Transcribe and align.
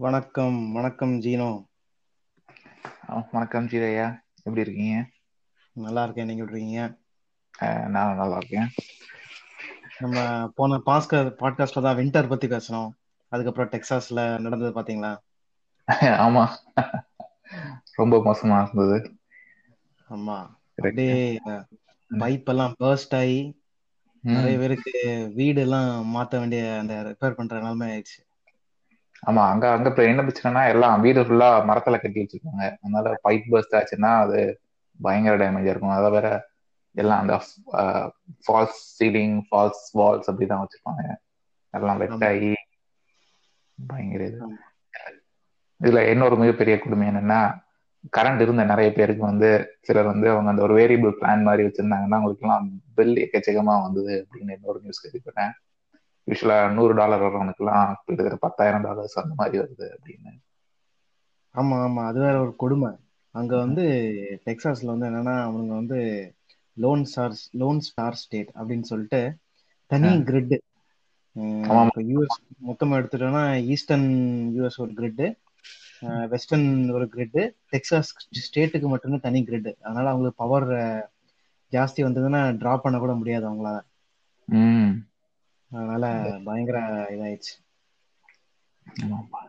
வணக்கம் 0.00 0.72
வணக்கம் 0.72 1.20
ஜீனோ. 1.20 1.64
வணக்கம் 3.32 3.66
ஜீரையா 3.66 4.18
எப்படி 4.42 4.60
இருக்கீங்க? 4.60 5.06
நல்லா 5.72 6.02
இருக்கேன். 6.02 6.26
நீங்க 6.26 6.42
எப்படி 6.42 6.60
இருக்கீங்க? 6.60 6.98
நான் 7.88 8.16
நல்லா 8.16 8.36
இருக்கேன். 8.36 8.68
நம்ம 9.98 10.48
போன 10.54 10.80
பாஸ்கர் 10.86 11.32
பாட்காஸ்ட்ல 11.38 11.82
தான் 11.82 11.96
வின்டர் 11.96 12.28
பத்தி 12.28 12.46
பேசணும் 12.46 12.90
அதுக்கப்புறம் 13.28 13.70
டெக்சாஸ்ல 13.70 14.38
நடந்தது 14.38 14.80
பாத்தீங்களா? 14.80 15.16
ஆமா. 16.26 16.48
ரொம்ப 17.92 18.16
மோசமா 18.16 18.62
இருந்தது. 18.62 19.16
ஆமா. 20.10 20.46
அப்படியே 20.68 21.40
பைப் 22.10 22.44
எல்லாம் 22.44 22.74
பர்ஸ்ட் 22.80 23.16
ஆகி 23.16 23.62
நிறைய 24.20 24.58
பேருக்கு 24.58 25.30
வீடு 25.34 25.60
எல்லாம் 25.60 26.14
மாத்த 26.14 26.38
வேண்டிய 26.38 26.76
அந்த 26.78 26.94
ரிப்பேர் 26.94 27.30
பண்ற 27.30 27.58
நிலைமை 27.58 27.98
ஆயிடுச்சு. 27.98 28.28
ஆமா 29.22 29.42
அங்க 29.52 29.64
அங்க 29.70 29.88
இப்ப 29.88 30.02
என்ன 30.04 30.22
பிரச்சனைனா 30.26 30.62
எல்லாம் 30.72 31.02
வீடு 31.02 31.20
ஃபுல்லா 31.26 31.48
மரத்துல 31.68 31.96
கட்டி 31.98 32.20
வச்சிருக்காங்க 32.20 32.64
அதனால 32.76 33.12
பைப் 33.24 33.48
பர்ஸ்ட் 33.52 33.76
ஆச்சுன்னா 33.78 34.12
அது 34.24 34.38
பயங்கர 35.00 35.34
டேமேஜா 35.42 35.72
இருக்கும். 35.72 35.96
அதை 35.98 36.08
வேற 36.10 36.28
எல்லாம் 36.94 37.20
அந்த 37.22 37.34
ஃபால்ஸ் 38.44 38.78
சீலிங் 38.96 39.36
ஃபால்ஸ் 39.46 39.84
வால்ஸ் 39.94 40.30
அப்படிதான் 40.30 40.62
வச்சிருப்பாங்க. 40.62 41.04
எல்லாம் 41.74 42.00
வெட். 42.02 42.10
ஆகி 42.28 42.50
பயங்கர 43.78 44.22
இது. 44.24 44.38
இதுல 45.80 46.00
இன்னொரு 46.12 46.36
மிகப்பெரிய 46.36 46.74
கொடுமை 46.78 47.06
என்னன்னா 47.08 47.40
கரண்ட் 48.14 48.40
இருந்த 48.40 48.62
நிறைய 48.64 48.88
பேருக்கு 48.92 49.22
வந்து 49.22 49.48
சிலர் 49.80 50.10
வந்து 50.10 50.26
அவங்க 50.30 50.50
அந்த 50.50 50.62
ஒரு 50.62 50.74
வேரியபிள் 50.78 51.16
பிளான் 51.18 51.42
மாதிரி 51.42 51.62
வச்சிருந்தாங்கன்னா 51.66 52.18
அவங்களுக்கு 52.18 52.46
எல்லாம் 52.46 52.66
பில் 52.94 53.14
எக்கச்சக்கமா 53.24 53.74
வந்தது 53.82 54.14
அப்படின்னு 54.22 54.56
இன்னொரு 54.56 54.80
நியூஸ் 54.82 55.02
கேள்விப்பட்டேன். 55.04 55.52
யூஸ்வலா 56.30 56.72
நூறு 56.72 56.94
டாலர் 56.94 57.22
வர்றவனுக்குலாம் 57.22 57.92
கிட்டத்தட்ட 58.04 58.38
பத்தாயிரம் 58.46 58.82
டாலர்ஸ் 58.82 59.18
அந்த 59.18 59.34
மாதிரி 59.36 59.58
வருது 59.62 59.86
அப்படின்னு. 59.94 60.32
ஆமா 61.54 61.76
ஆமா. 61.86 62.06
அது 62.06 62.18
வேற 62.20 62.40
ஒரு 62.40 62.56
கொடுமை. 62.56 62.90
அங்க 63.34 63.56
வந்து 63.56 63.84
டெக்சாஸ்ல 64.46 64.90
வந்து 64.92 65.06
என்னன்னா 65.06 65.34
அவங்க 65.42 65.74
வந்து 65.74 65.98
lone 66.76 67.04
star 67.04 67.34
lone 67.52 67.80
star 67.80 68.14
state 68.14 68.50
அப்படின்னு 68.54 68.88
சொல்லிட்டு 68.90 69.20
தனி. 69.90 70.08
கிரிட் 70.28 70.56
யூஎஸ் 72.10 72.38
மொத்தமா 72.68 72.94
எடுத்துட்டோம்னா 73.00 73.42
ஈஸ்டர்ன் 73.66 74.08
யூஎஸ் 74.56 74.78
ஒரு 74.78 74.92
கிரிட் 74.92 75.22
வெஸ்டர்ன் 76.28 76.68
ஒரு 76.90 77.06
கிரிட் 77.14 77.38
டெக்சாஸ் 77.72 78.10
ஸ்டேட்டுக்கு 78.44 78.88
மட்டுமே 78.88 79.18
தனி 79.18 79.40
கிரிட் 79.42 79.70
அதனால 79.80 80.08
அவங்களுக்கு 80.08 80.42
பவர் 80.44 80.68
ஜாஸ்தி 81.72 82.00
வந்ததுன்னா 82.06 82.56
டிராப் 82.56 82.82
பண்ண 82.82 82.98
கூட 82.98 83.14
முடியாது 83.14 83.44
அவங்களால. 83.50 83.78
ம். 84.44 84.90
அதனால 85.70 86.04
பயங்கர 86.44 86.78
இதாயிடுச்சு. 87.10 87.54
ஆமாப்பா. 89.02 89.40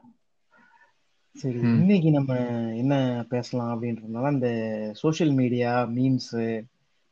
சரி. 1.33 1.59
இன்னைக்கு 1.59 2.09
நம்ம 2.11 2.33
என்ன 2.81 2.93
பேசலாம் 3.29 3.69
அப்படின்றதுனால 3.71 4.31
இந்த 4.31 4.49
social 4.93 5.33
media 5.33 5.71
memes 5.97 6.65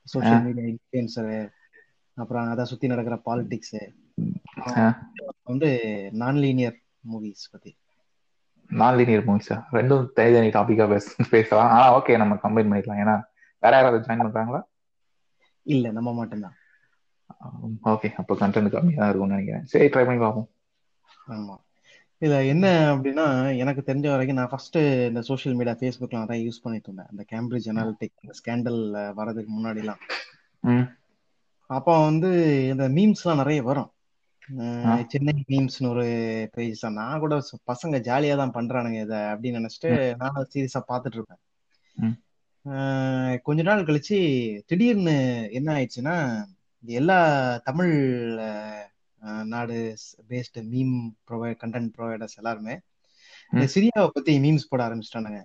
social 0.04 0.44
media 0.44 0.68
influencer 0.68 1.50
அப்புறம் 2.14 2.50
அதை 2.50 2.66
சுத்தி 2.66 2.88
நடக்கிற 2.88 3.18
பாலிடிக்ஸ். 3.26 3.82
வந்து 5.44 5.70
நான் 6.14 6.36
லீனியர் 6.36 6.78
மூவிஸ் 7.12 7.50
பத்தி. 7.52 7.72
நான் 8.70 8.96
லீனியர் 8.96 9.26
மூவிஸா 9.26 9.58
ரெண்டும் 9.72 10.08
தனித்தனி 10.18 10.50
டாபிக்கா 10.50 10.88
பேச 10.90 11.24
பேசலாம். 11.30 11.70
ஆனா 11.70 11.86
ஓகே 11.98 12.18
நம்ம 12.18 12.36
கம்பைன் 12.44 12.72
பண்ணிக்கலாம். 12.72 13.02
ஏன்னா 13.04 13.18
வேற 13.60 13.76
யாராவது 13.76 14.06
ஜாயின் 14.06 14.26
பண்றாங்களா? 14.28 14.62
இல்ல 15.64 15.92
நம்ம 15.92 16.14
மட்டும்தான். 16.14 16.58
ஓகே 17.92 18.10
அப்போ 18.22 18.34
கண்டென்ட் 18.42 18.74
கம்மியா 18.76 19.00
தான் 19.00 19.10
இருக்கும்னு 19.12 19.36
நினைக்கிறேன். 19.36 19.66
சரி 19.72 19.88
ட்ரை 19.94 20.04
பண்ணி 20.08 20.22
பார்ப்போம். 20.24 20.48
ஆமா. 21.36 21.56
இதுல 22.22 22.38
என்ன 22.54 22.66
அப்படின்னா 22.94 23.26
எனக்கு 23.64 23.82
தெரிஞ்ச 23.90 24.08
வரைக்கும் 24.14 24.40
நான் 24.40 24.52
ஃபர்ஸ்ட் 24.54 24.78
இந்த 25.10 25.22
சோஷியல் 25.28 25.58
மீடியா 25.60 25.76
ஃபேஸ்புக்ல 25.82 26.24
நிறைய 26.24 26.40
யூஸ் 26.48 26.64
பண்ணிட்டு 26.64 26.90
இருந்தேன். 26.90 27.12
இந்த 27.14 27.24
கேம்பிரிட்ஜ் 27.34 27.70
அனாலிட்டிக் 27.74 28.34
ஸ்கேண்டல் 28.40 28.82
வரதுக்கு 29.20 29.52
முன்னாடிலாம் 29.58 30.02
அப்போ 31.70 31.94
வந்து 32.10 32.30
இந்த 32.74 32.86
மீம்ஸ்லாம் 32.98 33.42
நிறைய 33.42 33.62
வரும். 33.70 33.90
சென்னை 35.12 35.34
மீம்ஸ்னு 35.52 35.92
ஒரு 35.94 36.06
பேஜ் 36.54 36.84
தான். 36.84 37.00
நான் 37.02 37.22
கூட 37.24 37.34
பசங்க 37.72 37.96
ஜாலியா 38.08 38.36
தான் 38.42 38.56
பண்றானுங்க 38.56 39.00
இதை 39.06 39.20
அப்படின்னு 39.32 39.60
நினைச்சிட்டு 39.60 39.92
நானும் 40.22 40.50
சீரியஸா 40.54 40.82
பார்த்துட்டு 40.92 41.18
இருப்பேன். 41.20 41.42
கொஞ்ச 43.48 43.62
நாள் 43.68 43.88
கழிச்சு 43.90 44.18
திடீர்னு 44.70 45.18
என்ன 45.60 45.70
ஆயிடுச்சுன்னா 45.76 46.16
எல்லா 46.84 47.18
Tamil 47.68 47.94
Nadu 49.54 49.78
based 50.30 50.60
meme 50.74 50.96
provide 51.30 51.58
content 51.64 51.92
providers 51.96 52.38
எல்லாருமே 52.42 52.76
இந்த. 53.54 53.66
சிரியாவை 53.74 54.10
பத்தி 54.16 54.34
மீம்ஸ் 54.46 54.70
போட 54.72 54.82
ஆரம்பிச்சிட்டானுங்க. 54.88 55.40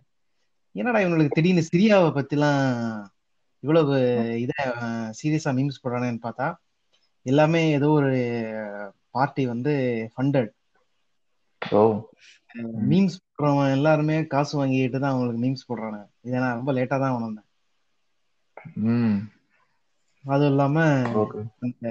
என்னடா 0.75 0.99
இவங்களுக்கு 1.05 1.37
திடீர்னு 1.37 1.63
சிரியாவை 1.71 2.11
பத்திலாம் 2.19 2.63
இவ்வளவு 3.65 3.97
இத 4.45 4.53
சீரியஸா 5.21 5.51
மீம்ஸ் 5.59 5.83
போடுறானுன்னு 5.83 6.25
பார்த்தா 6.27 6.49
எல்லாமே 7.27 7.63
ஏதோ 7.79 7.89
ஒரு 8.01 8.13
பார்ட்டி 9.17 9.43
வந்து 9.53 9.73
ஃபண்டட் 10.15 10.51
மீம்ஸ் 12.91 13.17
போடுறவன் 13.27 13.75
எல்லாருமே 13.77 14.17
காசு 14.33 14.53
வாங்கிட்டு 14.61 14.99
தான் 14.99 15.13
அவங்களுக்கு 15.13 15.43
மீம்ஸ் 15.45 15.69
போடுறானுங்க. 15.69 16.07
இதை 16.27 16.37
நான் 16.43 16.59
ரொம்ப 16.59 16.73
லேட்டா 16.79 16.97
தான் 17.05 17.17
உணர்ந்தேன். 17.19 17.49
அதுவும் 20.25 20.51
இல்லாம 20.51 20.77
அந்த 21.65 21.89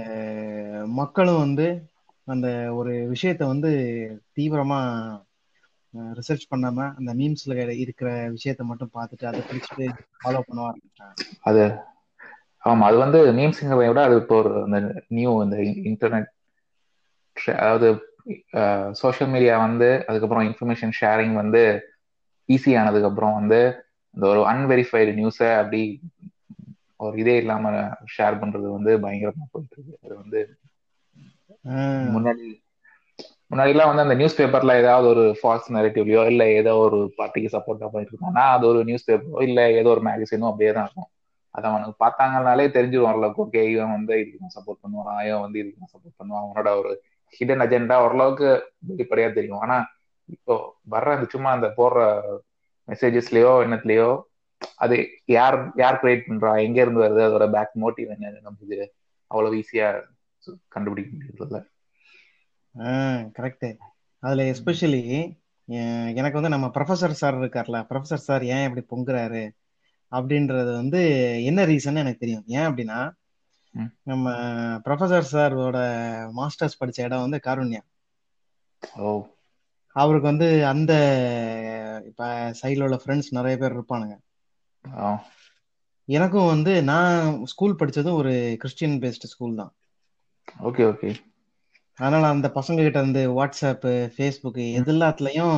மக்களும் 0.95 1.41
வந்து 1.41 1.67
அந்த 2.27 2.47
ஒரு 2.75 2.91
விஷயத்த 3.11 3.43
வந்து 3.47 3.71
தீவிரமா 4.37 4.79
ரிசர்ச் 6.17 6.45
பண்ணாம 6.51 6.85
அந்த 6.97 7.11
மீம்ஸ்ல 7.13 7.55
இருக்கிற 7.75 8.07
விஷயத்த 8.35 8.61
மட்டும் 8.69 8.93
பார்த்துட்டு 8.93 9.25
அதை 9.25 9.41
பிடிச்சிட்டு 9.43 9.85
ஃபாலோ 10.15 10.39
பண்ண 10.45 10.61
ஆரம்பிச்சிட்டாங்க. 10.63 11.15
அது 11.43 11.63
ஆமா 12.63 12.83
அது 12.89 12.97
வந்து 12.97 13.19
மீம்ஸுங்கிறத 13.37 13.81
விட 13.83 14.01
அது 14.03 14.17
இப்போ 14.21 14.35
ஒரு 14.41 14.51
அந்த 14.63 14.77
நியூ 15.09 15.31
இந்த 15.43 15.57
இன்டர்நெட் 15.89 16.29
அதாவது 17.57 17.87
சோஷியல் 18.95 19.31
மீடியா 19.31 19.55
வந்து 19.63 19.89
அதுக்கப்புறம் 20.07 20.45
இன்ஃபர்மேஷன் 20.49 20.93
ஷேரிங் 20.99 21.35
வந்து 21.41 21.63
ஈஸி 22.49 22.71
ஆனதுக்கு 22.79 23.09
அப்புறம் 23.09 23.37
வந்து 23.39 23.59
இந்த 24.15 24.25
ஒரு 24.27 24.41
அன்வெரிஃபைடு 24.51 25.11
நியூஸை 25.19 25.49
அப்படி 25.59 25.81
ஒரு 27.03 27.17
இதே 27.23 27.35
இல்லாம 27.37 27.71
ஷேர் 28.15 28.39
பண்றது 28.41 28.67
வந்து 28.77 28.91
பயங்கரமா 29.05 29.47
போயிட்டு 29.53 29.75
இருக்கு 29.77 29.95
அது 30.05 30.13
வந்து 30.23 30.41
முன்னாடி 32.15 32.45
முன்னாடிலாம் 33.51 33.89
வந்து 33.89 34.05
அந்த 34.05 34.15
நியூஸ் 34.19 34.37
பேப்பர்ல 34.37 34.75
ஏதாவது 34.81 35.07
ஒரு 35.13 35.23
ஃபால்ஸ் 35.39 35.67
நெரட்டிவ்லயோ 35.75 36.21
இல்ல 36.31 36.43
ஏதோ 36.59 36.71
ஒரு 36.85 36.99
பார்ட்டிக்கு 37.17 37.49
சப்போர்ட்டா 37.55 37.89
பண்ணிட்டு 37.91 38.13
இருக்காங்கன்னா 38.13 38.45
அது 38.55 38.63
ஒரு 38.71 38.79
நியூஸ் 38.89 39.07
பேப்பரோ 39.09 39.41
இல்ல 39.47 39.59
ஏதோ 39.79 39.89
ஒரு 39.95 40.01
மேகசினோ 40.07 40.49
அப்படியே 40.51 40.71
தான் 40.71 40.85
இருக்கும். 40.87 41.09
அதை 41.55 41.65
அவனுக்கு 41.71 41.95
பார்த்தாங்கனாலே 42.03 42.65
தெரிஞ்சிடும் 42.77 43.09
ஓரளவுக்கு. 43.09 43.43
ஓகே 43.45 43.63
இவன் 43.73 43.95
வந்து 43.97 44.13
இதுக்கு 44.21 44.55
சப்போர்ட் 44.57 44.81
பண்ணுவான் 44.83 45.21
இவன் 45.27 45.43
வந்து 45.45 45.59
இதுக்கு 45.63 45.91
சப்போர்ட் 45.93 46.17
பண்ணுவான். 46.19 46.45
அவனோட 46.45 46.69
ஒரு 46.81 46.91
ஹிடன் 47.33 47.63
அஜெண்டா 47.65 47.97
ஓரளவுக்கு 48.05 48.49
வெளிப்படையா 48.89 49.29
தெரியும். 49.33 49.61
ஆனா 49.65 49.77
இப்போ 50.29 50.55
வர்ற 50.91 51.09
அந்த 51.17 51.27
சும்மா 51.35 51.49
அந்த 51.57 51.67
போடுற 51.77 51.99
மெசேஜஸ்லயோ 52.87 53.51
என்னத்துலயோ 53.65 54.09
அது 54.77 54.95
யார் 55.29 55.57
யார் 55.75 55.99
கிரியேட் 56.01 56.27
பண்றா? 56.27 56.51
எங்க 56.63 56.81
இருந்து 56.81 57.03
வருது? 57.03 57.21
அதோட 57.27 57.45
பேக் 57.51 57.73
மோட்டிவ் 57.81 58.09
என்ன? 58.09 58.31
நமக்கு 58.41 58.79
அவ்வளவு 59.31 59.55
ஈஸியா 59.55 59.87
கண்டுபிடிக்க 60.67 61.09
முடியறதில்ல. 61.15 61.59
கரெக்ட் 63.37 63.67
அதுல 64.23 64.43
எஸ்பெஷலி 64.51 65.01
எனக்கு 66.13 66.37
வந்து 66.37 66.49
நம்ம 66.49 66.67
ப்ரொஃபசர் 66.73 67.19
சார் 67.21 67.39
இருக்கார்ல 67.39 67.79
ப்ரொஃபசர் 67.89 68.27
சார் 68.27 68.43
ஏன் 68.49 68.65
இப்படி 68.67 68.83
பொங்குறாரு? 68.89 69.43
அப்படின்றது 70.11 70.71
வந்து 70.73 70.99
என்ன 71.43 71.65
ரீசன் 71.65 71.95
எனக்கு 71.95 72.17
தெரியும். 72.17 72.45
ஏன் 72.49 72.67
அப்படின்னா. 72.67 72.99
நம்ம 74.03 74.27
ப்ரொஃபசர் 74.85 75.31
சாரோட 75.31 75.77
மாஸ்டர்ஸ் 76.35 76.79
படிச்ச 76.79 76.99
இடம் 77.01 77.21
வந்து 77.21 77.39
காருண்யா 77.45 77.81
ஓ. 78.99 79.09
அவருக்கு 79.95 80.27
வந்து 80.27 80.47
அந்த 80.65 80.93
இப்ப 82.05 82.23
சைடில் 82.61 82.83
உள்ள 82.83 82.97
ஃப்ரெண்ட்ஸ் 83.03 83.29
நிறைய 83.29 83.55
பேர் 83.57 83.75
இருப்பானுங்க. 83.77 84.15
ஆ. 84.85 85.23
எனக்கும் 86.05 86.45
வந்து 86.45 86.83
நான் 86.83 87.45
ஸ்கூல் 87.45 87.75
படிச்சதும் 87.75 88.13
ஒரு 88.13 88.55
கிறிஸ்டியன் 88.59 88.99
பேஸ்டு 88.99 89.25
ஸ்கூல் 89.25 89.55
தான். 89.55 89.75
Okay 90.59 90.83
okay. 90.89 91.15
அதனால 91.95 92.27
அந்த 92.27 92.51
பசங்க 92.55 92.75
கிட்ட 92.75 92.99
இருந்து 92.99 93.29
வாட்ஸ்அப் 93.29 93.85
ஃபேஸ்புக் 94.17 94.73
எது 94.73 94.93
எல்லாத்துலயும் 94.93 95.57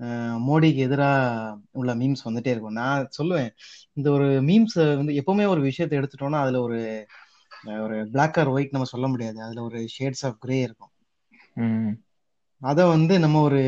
அஹ், 0.00 0.38
மோடிக்கு 0.48 0.76
எதிராக 0.76 1.56
உள்ள 1.70 1.94
மீம்ஸ் 1.94 2.24
வந்துட்டே 2.24 2.46
இருக்கும். 2.46 2.72
நான் 2.72 3.08
சொல்லுவேன் 3.22 3.50
இந்த 3.92 4.10
ஒரு 4.10 4.24
மீம்ஸ் 4.42 4.96
வந்து 4.96 5.12
எப்பவுமே 5.12 5.48
ஒரு 5.48 5.60
விஷயத்தை 5.60 5.98
எடுத்துட்டோம்னா 5.98 6.40
அதுல 6.40 6.60
ஒரு 6.60 7.06
அஹ், 7.64 7.82
ஒரு 7.82 8.08
பிளாக் 8.10 8.38
ஆர் 8.38 8.46
ஒயிட் 8.46 8.70
நம்ம 8.70 8.86
சொல்ல 8.86 9.08
முடியாது. 9.08 9.42
அதுல 9.42 9.62
ஒரு 9.62 9.86
ஷேட்ஸ் 9.98 10.26
ஆஃப் 10.26 10.36
கிரே 10.38 10.60
இருக்கும். 10.60 10.90
ம் 11.54 11.90
அதை 12.60 12.86
வந்து 12.86 13.18
நம்ம 13.18 13.40
ஒரு 13.40 13.60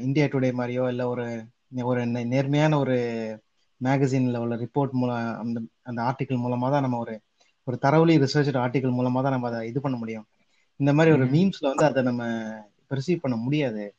இந்தியா 0.00 0.26
டுடே 0.26 0.52
மாதிரியோ 0.58 0.88
இல்லை 0.88 1.04
ஒரு 1.04 1.46
ஒரு 1.82 2.04
நே- 2.04 2.26
நேர்மையான 2.26 2.78
ஒரு 2.78 2.96
மேகசின்ல 3.84 4.36
உள்ள 4.36 4.56
ரிப்போர்ட் 4.56 4.90
மூலம் 4.90 5.38
அந்த 5.38 5.60
அந்த 5.82 6.02
ஆர்டிக்கல் 6.02 6.42
மூலமா 6.44 6.70
தான் 6.74 6.80
நம்ம 6.80 6.98
ஒரு 6.98 7.20
ஒரு 7.64 7.78
தரவுலி 7.82 8.16
ரிசர்ச் 8.22 8.60
ஆர்டிக்கல் 8.64 8.96
மூலமா 8.98 9.22
தான் 9.22 9.34
நம்ம 9.36 9.48
அதை 9.48 9.68
இது 9.68 9.80
பண்ண 9.80 9.96
முடியும். 9.96 10.26
இந்த 10.76 10.92
மாதிரி 10.92 11.14
ஒரு. 11.16 11.26
மீம்ஸ்ல 11.26 11.68
வந்து 11.70 11.84
அதை 11.84 12.02
நம்ம 12.02 12.24
பெர்சீவ் 12.90 13.18
பண்ண 13.20 13.36
முடியாது. 13.36 13.94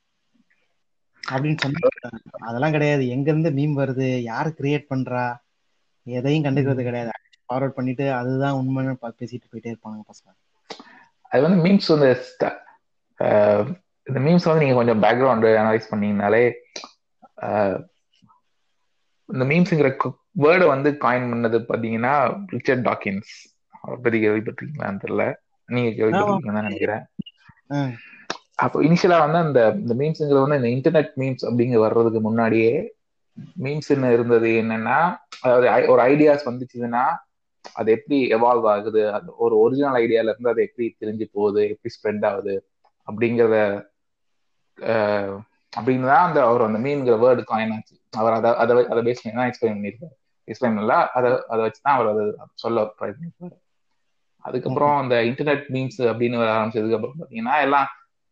அப்படின்னு 1.23 1.57
சொன்னா 1.57 1.77
அதெல்லாம் 2.39 2.71
கிடையாது. 2.71 3.07
எங்க 3.07 3.27
இருந்து 3.31 3.49
மீம் 3.49 3.79
வருது? 3.81 4.07
யாரு 4.21 4.55
கிரியேட் 4.57 4.85
பண்றா? 4.89 5.25
எதையும் 6.03 6.43
கண்டுக்கிறது 6.43 6.83
கிடையாது. 6.83 7.09
ஃபார்வர்ட் 7.47 7.77
பண்ணிட்டு 7.77 8.13
அதுதான் 8.13 8.53
உண்மைன்னு 8.53 8.95
பேசிட்டு 9.19 9.47
போயிட்டே 9.51 9.71
இருப்பாங்க 9.71 9.99
பசங்க. 10.11 10.29
அது 11.21 11.41
வந்து 11.41 11.63
மீம்ஸ் 11.63 11.87
வந்து 11.87 12.09
இந்த 14.03 14.19
மீம்ஸ் 14.19 14.49
வந்து 14.49 14.65
நீங்க 14.65 14.73
கொஞ்சம் 14.73 15.01
பேக்ரவுண்ட் 15.03 15.45
அனலைஸ் 15.61 15.91
பண்ணீங்கனாலே 15.91 16.43
இந்த 19.31 19.45
மீம்ஸ்ங்கிற 19.51 19.89
வேர்டை 20.43 20.67
வந்து 20.67 20.89
காயின் 21.03 21.29
பண்ணது 21.31 21.57
பாத்தீங்கன்னா 21.71 22.13
ரிச்சர்ட் 22.47 22.85
டாக்கின்ஸ் 22.87 23.31
அவரை 23.81 23.97
பத்தி 24.03 24.17
கேள்விப்பட்டிருக்கீங்களான்னு 24.25 25.03
தெரியல. 25.05 25.25
நீங்க 25.69 25.89
கேள்விப்பட்டிருக்கீங்கன்னு 25.99 26.63
நினைக்கிறேன். 26.63 27.03
அப்போ 28.55 28.77
இனிஷியலா 28.81 29.19
வந்து 29.25 29.39
அந்த 29.45 29.59
இந்த 29.81 29.93
மீம்ஸ்ங்கிறது 29.93 30.43
வந்து 30.45 30.59
இந்த 30.61 30.71
இன்டர்நெட் 30.75 31.13
மீம்ஸ் 31.21 31.45
அப்படிங்க 31.49 31.77
வர்றதுக்கு 31.79 32.21
முன்னாடியே 32.21 32.73
மீம்ஸ்ன்னு 33.63 34.09
இருந்தது 34.11 34.49
என்னன்னா 34.61 34.97
அதாவது 35.41 35.67
ஒரு 35.87 36.01
ஐடியாஸ் 36.03 36.47
வந்துச்சுன்னா 36.49 37.03
அது 37.75 37.89
எப்படி 37.91 38.17
எவால்வ் 38.35 38.67
ஆகுது 38.67 39.01
அது 39.11 39.29
ஒரு 39.37 39.55
ஒரிஜினல் 39.59 39.97
ஐடியால 40.03 40.31
இருந்து 40.33 40.49
அது 40.49 40.61
எப்படி 40.61 40.85
தெரிஞ்சு 40.99 41.25
போகுது 41.31 41.63
எப்படி 41.69 41.93
ஸ்ப்ரெட் 41.95 42.25
ஆகுது 42.25 42.55
அப்படிங்கிறத 43.07 43.57
அப்படின்னு 45.73 46.07
தான் 46.11 46.25
அந்த 46.27 46.39
அவர் 46.45 46.61
அந்த 46.61 46.79
மீன்கிற 46.79 47.17
வேர்டு 47.25 47.43
காயின் 47.51 47.73
ஆச்சு. 47.75 47.95
அவர் 48.13 48.35
அதை 48.37 48.49
அதை 48.61 48.73
அதை 48.93 49.01
பேஸ் 49.07 49.21
பண்ணி 49.23 49.35
தான் 49.39 49.49
எக்ஸ்பிளைன் 49.49 49.77
பண்ணியிருக்காரு 49.77 50.15
எக்ஸ்பிளைன் 50.47 50.75
பண்ணல 50.77 50.95
அதை 51.17 51.27
அதை 51.53 51.61
வச்சு 51.65 51.81
தான் 51.85 51.95
அவர் 51.97 52.09
அதை 52.13 52.23
சொல்ல 52.63 52.83
ட்ரை 52.97 53.09
பண்ணியிருப்பாரு. 53.15 53.55
அதுக்கப்புறம் 54.45 54.95
அந்த 55.01 55.15
இன்டர்நெட் 55.29 55.65
மீம்ஸ் 55.73 55.99
அப்படின்னு 56.11 56.39
வர 56.41 56.49
ஆரம்பிச்சதுக்கு 56.57 56.97
அப்புறம் 56.97 57.19
பாத்தீங்கன்னா 57.21 57.55
எல்லாம் 57.65 57.87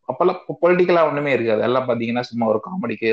அப்பெல்லாம் 0.10 0.40
பொலிட்டிக்கலா 0.64 1.02
ஒண்ணுமே 1.10 1.32
இருக்காது. 1.38 1.62
எல்லாம் 1.68 1.88
பாத்தீங்கன்னா 1.90 2.24
சும்மா 2.30 2.46
ஒரு 2.54 2.60
காமெடிக்கு 2.68 3.10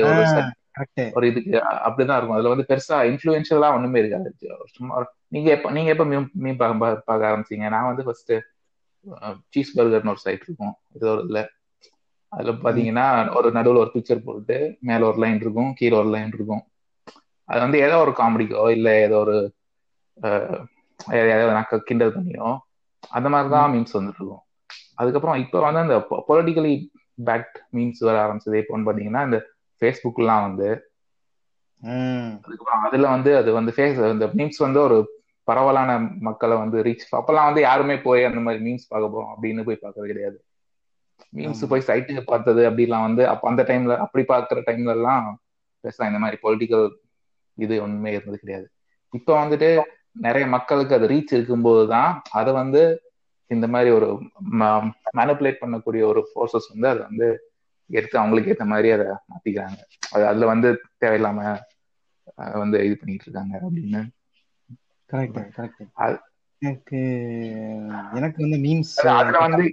ஒரு 1.17 1.25
இதுக்கு 1.29 1.51
அப்படிதான் 1.85 2.17
இருக்கும். 2.17 2.37
அதுல 2.37 2.51
வந்து 2.53 2.65
பெருசா 2.69 2.97
இன்ஃபுளுன்ஷியலா 3.09 3.69
ஒண்ணுமே 3.77 4.01
இருக்காது. 4.01 4.29
சும்மா 4.75 5.03
நீங்க 5.35 5.49
எப்ப 5.55 5.71
நீங்க 5.77 5.89
எப்ப 5.93 6.05
மீன் 6.11 6.29
மீன் 6.45 6.59
பார்க்க 6.61 7.07
பார்க்க 7.09 7.29
ஆரம்பிச்சீங்க? 7.29 7.65
நான் 7.75 7.89
வந்து 7.91 8.05
ஃபர்ஸ்ட் 8.07 8.33
சீஸ் 9.55 9.75
பர்கர்னு 9.77 10.13
ஒரு 10.13 10.23
சைட் 10.25 10.45
இருக்கும். 10.47 10.75
இது 10.95 11.05
ஒரு 11.13 11.21
இதுல. 11.25 11.41
அதுல 12.31 12.53
பாத்தீங்கன்னா 12.65 13.05
ஒரு 13.37 13.49
நடுவுல 13.51 13.81
ஒரு 13.83 13.91
பிக்சர் 13.93 14.25
போட்டு 14.25 14.57
மேல 14.79 15.05
ஒரு 15.05 15.19
லைன் 15.23 15.39
இருக்கும் 15.39 15.71
கீழே 15.73 15.95
ஒரு 15.97 16.09
லைன் 16.15 16.33
இருக்கும். 16.35 16.63
அது 17.49 17.59
வந்து 17.65 17.77
ஏதோ 17.85 17.95
ஒரு 18.05 18.13
காமெடிக்கோ 18.19 18.63
இல்ல 18.77 18.89
ஏதோ 19.05 19.17
ஒரு 19.25 19.35
ஏதாவது 21.19 21.53
நான் 21.57 21.69
கிண்டல் 21.89 22.15
பண்ணியோ 22.15 22.49
அந்த 23.17 23.27
மாதிரி 23.29 23.49
தான் 23.55 23.71
மீம்ஸ் 23.73 23.97
வந்துட்டு 23.97 24.21
இருக்கும் 24.21 24.43
அதுக்கப்புறம் 24.95 25.39
இப்போ 25.43 25.57
வந்து 25.65 25.81
அந்த 25.85 25.97
பொலிட்டிக்கலி 26.29 26.73
பேக்ட் 27.27 27.57
மீம்ஸ் 27.75 28.01
வர 28.07 28.15
ஆரம்பிச்சது. 28.25 28.61
எப்போன்னு 28.63 28.87
பாத்தீங்கன்னா 28.87 29.23
இந்த 29.27 29.39
ஃபேஸ்புக்லாம் 29.81 30.45
வந்து. 30.47 30.67
அதுக்கப்புறம் 32.45 32.85
அதுல 32.87 33.09
வந்து 33.15 33.31
அது 33.37 33.49
வந்து 33.51 33.71
ஃபேஸ் 33.77 33.99
இந்த 34.15 34.27
மீம்ஸ் 34.37 34.59
வந்து 34.65 34.79
ஒரு 34.87 34.97
பரவலான 35.47 35.91
மக்களை 36.27 36.55
வந்து 36.57 36.77
ரீச் 36.87 37.05
அப்பெல்லாம் 37.19 37.49
வந்து 37.49 37.61
யாருமே 37.61 37.95
போய் 38.07 38.29
அந்த 38.29 38.39
மாதிரி 38.45 38.61
மீம்ஸ் 38.67 38.89
பார்க்க 38.89 39.13
போறோம் 39.13 39.31
அப்படின்னு 39.33 39.65
போய் 39.67 39.83
பார்க்கறது 39.83 40.11
கிடையாது. 40.11 40.37
மீம்ஸ். 41.35 41.67
போய் 41.67 41.83
சைட்டுக்கு 41.87 42.21
பார்த்தது 42.21 42.69
அப்படிலாம் 42.69 43.01
வந்து 43.01 43.27
அப்ப 43.27 43.49
அந்த 43.49 43.63
டைம்ல 43.63 43.97
அப்படி 43.97 44.25
பார்க்குற 44.27 44.61
டைம்ல 44.65 44.89
எல்லாம் 44.89 45.41
பேசலாம் 45.79 46.13
இந்த 46.13 46.25
மாதிரி 46.25 46.41
பொலிட்டிக்கல் 46.43 46.89
இது 47.53 47.81
ஒண்ணுமே 47.81 48.11
இருந்தது 48.11 48.37
கிடையாது. 48.37 48.69
இப்போ 49.11 49.45
வந்துட்டு 49.45 49.81
நிறைய 50.11 50.47
மக்களுக்கு 50.47 50.95
அது 50.95 51.07
ரீச் 51.07 51.31
இருக்கும்போது 51.31 51.87
தான் 51.87 52.21
அதை 52.31 52.53
வந்து 52.53 53.01
இந்த 53.47 53.67
மாதிரி 53.67 53.91
ஒரு 53.91 54.23
மேனிப்புலேட் 54.51 55.55
பண்ணக்கூடிய 55.61 56.03
ஒரு 56.03 56.27
ஃபோர்ஸஸ் 56.35 56.71
வந்து 56.71 56.87
அதை 56.87 57.03
வந்து 57.03 57.51
எடுத்து 57.85 58.17
அவங்களுக்கு 58.17 58.51
ஏற்ற 58.51 58.65
மாதிரி 58.65 58.89
அதை 58.89 59.05
மாத்திக்கிறாங்க. 59.05 59.77
அது 60.11 60.27
அதுல 60.27 60.45
வந்து 60.45 60.81
தேவையில்லாம 61.05 61.59
வந்து 62.35 62.85
இது 62.85 62.97
பண்ணிட்டு 62.97 63.31
இருக்காங்க 63.31 63.59
அப்படின்னு. 63.61 64.07
கரெக்ட் 65.11 65.49
கரெக்ட் 65.57 66.19
எனக்கு 66.59 66.99
எனக்கு 68.13 68.49
வந்து 68.49 68.57
மீம்ஸ் 68.57 69.03
அது- 69.03 69.07
அதுல 69.07 69.37
வந்து 69.37 69.71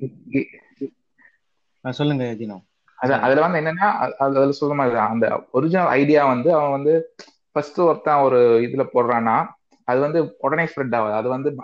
சொல்லுங்க 1.92 2.24
ஜீனோ 2.24 2.62
அது 2.96 3.14
அதுல 3.14 3.40
வந்து 3.40 3.60
என்னன்னா 3.60 3.84
அது- 3.84 4.12
அது 4.12 4.16
அதுல 4.18 4.50
சொல்ற 4.60 4.74
மாதிரி. 4.74 4.96
அந்த 4.96 5.46
ஒரிஜினல் 5.50 5.86
ஐடியா 5.86 6.26
வந்து 6.26 6.54
அவன் 6.54 6.70
வந்து 6.70 7.14
ஃபர்ஸ்ட் 7.52 7.80
ஒருத்தன் 7.80 8.16
ஒரு 8.16 8.60
இதுல 8.60 8.86
போடுறான்னா 8.94 9.46
அது 9.84 10.00
வந்து 10.00 10.36
உடனே 10.38 10.64
ஸ்ப்ரெட் 10.64 10.96
ஆகுது. 10.96 11.14
அது 11.14 11.28
வந்து 11.28 11.54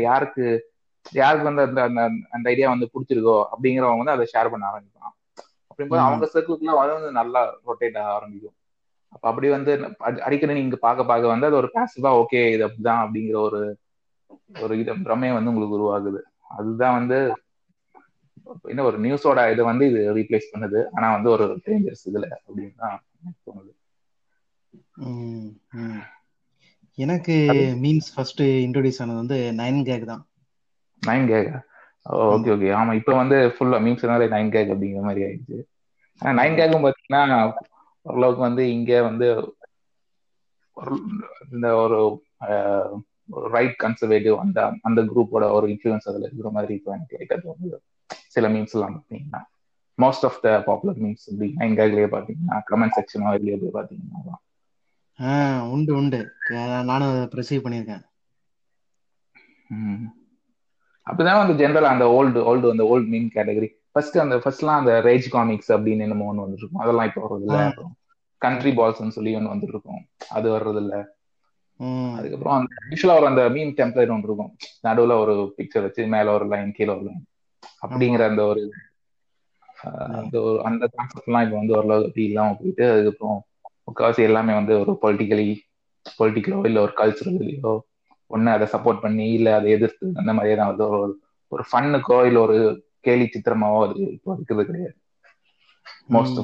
யாருக்கு 0.00 0.68
யாருக்கு 1.12 1.44
வந்து 1.44 1.62
அந்த 1.62 1.82
அந்த 1.82 2.00
அந்த 2.30 2.50
ஐடியா 2.50 2.68
வந்து 2.68 2.90
பிடிச்சிருக்கோ 2.94 3.44
அப்படிங்கிறவங்க 3.44 3.96
வந்து 3.96 4.10
அதை 4.10 4.28
ஷேர் 4.32 4.50
பண்ண 4.50 4.66
ஆரம்பிப்பான். 4.66 5.40
அப்படிங்கும்போது. 5.42 5.98
அவங்க 5.98 6.30
சர்க்கிள்குள்ள 6.34 6.64
அது 6.64 6.92
வந்து 6.92 7.12
நல்லா 7.12 7.54
ரொட்டேட் 7.66 7.98
ஆக 7.98 8.12
ஆரம்பிக்கும். 8.12 8.54
அப்ப 9.08 9.28
அப்படி 9.28 9.48
வந்து 9.48 9.76
அடி- 9.76 10.18
அடிக்கடி 10.18 10.52
நீங்க 10.52 10.76
பார்க்க 10.76 11.04
பார்க்க 11.04 11.28
வந்து 11.28 11.46
அது 11.46 11.56
ஒரு 11.56 11.70
பாசிவா 11.74 12.24
ஓகே 12.24 12.52
இது 12.52 12.66
அப்படிதான் 12.66 13.06
அப்படிங்கிற 13.06 13.36
ஒரு 13.36 13.76
ஒரு 14.62 14.78
இது 14.78 14.92
பிரமையை 14.92 15.36
வந்து 15.36 15.54
உங்களுக்கு 15.54 15.78
உருவாகுது. 15.78 16.22
அதுதான் 16.58 16.98
வந்து 16.98 17.42
என்ன 18.72 18.84
ஒரு 18.88 18.98
நியூஸோட 19.04 19.40
இதை 19.52 19.64
வந்து 19.70 19.84
இது 19.90 20.00
ரீப்ளேஸ் 20.18 20.52
பண்ணுது. 20.52 20.80
ஆனா 20.96 21.06
வந்து 21.16 21.30
ஒரு 21.36 21.46
டேஞ்சர்ஸ் 21.66 22.06
இதுல 22.10 22.26
அப்படின்னு 22.38 22.74
தான் 22.82 22.98
தோணுது. 23.46 23.72
எனக்கு 26.98 27.36
மீம்ஸ் 27.82 28.10
ஃபர்ஸ்ட் 28.14 28.42
இன்ட்ரோடியூஸ் 28.66 29.00
ஆனது 29.04 29.20
வந்து 29.22 29.38
நைன் 29.62 29.80
கேக் 29.88 30.10
தான். 30.12 30.24
நைன் 31.02 31.26
கேக் 31.30 31.50
ஓகே 32.34 32.50
ஓகே 32.54 32.68
ஆமா 32.78 32.92
இப்போ 33.00 33.12
வந்து 33.20 33.36
ஃபுல்லா 33.54 33.78
மீம்ஸ்னாலே 33.86 34.26
நைன் 34.34 34.52
கேக் 34.54 34.72
அப்படிங்கிற 34.74 35.02
மாதிரி 35.08 35.22
ஆயிடுச்சு. 35.26 35.58
ஆனா 36.22 36.32
நைன் 36.40 36.58
கேக்கும் 36.60 36.86
பாத்தீங்கன்னா 36.86 37.22
ஓரளவுக்கு 38.06 38.42
வந்து 38.48 38.62
இங்க 38.76 38.92
வந்து 39.08 39.26
இந்த 41.52 41.68
ஒரு 41.82 41.98
ரைட் 43.54 43.76
கன்சர்வேட்டிவ் 43.82 44.36
அந்த 44.44 44.58
அந்த 44.88 45.00
குரூப்போட 45.12 45.46
ஒரு 45.58 45.66
இன்ஃபுளுன்ஸ் 45.74 46.08
அதுல 46.10 46.26
இருக்கிற 46.28 46.50
மாதிரி 46.56 46.74
இப்போ 46.78 46.92
எனக்கு 46.96 47.18
லைட்டா 47.18 47.38
தோணுது. 47.44 47.78
சில 48.36 48.48
மீம்ஸ் 48.48 48.74
எல்லாம் 48.76 48.96
பாத்தீங்கன்னா 48.96 49.40
most 49.98 50.26
of 50.28 50.38
the 50.42 50.50
popular 50.68 51.00
memes 51.02 51.26
nine 51.58 51.76
கேக்லயே 51.80 52.08
பாத்தீங்கன்னா 52.14 52.58
கமெண்ட் 52.70 52.96
செக்ஷனோ 52.98 53.34
இதுலயே 53.38 53.58
போய் 53.62 53.76
பாத்தீங்கன்னா 53.78 54.36
ஆ 55.18 55.32
உண்டு 55.72 55.92
உண்டு. 55.98 56.20
நானும் 56.90 57.14
ப்ரிசீவ் 57.32 57.64
பண்ணியிருக்கேன். 57.64 58.04
அப்படிதான் 61.06 61.40
வந்து 61.40 61.54
ஜென்ரல் 61.60 61.90
அந்த 61.90 62.04
ஓல்டு 62.16 62.40
ஓல்டு 62.50 62.72
அந்த 62.72 62.84
ஓல்டு 62.90 63.08
மீன் 63.08 63.28
கேட்டகரி 63.36 63.68
ஃபர்ஸ்ட் 63.92 64.18
அந்த 64.18 64.36
ஃபர்ஸ்ட்லாம் 64.42 64.80
அந்த 64.80 64.92
ரேஜ் 65.06 65.28
காமிக்ஸ் 65.30 65.70
அப்படின்னு 65.76 66.04
என்னமோ 66.06 66.28
ஒன்று 66.30 66.44
வந்துருக்கும். 66.44 66.82
அதெல்லாம் 66.82 67.08
இப்போ 67.10 67.22
வர்றது 67.24 67.46
இல்ல 67.46 67.60
கண்ட்ரி 68.42 68.72
பால்ஸ்னு 68.76 69.16
சொல்லி 69.16 69.32
ஒன்று 69.38 69.52
வந்துட்டு 69.52 69.74
இருக்கும் 69.76 70.02
அது 70.36 70.46
வர்றது 70.50 70.80
இல்ல 70.84 70.94
அதுக்கப்புறம் 72.16 72.56
அந்த 72.58 72.70
யூஸ்வலா 72.92 73.16
ஒரு 73.18 73.26
அந்த 73.30 73.42
மீன் 73.54 73.72
டெம்ப்ளேட் 73.78 74.12
ஒன்று 74.14 74.28
இருக்கும். 74.28 74.52
நடுவுல 74.86 75.16
ஒரு 75.24 75.34
பிக்சர் 75.58 75.86
வச்சு 75.86 76.02
மேல 76.14 76.32
ஒரு 76.38 76.46
லைன் 76.52 76.72
கீழே 76.72 76.92
ஒரு 76.94 77.04
லைன் 77.08 77.22
அப்படிங்கிற 77.82 78.22
அந்த 78.30 78.42
ஒரு 78.46 78.62
அந்த 80.16 80.36
ஒரு 80.42 80.58
அந்த 80.68 80.84
கான்செப்ட்லாம் 80.94 81.44
இப்போ 81.44 81.56
வந்து 81.58 81.76
ஓரளவு 81.76 82.06
அப்படி 82.06 82.24
இல்லாம 82.26 82.56
போயிட்டு 82.58 82.84
அதுக்கப்புறம் 82.90 83.38
முக்கால்வாசி 83.86 84.22
எல்லாமே 84.26 84.54
வந்து 84.56 84.74
ஒரு 84.82 84.92
பொலிட்டிக்கலி 85.02 85.48
பொலிட்டிக்கலோ 86.16 86.58
இல்ல 86.64 86.80
ஒரு 86.80 86.94
கல்ச்சுரலையோ 86.96 87.72
ஒண்ணு 88.30 88.50
அதை 88.50 88.66
சப்போர்ட் 88.72 89.02
பண்ணி 89.02 89.26
இல்ல 89.32 89.48
அதை 89.56 89.68
எதிர்த்து 89.76 90.06
அந்த 90.20 90.32
மாதிரியே 90.32 90.56
தான் 90.56 90.70
வந்து 90.72 90.86
ஒரு 90.96 91.14
ஒரு 91.52 91.62
ஃபன்னுக்கோ 91.68 92.18
இல்ல 92.28 92.40
ஒரு 92.40 92.56
கேலி 93.00 93.26
சித்திரமாவோ 93.28 93.78
அது 93.86 94.00
இப்போ 94.16 94.30
இருக்கிறது 94.36 94.66
கிடையாது. 94.68 94.96
மோஸ்ட். 96.10 96.40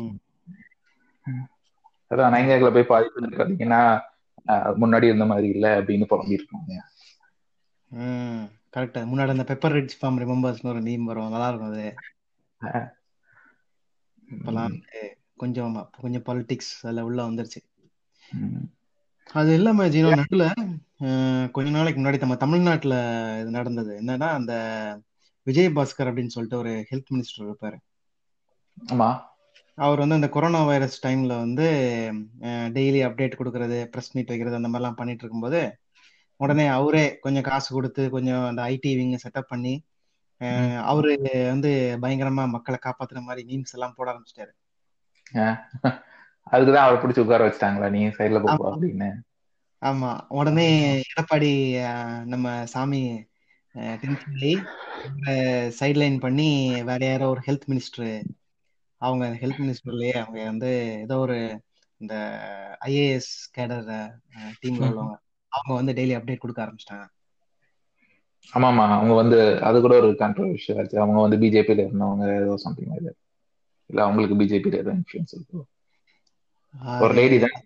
அதான் 2.11 2.33
நைங்கேக்ல 2.35 2.71
போய் 2.75 2.90
பாதி 2.90 3.09
பேர் 3.14 3.28
பாத்தீங்கன்னா 3.35 3.81
முன்னாடி 4.83 5.09
இருந்த 5.09 5.26
மாதிரி 5.31 5.49
இல்ல 5.50 5.66
அப்படின்னு 5.78 6.11
புலம்பி 6.11 6.38
இருக்காங்க 6.38 6.73
கரெக்ட். 8.76 8.99
முன்னாடி 9.11 9.35
அந்த 9.35 9.45
பெப்பர் 9.45 9.75
ரிச் 9.76 9.97
ஃபார்ம் 9.99 10.21
ரிமெம்பர்ஸ்னு 10.23 10.73
ஒரு 10.73 10.80
மீம் 10.80 11.09
வரும். 11.11 11.28
நல்லா 11.28 11.49
இருக்கும் 11.49 11.73
அது. 11.73 11.87
இப்பெல்லாம் 14.28 14.75
கொஞ்சம் 15.37 15.75
கொஞ்சம் 15.97 16.25
பாலிடிக்ஸ் 16.25 16.73
அதில் 16.83 17.06
உள்ள 17.09 17.21
வந்துருச்சு. 17.25 17.61
அது 19.37 19.50
இல்லாம 19.54 19.87
ஜீனோ 19.87 20.11
நடுவில் 20.12 20.47
கொஞ்ச 21.52 21.68
நாளைக்கு 21.71 22.00
முன்னாடி 22.00 22.21
நம்ம 22.21 22.37
தமிழ்நாட்டுல 22.37 22.95
இது 23.40 23.50
நடந்தது. 23.50 23.92
என்னன்னா 24.00 24.28
அந்த 24.38 24.52
விஜயபாஸ்கர் 25.47 26.09
அப்படின்னு 26.11 26.35
சொல்லிட்டு 26.37 26.59
ஒரு 26.59 26.73
ஹெல்த் 26.90 27.12
மினிஸ்டர் 27.12 27.47
இருப்பாரு. 27.47 27.78
ஆமா. 28.78 29.11
அவர் 29.78 29.99
வந்து 29.99 30.14
அந்த 30.14 30.28
கொரோனா 30.28 30.61
வைரஸ் 30.64 30.97
டைம்ல 31.06 31.33
வந்து 31.38 31.66
டெய்லி 32.76 33.00
அப்டேட் 33.06 33.38
கொடுக்கறது 33.38 33.78
ப்ரெஸ் 33.92 34.12
மீட் 34.12 34.26
வைக்கிறது 34.26 34.59
அந்த 34.61 34.68
மாதிரிலாம் 34.68 34.99
பண்ணிட்டு 35.00 35.23
இருக்கும்போது 35.25 35.61
உடனே 36.37 36.66
அவரே 36.66 37.19
கொஞ்சம் 37.19 37.43
காசு 37.43 37.75
கொடுத்து 37.75 38.11
கொஞ்சம் 38.11 38.47
அந்த 38.47 38.62
ஐடி 38.62 38.87
விங்க 38.87 39.19
செட்டப் 39.28 39.40
பண்ணி 39.40 39.85
அவரு 40.83 41.19
வந்து 41.47 41.99
பயங்கரமா 42.02 42.49
மக்களை 42.49 42.81
காப்பாத்துற 42.87 43.21
மாதிரி 43.21 43.57
மீம்ஸ் 43.57 43.73
எல்லாம் 43.73 43.95
போட 43.97 44.12
ஆரம்பிச்சிட்டாரு. 44.12 44.52
அதுக்குதான் 46.50 46.75
அவரை 46.75 47.05
பிடிச்சி 47.05 47.21
உட்கார 47.21 47.49
வச்சிட்டாங்களா? 47.49 47.90
நீ 47.90 48.07
சைட்ல 48.07 48.43
ஆமா. 48.47 48.73
அப்படின்னு. 48.73 49.12
ஆமா. 49.81 50.21
உடனே 50.28 51.00
எடப்பாடி 51.00 51.52
நம்ம 52.25 52.66
சாமி 52.66 53.26
டென்ஷன் 53.73 54.35
ஆகி 54.35 54.62
சைட்லைன் 55.81 56.19
பண்ணி 56.19 56.83
வேற 56.83 57.07
யாரோ 57.07 57.28
ஒரு 57.28 57.40
ஹெல்த் 57.47 57.66
மினிஸ்டர் 57.66 58.25
அவங்க 58.97 59.47
ஹெல்த் 59.47 59.61
மினிஸ்டர்லயே 59.61 60.25
அவங்க 60.25 60.45
வந்து 60.45 60.99
ஏதோ 61.00 61.19
ஒரு 61.19 61.62
இந்த 61.97 62.14
ஐஏஎஸ் 62.85 63.35
கேடர் 63.59 64.11
டீம்ல 64.62 64.87
உள்ளவங்க. 64.87 65.25
அவங்க 65.57 65.73
வந்து 65.75 65.97
டெய்லி 65.99 66.15
அப்டேட் 66.17 66.43
கொடுக்க 66.43 66.65
ஆரம்பிச்சிட்டாங்க. 66.65 67.07
ஆமாமா 68.53 68.85
அவங்க 68.93 69.15
வந்து 69.15 69.39
அது 69.69 69.77
கூட 69.81 69.95
ஒரு 70.01 70.11
கான்ட்ரவர்ஷியல் 70.21 70.81
ஆச்சு 70.83 71.03
அவங்க 71.03 71.19
வந்து 71.21 71.41
பிஜேபியில 71.43 71.87
இருந்தவங்க 71.87 72.27
ஏதோ 72.41 72.57
சம்திங் 72.65 72.95
அது 72.97 73.11
இல்ல 73.91 74.01
அவங்களுக்கு 74.03 74.39
பிஜேபியில 74.41 74.81
ஏதோ 74.83 74.93
இன்ஃபுளுன்ஸ் 74.99 75.35
இருக்கு. 75.37 75.61
ஒரு 77.01 77.15
லேடி 77.19 77.39
தான். 77.39 77.57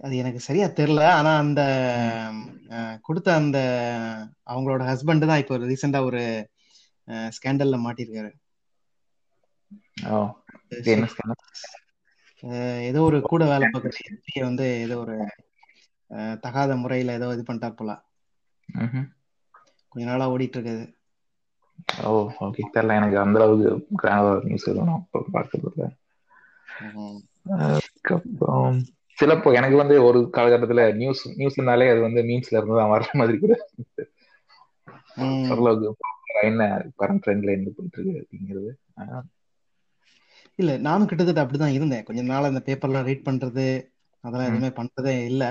அது 0.00 0.14
எனக்கு 0.16 0.40
சரியா 0.40 0.66
தெரியல. 0.70 1.02
ஆனா 1.18 1.30
அந்த 1.38 1.60
கொடுத்த 3.02 3.28
அந்த 3.34 3.58
அவங்களோட 4.46 4.82
ஹஸ்பண்ட் 4.90 5.28
தான் 5.30 5.42
இப்போ 5.42 5.56
ரீசெண்டா 5.64 6.00
ஒரு 6.08 6.22
ஸ்கேண்டல்ல 7.36 7.78
மாட்டிருக்காரு. 7.84 8.30
ஏதோ 12.88 13.00
ஒரு 13.08 13.18
கூட 13.30 13.42
வேலை 13.50 13.66
பார்க்குற 13.68 13.94
வந்து 14.48 14.66
ஏதோ 14.84 14.96
ஒரு 14.98 15.16
தகாத 16.44 16.76
முறையில 16.78 17.16
ஏதோ 17.18 17.32
இது 17.32 17.44
பண்ணிட்டார் 17.46 17.78
போல. 17.78 17.90
கொஞ்ச 19.92 20.04
நாளா 20.08 20.26
ஓடிட்டு 20.32 20.56
இருக்குது 20.58 20.84
ஓ 22.04 22.10
ஓகே 22.40 22.62
தெரியல 22.68 22.96
எனக்கு 22.98 23.18
அந்த 23.22 23.38
அளவுக்கு 23.40 23.70
கிராண்டா 24.00 24.32
நியூஸ் 24.46 24.70
எதுவும் 24.70 25.04
பார்க்கறது. 25.30 25.86
அதுக்கப்புறம் 27.64 28.78
சிலப்போ 29.18 29.48
எனக்கு 29.58 29.76
வந்து 29.76 29.96
ஒரு 30.06 30.20
காலகட்டத்துல 30.36 30.84
நியூஸ் 30.96 31.22
நியூஸ்னாலே 31.36 31.88
அது 31.92 32.00
வந்து 32.06 32.22
மீன்ஸ்ல 32.28 32.58
இருந்து 32.58 32.80
தான் 32.80 32.92
வர்ற 32.94 33.10
மாதிரி 33.14 33.38
கூட 33.40 33.54
என்ன 36.42 36.62
கரண்ட் 37.00 37.22
ட்ரெண்ட்ல 37.24 37.56
என்ன 37.56 37.72
போயிட்டு 37.72 37.98
இருக்கு 37.98 38.20
அப்படிங்கிறது 38.22 38.70
இல்ல 40.58 40.70
நானும் 40.80 41.08
கிட்டத்தட்ட 41.08 41.42
அப்படிதான் 41.42 41.76
இருந்தேன். 41.76 42.04
கொஞ்ச 42.06 42.20
நாள் 42.24 42.48
அந்த 42.48 42.60
பேப்பர்லாம் 42.66 43.06
ரீட் 43.08 43.26
பண்றது 43.26 43.66
அதெல்லாம். 44.24 44.48
எதுவுமே 44.48 44.70
பண்றதே 44.78 45.14
இல்ல. 45.30 45.44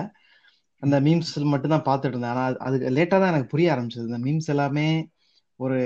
அந்த 0.83 0.95
மீம்ஸ் 1.05 1.31
மட்டும் 1.53 1.73
தான் 1.75 1.87
பார்த்துட்டு 1.87 2.15
இருந்தேன். 2.15 2.33
ஆனா 2.35 2.43
அது 2.67 2.77
லேட்டா 2.97 3.17
தான் 3.21 3.31
எனக்கு 3.33 3.51
புரிய 3.53 3.73
ஆரம்பிச்சது. 3.73 4.09
இந்த 4.09 4.19
மீம்ஸ் 4.25 4.51
எல்லாமே 4.53 4.85
ஒரு 5.59 5.77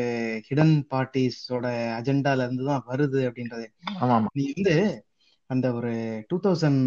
ஹிடன் 0.47 0.75
பார்ட்டிஸோட 0.91 1.65
அஜெண்டால 1.99 2.45
இருந்து 2.47 2.65
தான் 2.71 2.85
வருது 2.91 3.21
அப்படின்றது. 3.29 3.65
நீ 4.37 4.45
வந்து 4.53 4.75
அந்த 5.49 5.67
ஒரு 5.77 5.91
டூ 6.29 6.37
தௌசண்ட் 6.45 6.83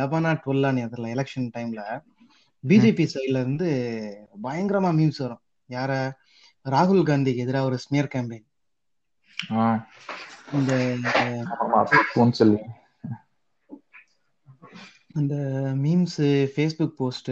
லெவனா 0.00 0.32
டுவெல்லா 0.42 0.70
நீ 0.76 0.82
அதில் 0.88 1.12
எலெக்ஷன் 1.14 1.48
டைம்ல 1.56 1.82
பிஜேபி 2.64 3.04
சைட்ல 3.14 3.40
இருந்து 3.44 3.68
பயங்கரமா 4.44 4.90
மீம்ஸ் 4.98 5.22
வரும். 5.24 5.42
யார? 5.68 5.92
ராகுல் 6.66 7.08
காந்திக்கு 7.08 7.44
எதிராக 7.44 7.68
ஒரு 7.70 7.76
ஸ்மியர் 7.84 8.12
கேம்பெயின் 8.14 8.46
இந்த 10.58 10.72
அந்த 15.16 15.34
மீம்ஸ் 15.78 16.18
ஃபேஸ்புக் 16.52 16.96
போஸ்ட் 16.96 17.30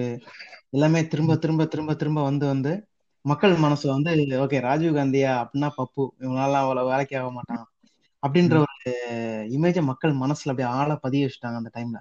எல்லாமே 0.72 1.00
திரும்ப 1.08 1.36
திரும்ப 1.36 1.66
திரும்ப 1.66 1.94
திரும்ப 1.96 2.22
வந்து 2.24 2.46
வந்து 2.48 2.72
மக்கள் 3.24 3.54
மனசுல 3.62 3.94
வந்து 3.94 4.10
ஓகே 4.42 4.58
ராஜீவ் 4.62 4.96
காந்தியா 4.96 5.32
அப்படின்னா 5.42 5.70
பப்பு. 5.78 6.04
இவனாலாம் 6.20 6.64
அவ்வளவு 6.64 6.90
வேலைக்கு 6.90 7.14
ஆக 7.20 7.30
மாட்டான். 7.32 7.64
அப்படின்ற 8.22 8.56
ஒரு 8.64 8.92
இமேஜை 9.54 9.82
மக்கள் 9.90 10.20
மனசுல 10.22 10.52
அப்படியே 10.52 10.70
ஆழ 10.76 10.90
பதிய 11.04 11.26
வச்சுட்டாங்க 11.26 11.60
அந்த 11.62 11.72
டைம்ல 11.74 11.98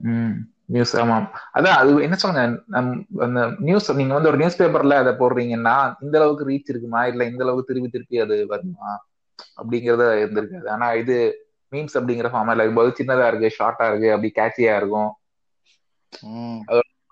ம். 0.00 0.34
நியூஸ் 0.68 0.92
ஆமா. 1.00 1.16
அதான் 1.56 1.76
அது 1.78 1.90
என்ன 2.02 2.16
சொல்லுங்க 2.18 2.42
நம் 2.74 2.90
அந்த 3.26 3.38
நியூஸ் 3.60 3.86
நீங்க 3.92 4.14
வந்து 4.14 4.30
ஒரு 4.30 4.40
நியூஸ் 4.40 4.58
பேப்பர்ல 4.58 4.96
அதை 4.98 5.12
போடுறீங்கன்னா 5.14 5.76
இந்த 6.04 6.14
அளவுக்கு 6.20 6.48
ரீச் 6.50 6.72
இருக்குமா? 6.72 7.00
இல்ல 7.06 7.24
இந்த 7.30 7.42
அளவுக்கு 7.44 7.68
திருப்பி 7.70 7.90
திருப்பி 7.90 8.18
அது 8.24 8.36
வருமா? 8.50 8.90
அப்படிங்கறத 9.58 10.04
இருந்திருக்காது. 10.22 10.68
ஆனா 10.74 10.86
இது 11.02 11.16
மீம்ஸ் 11.72 11.96
அப்படிங்கிற 11.98 12.28
ஃபார்மேட்ல 12.32 12.62
இருக்கும்போது 12.62 12.98
சின்னதா 12.98 13.26
இருக்கு 13.30 13.56
ஷார்ட்டா 13.58 13.86
இருக்கு 13.90 14.08
அப்படி 14.14 14.30
கேட்சியா 14.40 14.74
இருக்கும். 14.80 15.10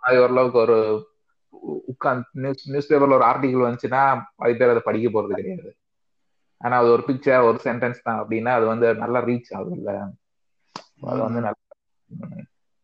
அது 0.03 0.17
ஓரளவுக்கு 0.25 0.59
ஒரு 0.65 0.77
உட்காந்து 1.93 2.41
நியூஸ் 2.43 2.65
நியூஸ் 2.73 2.91
பேப்பர்ல 2.91 3.19
ஒரு 3.19 3.27
ஆர்டிகல் 3.31 3.67
வந்துச்சுன்னா 3.67 4.03
அது 4.45 4.59
பேர் 4.61 4.73
அதை 4.75 4.83
படிக்க 4.85 5.09
போறது 5.11 5.39
கிடையாது. 5.39 5.71
ஆனா 6.61 6.75
அது 6.83 6.89
ஒரு 6.97 7.03
பிக்சர் 7.09 7.47
ஒரு 7.49 7.59
சென்டென்ஸ் 7.65 8.05
தான் 8.07 8.21
அப்படின்னா 8.23 8.53
அது 8.59 8.67
வந்து 8.73 8.87
நல்லா 9.03 9.21
ரீச் 9.29 9.51
ஆகுது 9.57 9.77
இல்ல 9.79 9.91
அது 11.11 11.21
வந்து. 11.27 11.41
நல்லா 11.47 11.63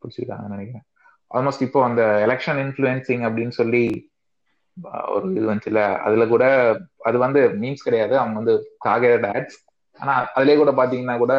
பிடிச்சிருக்காங்கன்னு 0.03 0.57
நினைக்கிறேன். 0.57 0.87
ஆல்மோஸ்ட் 1.31 1.67
இப்போ 1.67 1.81
அந்த 1.89 2.03
எலெக்ஷன் 2.27 2.61
இன்ஃபுளுன்சிங் 2.65 3.23
அப்படின்னு 3.29 3.55
சொல்லி 3.61 3.85
ஒரு 5.15 5.27
இது 5.37 5.47
வந்துச்சுல 5.51 5.81
அதுல 6.07 6.25
கூட 6.27 6.45
அது 7.09 7.17
வந்து 7.25 7.41
மீம்ஸ் 7.63 7.87
கிடையாது. 7.87 8.15
அவங்க 8.21 8.37
வந்து 8.41 8.55
டார்கெட் 8.87 9.27
ஆட்ஸ் 9.33 9.59
ஆனா 10.03 10.13
அதுலயே 10.35 10.57
கூட 10.57 10.73
பாத்தீங்கன்னா 10.79 11.17
கூட 11.19 11.35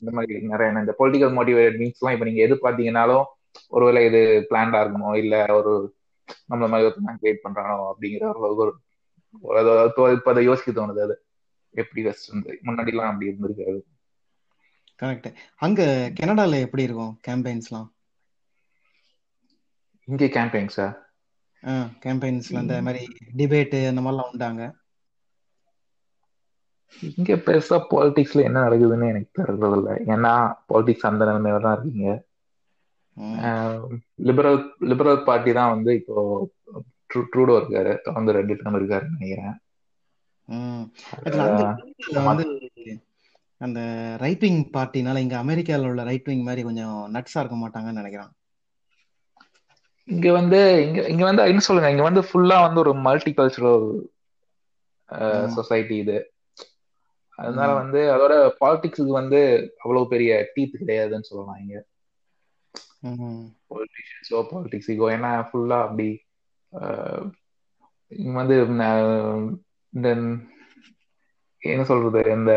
இந்த 0.00 0.10
மாதிரி 0.10 0.40
நிறைய 0.52 0.82
இந்த 0.82 0.94
பொலிட்டிக்கல் 1.00 1.36
மோட்டிவேட்டட் 1.36 1.80
மீம்ஸ் 1.80 2.00
எல்லாம் 2.00 2.16
இப்ப 2.16 2.28
நீங்க 2.28 2.42
எது 2.42 2.54
பாத்தீங்கன்னாலும் 2.64 3.24
ஒருவேளை 3.68 4.00
இது 4.06 4.20
பிளான்டா 4.50 4.80
இருக்குமோ? 4.82 5.10
இல்ல 5.22 5.34
ஒரு 5.58 5.72
நம்மள 6.50 6.66
மாதிரி 6.68 6.86
ஒருத்தன் 6.88 7.20
கிரியேட் 7.20 7.44
பண்றானோ 7.44 7.76
அப்படிங்கிற 7.90 8.24
ஒரு 8.40 8.72
இப்போ 10.16 10.30
அதை 10.32 10.42
யோசிக்க 10.44 10.70
தோணுது 10.72 11.02
அது. 11.06 11.14
எப்படி 11.74 12.02
இருந்து 12.02 12.52
முன்னாடி 12.66 12.92
எல்லாம் 12.92 13.10
அப்படி 13.10 13.30
இருந்திருக்காது. 13.30 13.80
கரெக்ட் 15.00 15.28
அங்க 15.64 15.82
கனடால 16.20 16.58
எப்படி 16.64 16.86
இருக்கும் 16.86 17.14
கேம்பெயின்ஸ்லாம் 17.26 17.88
இங்கே 20.08 20.28
கேம்பெயின்ஸா 20.36 20.86
கேம்பெயின்ஸ்ல 22.04 22.60
அந்த 22.62 22.76
மாதிரி 22.82 23.02
டிபேட் 23.36 23.76
அந்த 23.90 24.00
மாதிரிலாம் 24.00 24.30
உண்டாங்க. 24.32 24.62
இங்க 27.16 27.34
பெருசா 27.46 27.76
பாலிடிக்ஸ்ல 27.90 28.42
என்ன 28.42 28.62
நடக்குதுன்னு 28.62 29.08
எனக்கு 29.08 29.28
தெரியறது 29.32 29.76
இல்ல 29.76 29.90
ஏன்னா 30.14 30.32
பாலிடிக்ஸ் 30.68 31.08
அந்த 31.10 31.24
நிலைமையில 31.24 31.60
தான் 31.60 31.76
இருக்கீங்க. 31.78 32.10
லிபரல் 34.16 34.60
லிபரல் 34.80 35.22
பார்ட்டி 35.22 35.52
தான் 35.52 35.72
வந்து 35.74 35.94
இப்போ 35.94 36.16
ட்ரூ- 37.10 37.28
ட்ரூடோ 37.32 37.54
இருக்காரு. 37.60 37.92
தொடர்ந்து 38.04 38.32
ரெண்டு 38.32 38.54
டேர்ம் 38.54 38.78
இருக்காருன்னு 38.80 39.16
நினைக்கிறேன். 39.18 39.56
அந்த 43.60 43.80
ரைட் 44.20 44.40
விங் 44.40 44.70
பார்ட்டினால 44.70 45.18
இங்க 45.18 45.36
அமெரிக்கால 45.44 45.88
உள்ள 45.88 46.02
ரைட் 46.04 46.24
விங் 46.24 46.42
மாதிரி 46.42 46.62
கொஞ்சம் 46.62 47.10
நட்ஸா 47.14 47.40
இருக்க 47.40 47.56
மாட்டாங்கன்னு 47.56 48.00
நினைக்கிறேன். 48.00 48.30
இங்க 50.04 50.32
வந்து 50.32 50.60
இங்க 50.86 51.00
இங்க 51.08 51.24
வந்து 51.24 51.42
என்ன 51.42 51.60
சொல்லுங்க? 51.60 51.90
இங்க 51.90 52.02
வந்து 52.02 52.20
ஃபுல்லா 52.20 52.58
வந்து 52.60 52.80
ஒரு 52.80 52.94
மல்டி 52.94 53.32
கல்ச்சுரல் 53.32 53.88
சொசைட்டி 55.48 55.96
இது. 55.96 56.18
அதனால 57.40 57.70
வந்து 57.74 58.00
அதோட 58.14 58.34
பாலிடிக்ஸுக்கு 58.60 59.14
வந்து 59.14 59.40
அவ்வளவு 59.78 60.08
பெரிய 60.08 60.30
டீத் 60.54 60.80
கிடையாதுன்னு 60.80 61.30
சொல்லலாம் 61.30 61.60
இங்க. 61.60 61.76
பொலிட்டிஷியன்ஸோ 63.70 64.40
பாலிடிக்ஸிக்கோ 64.48 65.06
ஏன்னா 65.14 65.30
ஃபுல்லா 65.48 65.78
அப்படி 65.84 66.08
வந்து 68.32 68.54
என்ன 71.62 71.84
சொல்றது 71.84 72.20
இந்த 72.32 72.52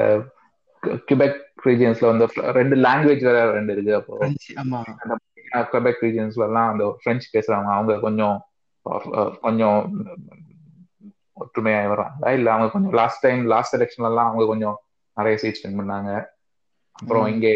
கிபெக் 1.07 1.37
ரீஜியன்ஸ்ல 1.65 2.09
வந்து 2.09 2.25
ரெண்டு 2.53 2.75
லாங்குவேஜ் 2.77 3.27
வேற 3.29 3.39
ரெண்டு 3.51 3.73
இருக்கு 3.73 3.93
அப்போ. 3.95 4.17
கிபெக் 5.73 6.03
ரீஜியன்ஸ்ல 6.03 6.47
எல்லாம் 6.47 6.69
அந்த 6.71 6.83
பிரெஞ்சு 7.03 7.27
பேசுறவங்க 7.33 7.71
அவங்க 7.73 7.95
கொஞ்சம் 7.99 8.37
கொஞ்சம் 9.41 9.77
ஒற்றுமையா 11.37 11.79
வர்றாங்க 11.91 12.31
இல்ல 12.37 12.51
அவங்க 12.51 12.67
கொஞ்சம் 12.71 12.95
லாஸ்ட் 12.99 13.23
டைம் 13.25 13.41
லாஸ்ட் 13.45 13.75
எலெக்ஷன்ல 13.77 14.09
எல்லாம் 14.11 14.29
அவங்க 14.29 14.45
கொஞ்சம் 14.45 14.77
நிறைய 15.17 15.37
சீட் 15.37 15.59
ஸ்பெண்ட் 15.59 15.79
பண்ணாங்க. 15.81 16.11
அப்புறம் 16.91 17.27
இங்க 17.33 17.47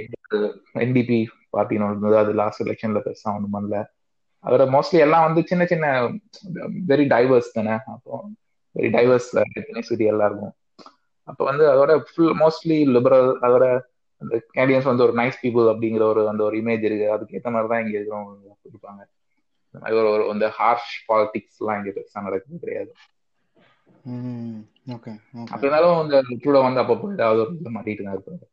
என்டிபி 0.85 1.17
பார்ட்டின்னு 1.55 1.87
இருந்தது 1.89 2.17
அது 2.17 2.31
லாஸ்ட் 2.33 2.63
எலெக்ஷன்ல 2.63 3.01
பெருசா 3.05 3.29
ஒண்ணும் 3.35 3.55
பண்ணல. 3.57 3.77
அதோட 4.45 4.63
மோஸ்ட்லி 4.75 4.99
எல்லாம் 5.05 5.25
வந்து 5.27 5.41
சின்ன 5.43 5.65
சின்ன 5.65 5.85
வெரி 6.87 7.05
டைவர்ஸ் 7.13 7.53
தானே. 7.53 7.75
அப்போ 7.85 8.23
வெரி 8.75 8.89
டைவர்ஸ் 8.97 9.29
எத்தனைசிட்டி 9.59 10.05
எல்லாம் 10.05 10.29
இருக்கும் 10.29 10.55
அப்போ 11.27 11.43
வந்து 11.45 11.63
அதோட 11.73 11.91
ஃபுல் 12.09 12.33
மோஸ்ட்லி 12.41 12.77
லிபரல் 12.95 13.29
அதோட 13.41 13.65
அந்த 14.21 14.35
கேண்டியன்ஸ் 14.53 14.83
வந்து 14.83 15.03
ஒரு 15.03 15.13
நைஸ் 15.13 15.41
பீப்புள் 15.41 15.65
அப்படிங்கிற 15.71 16.01
ஒரு 16.01 16.21
அந்த 16.29 16.43
ஒரு 16.43 16.55
இமேஜ் 16.57 16.83
இருக்கு. 16.83 17.11
அதுக்கு 17.11 17.35
ஏற்ற 17.37 17.49
மாதிரி 17.51 17.69
தான் 17.73 17.81
இங்க 17.83 17.93
இருக்கிறவங்க 17.97 18.53
இருப்பாங்க 18.71 19.01
ஒரு 20.13 20.23
இந்த 20.33 20.47
ஹார்ஷ் 20.59 20.93
பாலிடிக்ஸ் 21.07 21.59
எல்லாம் 21.59 21.77
இங்க 21.79 21.91
பெருசா 21.97 22.23
நடக்கிறது 22.27 22.59
கிடையாது. 22.59 22.91
அப்ப 25.47 25.61
இருந்தாலும் 25.61 25.97
இந்த 26.03 26.17
ட்ரூடோ 26.43 26.61
வந்து 26.67 26.81
அப்பப்போ 26.83 27.07
ஏதாவது 27.13 27.41
ஒரு 27.43 27.51
இது 27.59 27.71
மாட்டிட்டு 27.75 28.05
தான் 28.05 28.15
இருப்பாரு. 28.17 28.45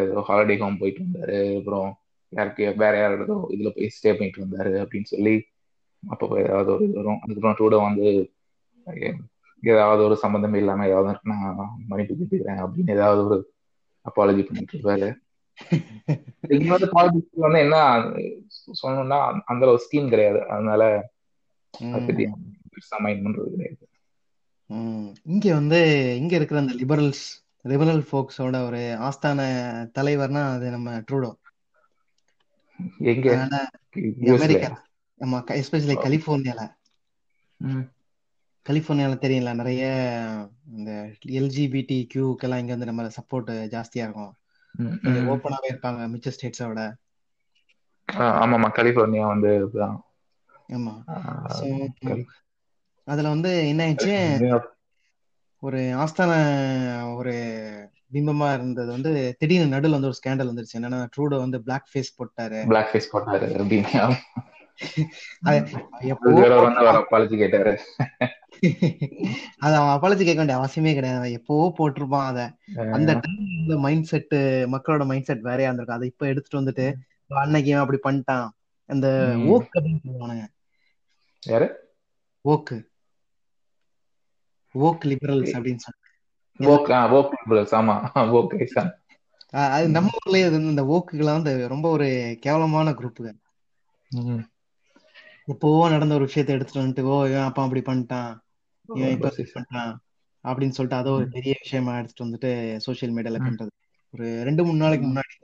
ஏதோ 0.00 0.24
ஹாலிடே 0.28 0.56
ஹோம் 0.58 0.80
போயிட்டு 0.80 1.04
வந்தாரு 1.06 1.38
அப்புறம் 1.58 1.90
யாருக்கு 2.32 2.64
வேற 2.76 2.94
யாரோட 2.98 3.34
இதுல 3.56 3.68
போய் 3.68 3.94
ஸ்டே 3.96 4.10
பண்ணிட்டு 4.12 4.44
வந்தாரு 4.44 4.72
அப்படின்னு 4.84 5.12
சொல்லி 5.14 5.34
அப்பப்போ 6.02 6.36
ஏதாவது 6.46 6.70
ஒரு 6.72 6.84
இது 6.84 6.96
வரும். 7.00 7.20
அதுக்கப்புறம் 7.22 7.58
ட்ரூடோ 7.60 7.78
வந்து 7.82 8.06
ஏதாவது 9.62 10.02
ஒரு 10.02 10.16
சம்பந்தமே 10.16 10.58
இல்லாம 10.58 10.86
ஏதாவது 10.86 11.30
நான் 11.32 11.78
மன்னிப்பு 11.86 12.14
கேட்டுக்கிறேன் 12.14 12.62
அப்படின்னு 12.64 12.96
ஏதாவது 12.98 13.22
ஒரு 13.28 13.38
அப்பாலஜி 14.06 14.42
பண்ணிட்டு 14.48 14.74
இருப்பாரு. 14.76 15.08
இங்க 16.56 16.68
வந்து 16.74 16.88
பாலிடிக்ஸ் 16.96 17.46
வந்து 17.46 17.58
என்ன 17.58 17.76
சொல்லணும்னா 18.80 19.18
அந்த 19.44 19.62
ஒரு 19.66 19.80
ஸ்கீம் 19.86 20.08
கிடையாது. 20.08 20.40
அதனால 20.48 20.82
மைண்ட் 23.04 23.24
பண்றது 23.26 23.48
கிடையாது. 23.50 23.82
இங்க 25.24 25.54
வந்து 25.54 25.78
இங்க 26.16 26.36
இருக்கிற 26.36 26.58
அந்த 26.60 26.74
லிபரல்ஸ் 26.74 27.24
லிபரல் 27.64 28.02
ஃபோக்ஸோட 28.08 28.56
ஒரு 28.64 28.80
ஆஸ்தான 29.00 29.40
தலைவர்னா 29.94 30.42
அது 30.52 30.70
நம்ம 30.70 30.98
ட்ரூடோ 31.08 31.30
எங்க? 33.12 33.28
அதனால 33.28 33.54
அமெரிக்கா. 34.32 34.70
நம்ம 35.20 35.40
எஸ்பெஷலி 35.54 35.96
கலிஃபோர்னியால. 36.02 36.62
கலிஃபோர்னியால 38.66 39.14
தெரியல 39.18 39.54
நிறைய 39.54 39.82
இந்த 40.72 40.90
எல்ஜிபிடி 41.32 41.98
கியூக்கெல்லாம் 42.12 42.58
இங்க 42.58 42.72
வந்து 42.72 42.90
நம்ம 42.90 43.08
சப்போர்ட் 43.18 43.50
ஜாஸ்தியா 43.72 44.06
இருக்கும். 44.06 44.32
கொஞ்சம் 45.02 45.28
ஓப்பனாவே 45.28 45.70
இருப்பாங்க 45.70 46.08
மிச்ச 46.12 46.32
ஸ்டேட்ஸை 46.34 46.68
விட. 46.68 46.82
ஆமாமா 48.40 49.12
கலிபோர்னியா 49.12 49.66
வந்து 49.68 49.90
ஆமா. 50.68 50.94
அதுல 53.08 53.28
வந்து 53.28 53.68
என்ன 53.68 53.86
ஆயிடுச்சு 53.86 54.58
ஒரு 55.60 55.78
ஆஸ்தான 55.78 56.32
ஒரு 57.14 57.32
பிம்பமா 58.12 58.54
இருந்தது 58.54 58.90
வந்து 58.90 59.36
திடீர்னு 59.38 59.68
நடுவில் 59.68 60.00
வந்து 60.00 60.06
ஒரு 60.06 60.16
ஸ்கேண்டல் 60.18 60.48
வந்துருச்சு. 60.48 60.80
என்னன்னா 60.80 61.06
ட்ரூடோ 61.16 61.38
வந்து 61.38 61.62
பிளாக் 61.62 61.88
ஃபேஸ் 61.94 62.14
போட்டாரு. 62.18 62.66
பிளாக் 62.66 62.90
ஃபேஸ் 62.92 63.16
போட்டாரு 63.16 63.46
அப்படின்னு. 63.62 64.14
அது 65.40 65.68
கேட்டாரு. 67.28 67.78
அவன் 69.58 69.80
அப்பாலஜி 69.80 70.24
கேட்க 70.24 70.44
வேண்டிய 70.44 70.58
அவசியமே 70.58 70.94
கிடையாது. 70.94 71.32
எப்பவோ 71.32 71.74
போட்டிருப்பான் 71.78 72.26
அத. 72.26 72.52
அந்த 72.74 73.12
டைம் 73.12 73.80
மைண்ட் 73.80 74.04
செட் 74.04 74.34
மக்களோட 74.34 75.06
மைண்ட் 75.06 75.24
செட் 75.24 75.40
வேறையா 75.40 75.72
இருந்திருக்கும் 75.72 75.96
அதை 75.96 76.08
இப்ப 76.08 76.26
எடுத்துட்டு 76.26 76.58
வந்துட்டு 76.60 76.94
அன்னைக்கு 77.28 77.78
அப்படி 77.78 77.98
பண்ணிட்டான். 78.04 78.48
அந்த. 78.86 79.08
ஓக் 79.46 79.68
அப்படின்னு 79.74 80.00
சொல்லுவானுங்க. 80.08 80.46
ஓக்கு 82.48 82.76
ஓக் 84.74 85.04
லிபரல்ஸ் 85.04 85.56
அப்படின்னு 85.56 85.78
அஹ் 89.52 89.70
அது 89.70 89.88
நம்ம 89.88 90.10
ஊர்லயே 90.26 90.52
இந்த 90.52 90.82
ஓக்குகள்லாம் 90.82 91.24
வந்து 91.24 91.68
ரொம்ப 91.68 91.90
ஒரு 91.90 92.36
கேவலமான 92.40 92.90
குரூப்புங்க 92.90 93.32
எப்போவோ 95.46 95.90
நடந்த 95.90 96.14
ஒரு 96.14 96.24
விஷயத்தை 96.24 96.56
எடுத்துட்டு 96.56 96.88
வந்துட்டு 96.88 97.04
ஓ 97.04 97.26
இவன் 97.26 97.42
அப்பா 97.42 97.62
அப்படி 97.62 97.80
பண்ணிட்டான் 97.80 98.38
இவன் 98.94 99.10
இப்ப 99.10 99.34
பண்ணிட்டான் 99.36 99.94
அப்படின்னு 100.44 100.68
சொல்லிட்டு 100.68 100.96
அதை 100.96 101.12
ஒரு 101.12 101.28
பெரிய 101.28 101.54
விஷயமா 101.62 101.98
எடுத்துட்டு 101.98 102.36
வந்துட்டு 102.36 102.76
சோஷியல் 102.76 103.14
மீடியால. 103.14 103.42
பண்றது. 103.42 103.70
ஒரு 104.10 104.42
ரெண்டு 104.42 104.64
மூணு 104.64 104.76
நாளைக்கு 104.76 105.08
முன்னாடி 105.08 105.42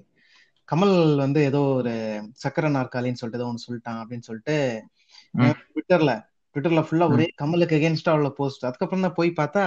கமல் 0.73 1.17
வந்து 1.17 1.43
ஏதோ 1.43 1.59
ஒரு 1.59 2.25
சக்கர 2.33 2.69
நாற்காலின்னு 2.69 3.13
சொல்லிட்டு 3.13 3.47
ஏதோ 3.47 3.47
ஒன்று 3.47 3.75
சொல்லிட்டான் 3.75 3.95
அப்படின்னு 3.95 4.21
சொல்லிட்டு. 4.21 4.85
ட்விட்டர்ல 5.37 6.33
ட்விட்டர்ல 6.55 6.83
ஃபுல்லா 6.87 7.07
ஒரே 7.11 7.27
கமலுக்கு 7.41 7.77
அகேன்ஸ்டா 7.79 8.13
உள்ள 8.13 8.29
போஸ்ட் 8.37 8.67
அதுக்கப்புறம் 8.69 9.07
தான் 9.07 9.17
போய் 9.17 9.31
பார்த்தா 9.39 9.65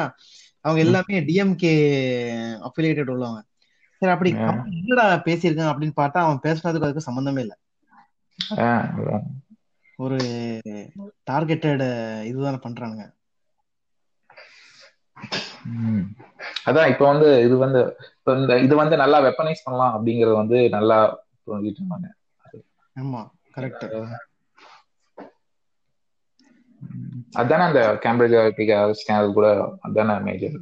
அவங்க 0.65 0.79
எல்லாமே 0.83 1.19
டிஎம்கே 1.27 1.73
அஃபிலியேட்டட் 2.67 3.11
உள்ளவங்க. 3.13 3.41
சரி 4.01 4.11
அப்படி 4.13 4.31
என்னடா 4.75 5.05
பேசியிருக்கான் 5.27 5.71
அப்படின்னு 5.71 5.99
பார்த்தா 5.99 6.25
அவன் 6.25 6.43
பேசுனதுக்கு 6.43 6.87
அதுக்கு 6.87 7.07
சம்பந்தமே 7.07 7.43
இல்லை. 7.45 7.57
ஒரு 9.99 10.17
டார்கெட்டட் 11.27 11.83
இதுதானே 12.29 12.59
பண்றானுங்க. 12.63 13.05
அதான் 16.69 16.89
இப்ப 16.93 17.03
வந்து 17.05 17.27
இது 17.45 17.55
வந்து 17.63 17.81
இப்ப 18.15 18.35
இந்த 18.37 18.53
இது 18.65 18.75
வந்து 18.81 18.95
நல்லா 19.03 19.19
வெப்பனைஸ் 19.27 19.65
பண்ணலாம் 19.65 19.95
அப்படிங்கறது 19.95 20.35
வந்து 20.41 20.57
நல்லா 20.77 20.97
புரிஞ்சுட்டு 21.43 21.83
ஆமா 22.95 23.21
கரெக்ட். 23.55 23.85
அதானே 27.33 27.63
அந்த 27.63 27.81
கேம்பிரிட்ஜ் 28.03 28.35
அனாலிட்டிகா 28.35 28.77
ஸ்கேனல் 28.99 29.33
கூட 29.33 29.47
அதானே 29.81 30.15
மேஜர் 30.19 30.57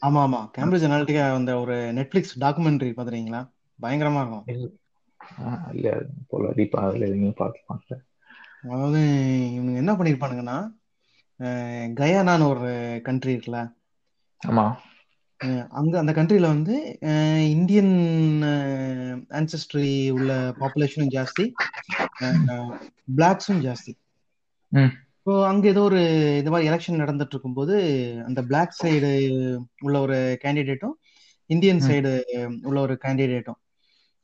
ஆமா 0.00 0.20
ஆமா 0.22 0.40
கேம்பிரிட்ஜ் 0.58 0.86
அனாலிட்டிகா 0.88 1.34
அந்த 1.34 1.52
ஒரு 1.60 1.74
நெட்ஃபிளிக்ஸ் 1.94 2.36
டாக்குமெண்ட்ரி 2.40 2.90
பாத்துறீங்களா 2.92 3.40
பயங்கரமா 3.78 4.20
இருக்கும். 4.22 4.46
இல்ல. 5.72 5.88
போல 6.28 6.48
டீப்பா 6.50 6.80
அதுல 6.82 7.06
எதுவும் 7.06 7.34
பார்த்து 7.34 7.96
அதாவது 8.64 9.00
இவங்க 9.52 9.72
என்ன 9.76 9.92
பண்ணிருப்பானுங்கன்னா 9.92 10.58
கயானான்னு 11.94 12.48
ஒரு 12.48 12.70
கண்ட்ரி 13.02 13.32
இருக்குல்ல? 13.34 13.60
ஆமா. 14.40 14.64
அங்க 15.70 15.94
அந்த 15.98 16.12
கண்ட்ரில 16.12 16.46
வந்து 16.46 16.74
இந்தியன் 17.50 17.94
ஆன்செஸ்ட்ரி 19.30 19.88
உள்ள 20.10 20.32
பாப்புலேஷனும் 20.60 21.12
ஜாஸ்தி. 21.14 21.44
பிளாக்ஸும் 23.16 23.62
ஜாஸ்தி. 23.62 23.92
ஸோ 25.26 25.32
அங்க 25.46 25.64
ஏதோ 25.68 25.82
ஒரு 25.82 26.00
இது 26.38 26.50
மாதிரி 26.50 26.68
எலெக்ஷன் 26.70 27.02
நடந்துட்டு 27.02 27.34
இருக்கும்போது 27.34 27.74
அந்த 28.26 28.40
பிளாக் 28.42 28.78
சைடு 28.78 29.10
உள்ள 29.80 29.96
ஒரு 30.00 30.16
கேண்டிடேட்டும் 30.42 30.94
இந்தியன். 31.50 31.82
சைடு 31.86 32.10
உள்ள 32.64 32.78
ஒரு 32.80 32.94
கேண்டிடேட்டும் 33.04 33.60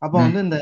அப்போ 0.03 0.17
ம். 0.19 0.25
வந்து 0.25 0.41
இந்த 0.47 0.59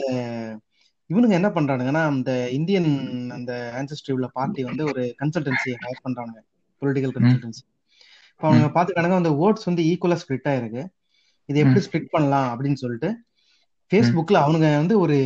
இவனுங்க 1.10 1.34
என்ன 1.34 1.48
பண்றானுங்கன்னா 1.54 2.02
அந்த 2.06 2.30
இந்தியன் 2.50 2.90
அந்த 3.32 3.52
ஆன்செஸ்ட்ரி 3.78 4.12
உள்ள 4.12 4.28
பார்ட்டி 4.34 4.62
வந்து 4.64 4.84
ஒரு 4.84 5.02
கன்சல்டன்சி 5.20 5.72
ஹையர் 5.82 6.04
பண்றானுங்க 6.04 6.40
பொலிட்டிக்கல் 6.82 7.14
கன்சல்டன்சி 7.16 7.62
இப்போ 8.32 8.46
அவங்க 8.48 8.66
பாத்துக்கானுங்க 8.74 9.20
அந்த 9.20 9.32
ஓட்ஸ் 9.44 9.68
வந்து 9.68 9.82
ஈக்குவலா 9.90 10.18
ஸ்ப்ளிட் 10.22 10.48
ஆயிருக்கு. 10.50 10.82
இது 11.48 11.58
எப்படி 11.60 11.80
ஸ்ப்ளிட் 11.86 12.10
பண்ணலாம் 12.10 12.48
அப்படின்னு 12.52 12.80
சொல்லிட்டு 12.82 13.10
ஃபேஸ்புக்ல 13.92 14.36
அவனுங்க 14.44 14.68
வந்து 14.76 14.94
ஒரு 15.00 15.16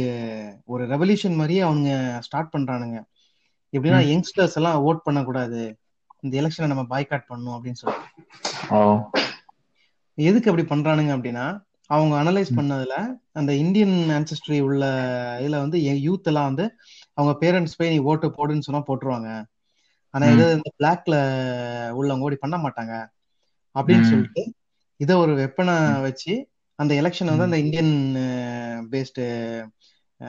ஒரு 0.66 0.82
ரெவல்யூஷன் 0.86 1.38
மாதிரியே 1.38 1.62
அவனுங்க 1.66 1.92
ஸ்டார்ட் 2.20 2.52
பண்றானுங்க. 2.54 2.98
எப்படின்னா. 3.72 4.00
யங்ஸ்டர்ஸ் 4.10 4.56
எல்லாம் 4.58 4.78
ஓட் 4.86 5.04
பண்ணக்கூடாது 5.04 5.60
இந்த 6.20 6.34
எலெக்ஷனை 6.40 6.66
நம்ம 6.66 6.84
பாய்காட் 6.92 7.28
பண்ணணும் 7.30 7.56
அப்படின்னு 7.56 7.80
சொல்லிட்டு 7.82 8.08
ஓ 8.70 8.78
எதுக்கு 10.18 10.50
அப்படி 10.50 10.66
பண்றானுங்க 10.72 11.12
அப்படின்னா 11.16 11.44
அவங்க 11.90 12.14
அனலைஸ். 12.22 12.50
பண்ணதுல 12.58 12.94
அந்த 13.32 13.52
இந்தியன் 13.54 13.94
ஆன்செஸ்ட்ரி 14.16 14.58
உள்ள 14.60 14.82
இதுல 15.42 15.58
வந்து 15.64 15.78
யூத் 16.08 16.28
எல்லாம் 16.30 16.48
வந்து 16.50 16.64
அவங்க 17.16 17.32
பேரண்ட்ஸ் 17.40 17.78
போய் 17.78 17.90
நீ 17.90 17.98
ஓட்டு 18.10 18.28
போடுன்னு 18.36 18.66
சொன்னா 18.66 18.82
போட்டுருவாங்க 18.88 19.30
ஆனா. 20.14 20.26
இது 20.26 20.44
இந்த 20.58 20.70
பிளாக்ல 20.78 21.16
உள்ளவங்க 21.98 22.26
ஓடி 22.28 22.36
பண்ண 22.36 22.56
மாட்டாங்க 22.56 22.94
அப்படின்னு. 23.76 24.06
சொல்லிட்டு 24.12 24.42
இதை 25.00 25.14
ஒரு 25.16 25.32
வெப்பனை. 25.36 25.74
வச்சு 26.02 26.32
அந்த 26.78 26.92
எலெக்ஷன் 27.00 27.30
வந்து. 27.32 27.48
அந்த 27.48 27.58
Indian 27.64 27.92
based 28.92 29.24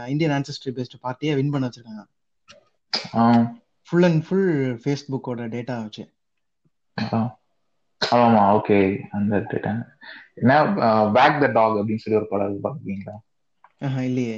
Indian 0.08 0.36
ancestry 0.38 0.72
based 0.78 1.04
பார்ட்டியை 1.06 1.34
வின் 1.36 1.54
பண்ண 1.54 1.68
வச்சிருக்காங்க 1.68 2.04
ஃபுல் 3.88 4.04
அண்ட் 4.04 4.22
ஃபுல் 4.24 4.50
ஃபேஸ்புக்கோட 4.82 5.42
டேட்டா 5.54 5.76
வச்சு. 5.84 6.04
ஆ. 6.98 7.20
ஆமாமா 8.02 8.42
ஓகே 8.54 8.78
அந்த 9.12 9.36
டேட்டா 9.52 9.72
என்ன 10.36 10.54
பேக் 11.14 11.42
த 11.42 11.50
டாக் 11.52 11.78
அப்படின்னு 11.80 12.04
சொல்லி 12.04 12.20
ஒரு 12.20 12.30
படம் 12.30 12.48
இருக்கு 12.48 12.66
பாத்துருக்கீங்களா 12.66 13.16
ஆஹா, 13.82 14.02
இல்லையே. 14.02 14.38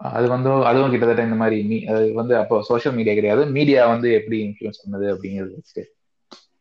அது 0.00 0.26
வந்து 0.28 0.50
அதுவும் 0.64 0.92
கிட்டத்தட்ட 0.92 1.22
இந்த 1.24 1.36
மாதிரி 1.36 1.56
மீ- 1.62 1.86
அது 1.90 2.04
வந்து 2.14 2.34
அப்போ 2.38 2.56
சோஷியல் 2.62 2.96
மீடியா 2.96 3.14
கிடையாது. 3.14 3.42
மீடியா 3.56 3.82
வந்து 3.86 4.08
எப்படி 4.14 4.36
இன்ஃப்ளூயன்ஸ் 4.44 4.82
பண்ணுது 4.82 5.06
அப்படிங்கிறது 5.12 5.56
வச்சு 5.56 5.82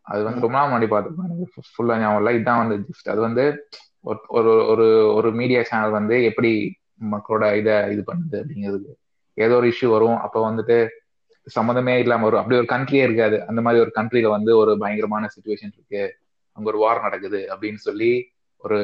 அது 0.07 0.21
வந்து 0.23 0.41
ரொம்ப 0.41 0.55
நாள் 0.57 0.69
முன்னாடி 0.69 0.87
பார்த்துருப்பேன் 0.89 1.29
எனக்கு 1.29 1.47
ஃபுல்லா 1.69 1.95
ஞாபகம் 1.99 2.21
இல்லை. 2.21 2.33
இதுதான் 2.35 2.61
வந்து 2.63 2.77
ஜிஸ்ட் 2.85 3.09
அது 3.09 3.21
வந்து 3.21 3.43
ஒரு 4.31 4.51
ஒரு 4.71 4.85
ஒரு 5.13 5.29
மீடியா 5.33 5.61
சேனல் 5.63 5.97
வந்து 5.97 6.15
எப்படி 6.29 6.51
மக்களோட 7.09 7.45
இதை 7.57 7.75
இது 7.93 8.03
பண்ணுது 8.07 8.37
அப்படிங்கிறது 8.41 8.89
ஏதோ 9.45 9.55
ஒரு 9.59 9.67
இஷ்யூ 9.71 9.89
வரும். 9.95 10.17
அப்போ 10.25 10.39
வந்துட்டு 10.49 10.77
சம்மந்தமே 11.55 11.93
இல்லாம 12.03 12.23
வரும் 12.27 12.41
அப்படி 12.41 12.57
ஒரு 12.61 12.67
கண்ட்ரியே 12.71 13.03
இருக்காது. 13.07 13.37
அந்த 13.49 13.61
மாதிரி 13.65 13.83
ஒரு 13.85 13.91
கண்ட்ரில 13.95 14.29
வந்து 14.29 14.51
ஒரு 14.57 14.71
பயங்கரமான 14.77 15.27
சுச்சுவேஷன் 15.35 15.73
இருக்கு. 15.77 16.03
அங்க 16.57 16.67
ஒரு 16.71 16.79
வார் 16.83 17.05
நடக்குது 17.07 17.39
அப்படின்னு 17.53 17.81
சொல்லி 17.87 18.11
ஒரு 18.61 18.77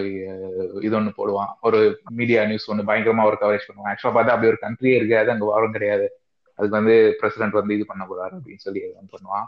இது 0.88 0.94
ஒண்ணு 1.00 1.12
போடுவான். 1.18 1.52
ஒரு 1.62 1.80
மீடியா 2.20 2.41
நியூஸ் 2.50 2.70
ஒண்ணு 2.72 2.88
பயங்கரமா 2.89 3.24
ஒரு 3.32 3.38
கவரேஜ் 3.41 3.68
பண்ணுவான். 3.70 3.89
ஆக்சுவலா 3.91 4.15
பார்த்தா 4.18 4.36
அப்படி 4.36 4.52
ஒரு 4.54 4.60
கண்ட்ரியே 4.62 4.96
இருக்காது. 5.00 5.30
அங்க 5.34 5.46
வாரம் 5.46 5.76
கிடையாது. 5.78 6.06
அதுக்கு 6.60 6.78
வந்து 6.80 6.96
பிரசிடென்ட் 7.20 7.58
வந்து 7.60 7.76
இது 7.78 7.86
பண்ண 7.86 8.04
போறாரு 8.12 8.34
அப்படின்னு 8.38 8.63
சொல்லி 8.65 8.82
பண்ணுவான். 9.15 9.48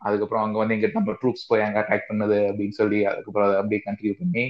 அதுக்கப்புறம் 0.00 0.44
அங்க 0.44 0.56
வந்து 0.58 0.74
இங்க 0.74 0.88
நம்ம 0.92 1.12
ட்ரூப்ஸ் 1.12 1.48
போய் 1.48 1.64
அங்க 1.66 1.78
அட்டாக் 1.80 2.08
பண்ணுது 2.08 2.38
அப்படின்னு 2.50 2.76
சொல்லி 2.80 2.98
அதுக்கப்புறம் 3.12 3.46
அதை 3.48 3.58
அப்படியே 3.60 3.80
கண்டினியூ 3.86 4.14
பண்ணி 4.18 4.44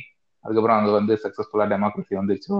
அதுக்கப்புறம் 0.44 0.78
அங்க 0.78 0.90
வந்து 0.98 1.14
சக்சஸ்ஃபுல்லா 1.24 1.66
டெமோக்ரஸி 1.72 2.14
வந்துச்சு 2.20 2.54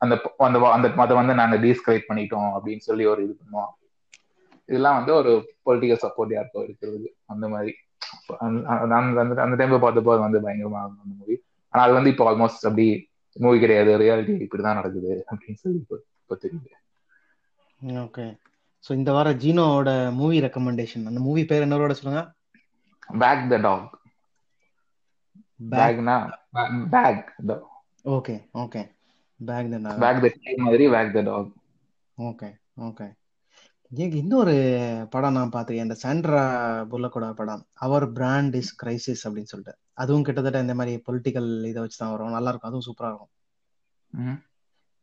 அந்த 0.00 0.14
அந்த 0.46 0.58
அந்த 0.76 0.88
மத 0.98 1.14
வந்து 1.18 1.34
நாங்க 1.40 1.56
டீஸ்கலேட் 1.64 2.08
பண்ணிட்டோம் 2.08 2.50
அப்படின்னு 2.56 2.84
சொல்லி 2.88 3.04
ஒரு 3.12 3.20
இது 3.26 3.34
பண்ணுவோம். 3.40 3.72
இதெல்லாம் 4.68 4.98
வந்து 4.98 5.12
ஒரு 5.14 5.32
பொலிட்டிக்கல் 5.66 6.02
சப்போர்ட் 6.04 6.34
யாருக்கோ 6.34 6.62
இருக்கிறது 6.64 7.08
அந்த 7.26 7.46
மாதிரி. 7.48 7.72
அந்த 8.76 8.94
அந்த 9.44 9.54
டைம்ல 9.60 9.78
பார்த்தப்போ 9.84 10.12
அது 10.14 10.26
வந்து 10.26 10.42
பயங்கரமா 10.44 10.80
அந்த 10.86 11.02
மூவி 11.12 11.36
ஆனா 11.74 11.82
அது 11.86 11.94
வந்து 11.94 12.10
இப்போ 12.12 12.24
ஆல்மோஸ்ட் 12.30 12.66
அப்படி 12.68 12.86
மூவி 13.36 13.58
கிடையாது 13.58 13.90
ரியாலிட்டி 14.02 14.34
இப்படிதான் 14.44 14.78
நடக்குது 14.80 15.12
அப்படின்னு 15.30 15.60
சொல்லி 15.62 15.78
இப்போ 15.82 15.96
இப்போ 16.20 16.34
தெரியுது. 16.44 16.70
ஓகே 18.04 18.26
ஸோ 18.84 18.92
இந்த 18.92 19.10
வாரம் 19.12 19.40
ஜீனோவோட 19.42 19.90
மூவி 20.12 20.36
ரெக்கமெண்டேஷன் 20.40 21.08
அந்த 21.10 21.20
மூவி 21.20 21.42
பேர் 21.44 21.64
என்னோட 21.66 21.94
சொல்லுங்க? 22.00 22.22
Back 23.20 23.44
the 23.48 23.58
dog 23.66 23.88
back 25.64 25.80
பேக்னா 25.80 26.16
back 26.94 27.26
okay 28.16 28.34
okay 28.64 28.82
back 29.40 29.70
the 29.70 29.78
back 30.02 30.20
the 30.22 30.28
மாதிரி 30.56 30.88
back 30.88 31.12
the 31.12 31.20
dog 31.20 31.52
okay 32.18 32.48
okay 32.80 33.06
இன்னொரு 34.20 34.54
படம் 35.10 35.32
நான் 35.32 35.52
பார்த்துருக்கேன் 35.52 35.86
இந்த 35.88 35.94
சாண்ட்ரா 35.94 36.40
புல்லக்கோட 36.90 37.34
படம். 37.34 37.66
அவர் 37.72 38.12
பிராண்ட் 38.12 38.54
இஸ் 38.54 38.72
கிரைசிஸ் 38.82 39.22
அப்படின்னு 39.24 39.50
சொல்லிட்டு. 39.52 39.74
அதுவும் 39.92 40.22
கிட்டத்தட்ட 40.22 40.60
இந்த 40.60 40.74
மாதிரி 40.74 41.02
பொலிட்டிக்கல் 41.06 41.66
இதை 41.66 41.80
வச்சு 41.82 41.98
தான் 41.98 42.10
வரும். 42.10 42.30
நல்லா 42.30 42.48
இருக்கும். 42.48 42.70
அதுவும் 42.70 42.86
சூப்பரா 42.88 43.08
இருக்கும். 43.08 43.32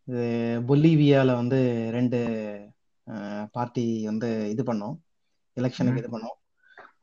இது 0.07 0.23
பொலிவியால 0.67 1.33
வந்து 1.35 1.59
ரெண்டு 1.91 2.19
பார்ட்டி 3.51 4.05
வந்து 4.05 4.49
இது 4.49 4.63
பண்ணோம். 4.63 4.95
எலெக்ஷனுக்கு 5.57 5.97
இது 5.97 6.11
பண்ணோம். 6.17 6.37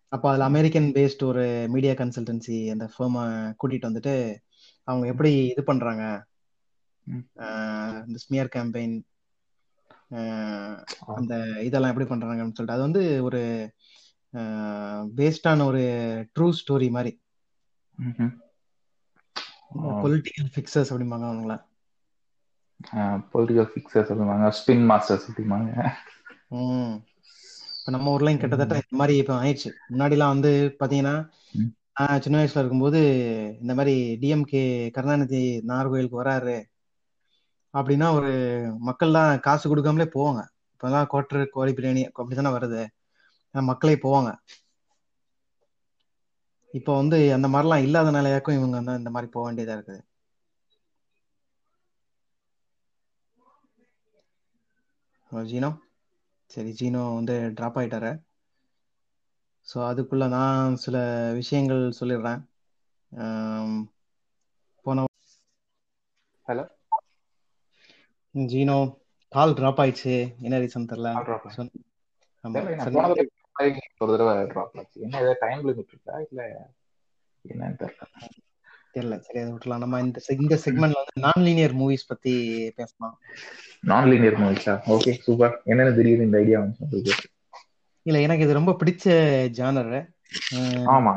அப்போ 0.08 0.30
அதில் 0.30 0.40
அமெரிக்கன் 0.40 0.92
பேஸ்ட் 0.92 1.24
ஒரு 1.24 1.68
மீடியா 1.68 1.92
கன்சல்டன்சி 1.92 2.70
அந்த 2.70 2.90
ஃபேமை 2.94 3.24
கூட்டிட்டு 3.62 3.88
வந்துட்டு 3.90 4.14
அவங்க 4.84 5.06
எப்படி 5.06 5.46
இது 5.46 5.62
அஹ் 5.66 6.20
இந்த 7.06 8.18
ஸ்மியர் 8.18 8.48
கேம்பெயின். 8.56 9.02
அந்த 11.06 11.62
இதெல்லாம் 11.62 11.96
எப்படி 11.96 12.08
பண்றாங்கன்னு 12.08 12.36
சொல்லிட்டு. 12.36 12.72
அது 12.72 12.80
வந்து 12.80 13.22
ஒரு 13.22 13.72
பேஸ்டான 15.16 15.64
ஒரு 15.64 15.80
ட்ரூ 16.38 16.52
ஸ்டோரி 16.60 16.90
மாதிரி. 16.90 17.20
பொலிட்டிக்கல் 19.76 20.50
ஃபிக்சர்ஸ் 20.54 20.92
அப்படிம்பாங்க 20.92 21.26
அவங்கள. 21.30 21.68
பொலிட்டிக்கல் 23.32 23.70
ஃபிக்ஸர் 23.72 24.04
சொல்லுவாங்க 24.04 24.56
ஸ்பின் 24.58 24.86
மாஸ்டர்ஸ் 24.90 25.28
அப்படிம்பாங்க. 25.30 25.90
ம். 26.48 26.94
இப்போ 27.80 27.90
நம்ம 27.90 28.16
ஊர்லயும் 28.16 28.38
கிட்டத்தட்ட 28.38 28.74
இந்த 28.74 28.86
மாதிரி 28.88 29.16
இப்போ 29.16 29.42
ஆயிடுச்சு. 29.42 29.70
முன்னாடிலாம் 29.90 30.28
வந்து. 30.28 30.76
நான் 31.94 32.20
சின்ன 32.20 32.44
வயசுல 32.44 32.58
இருக்கும்போது 32.58 33.00
இந்த 33.60 33.74
மாதிரி 33.74 34.18
டிஎம்கே 34.20 34.90
கருணாநிதி 34.90 35.62
நாகர்கோயிலுக்கு 35.66 36.22
வராரு. 36.22 36.69
அப்படின்னா 37.74 38.06
ஒரு 38.12 38.30
மக்கள்லாம் 38.88 39.40
காசு 39.40 39.64
கொடுக்காமலே 39.66 40.06
போவாங்க. 40.14 40.40
இப்போதான் 40.72 41.08
குவார்டர் 41.10 41.44
கோழி 41.48 41.72
பிரியாணி 41.72 42.02
அப்படிதானே 42.12 42.52
வருது. 42.56 42.82
மக்களே 43.54 43.94
போவாங்க. 44.02 44.30
இப்போ 46.74 46.92
வந்து 46.96 47.18
அந்த 47.36 47.48
மாதிரிலாம் 47.48 47.84
இல்லாத 47.86 48.10
நிலையாக்கும் 48.10 48.58
இவங்க 48.58 48.76
வந்து 48.76 48.98
இந்த 48.98 49.10
மாதிரி 49.10 49.30
போக 49.32 49.44
வேண்டியதா 49.46 49.76
இருக்குது. 49.76 50.00
ஜீனோ? 55.32 55.70
சரி 56.50 56.70
ஜீனோ 56.78 57.02
வந்து 57.14 57.34
ட்ராப் 57.56 57.78
ஆயிட்டாரு. 57.80 58.12
ஸோ 59.66 59.76
அதுக்குள்ள 59.88 60.24
நான் 60.28 60.76
சில 60.76 60.96
விஷயங்கள் 61.34 61.82
சொல்லிடுறேன். 62.00 62.40
போன 64.84 65.04
ஹலோ? 66.48 66.64
ஜீனோ 68.34 68.78
கால் 69.32 69.54
ட்ராப் 69.54 69.80
ஆயிடுச்சு. 69.82 70.14
என்ன 70.40 70.58
ரீசன் 70.58 70.90
தெரியல. 70.90 71.10
ஒரு 73.98 74.10
தடவை 74.12 74.34
ட்ராப் 74.52 74.76
ஆச்சு. 74.78 74.98
என்ன 75.00 75.16
ஏதாவது 75.16 75.40
டைம் 75.40 75.64
லிமிட் 75.68 75.92
இருக்கா? 75.92 76.14
இல்ல 76.28 76.42
என்னன்னு 77.44 77.78
தெரியல. 77.80 78.06
தெரியல. 78.94 79.16
சரி 79.18 79.38
அதை 79.38 79.50
விட்டுலாம் 79.52 79.82
நம்ம 79.84 80.00
இந்த 80.00 80.20
இந்த 80.36 80.54
செக்மெண்ட்ல 80.64 81.00
வந்து 81.00 81.20
நான் 81.20 81.44
லீனியர் 81.46 81.74
மூவிஸ் 81.74 82.08
பத்தி 82.08 82.32
பேசலாம். 82.76 83.16
நான் 83.82 84.08
லீனியர் 84.08 84.40
மூவிஸா 84.40 84.74
ஓகே 84.94 85.12
சூப்பர் 85.26 85.54
என்னென்ன 85.64 85.92
தெரியுது 86.00 86.26
இந்த 86.28 86.38
ஐடியா 86.38 86.60
வந்து 86.60 87.02
இல்ல 88.06 88.20
எனக்கு 88.20 88.44
இது 88.44 88.52
ரொம்ப 88.52 88.72
பிடிச்ச 88.80 89.06
ஜானர் 89.58 89.92
ஆமா 90.92 91.12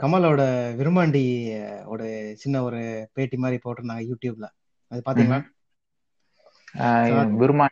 கமலோட 0.00 0.42
விரும்மாண்டி 0.78 1.24
ஒரு 1.84 2.06
சின்ன 2.36 2.62
ஒரு 2.62 2.80
பேட்டி 3.12 3.36
மாதிரி 3.36 3.58
போட்டிருந்தாங்க 3.64 4.04
யூடியூப்ல. 4.10 4.46
அது 4.90 5.00
பாத்தீங்களா? 5.08 5.40
So, 7.10 7.20
விருமா 7.40 7.66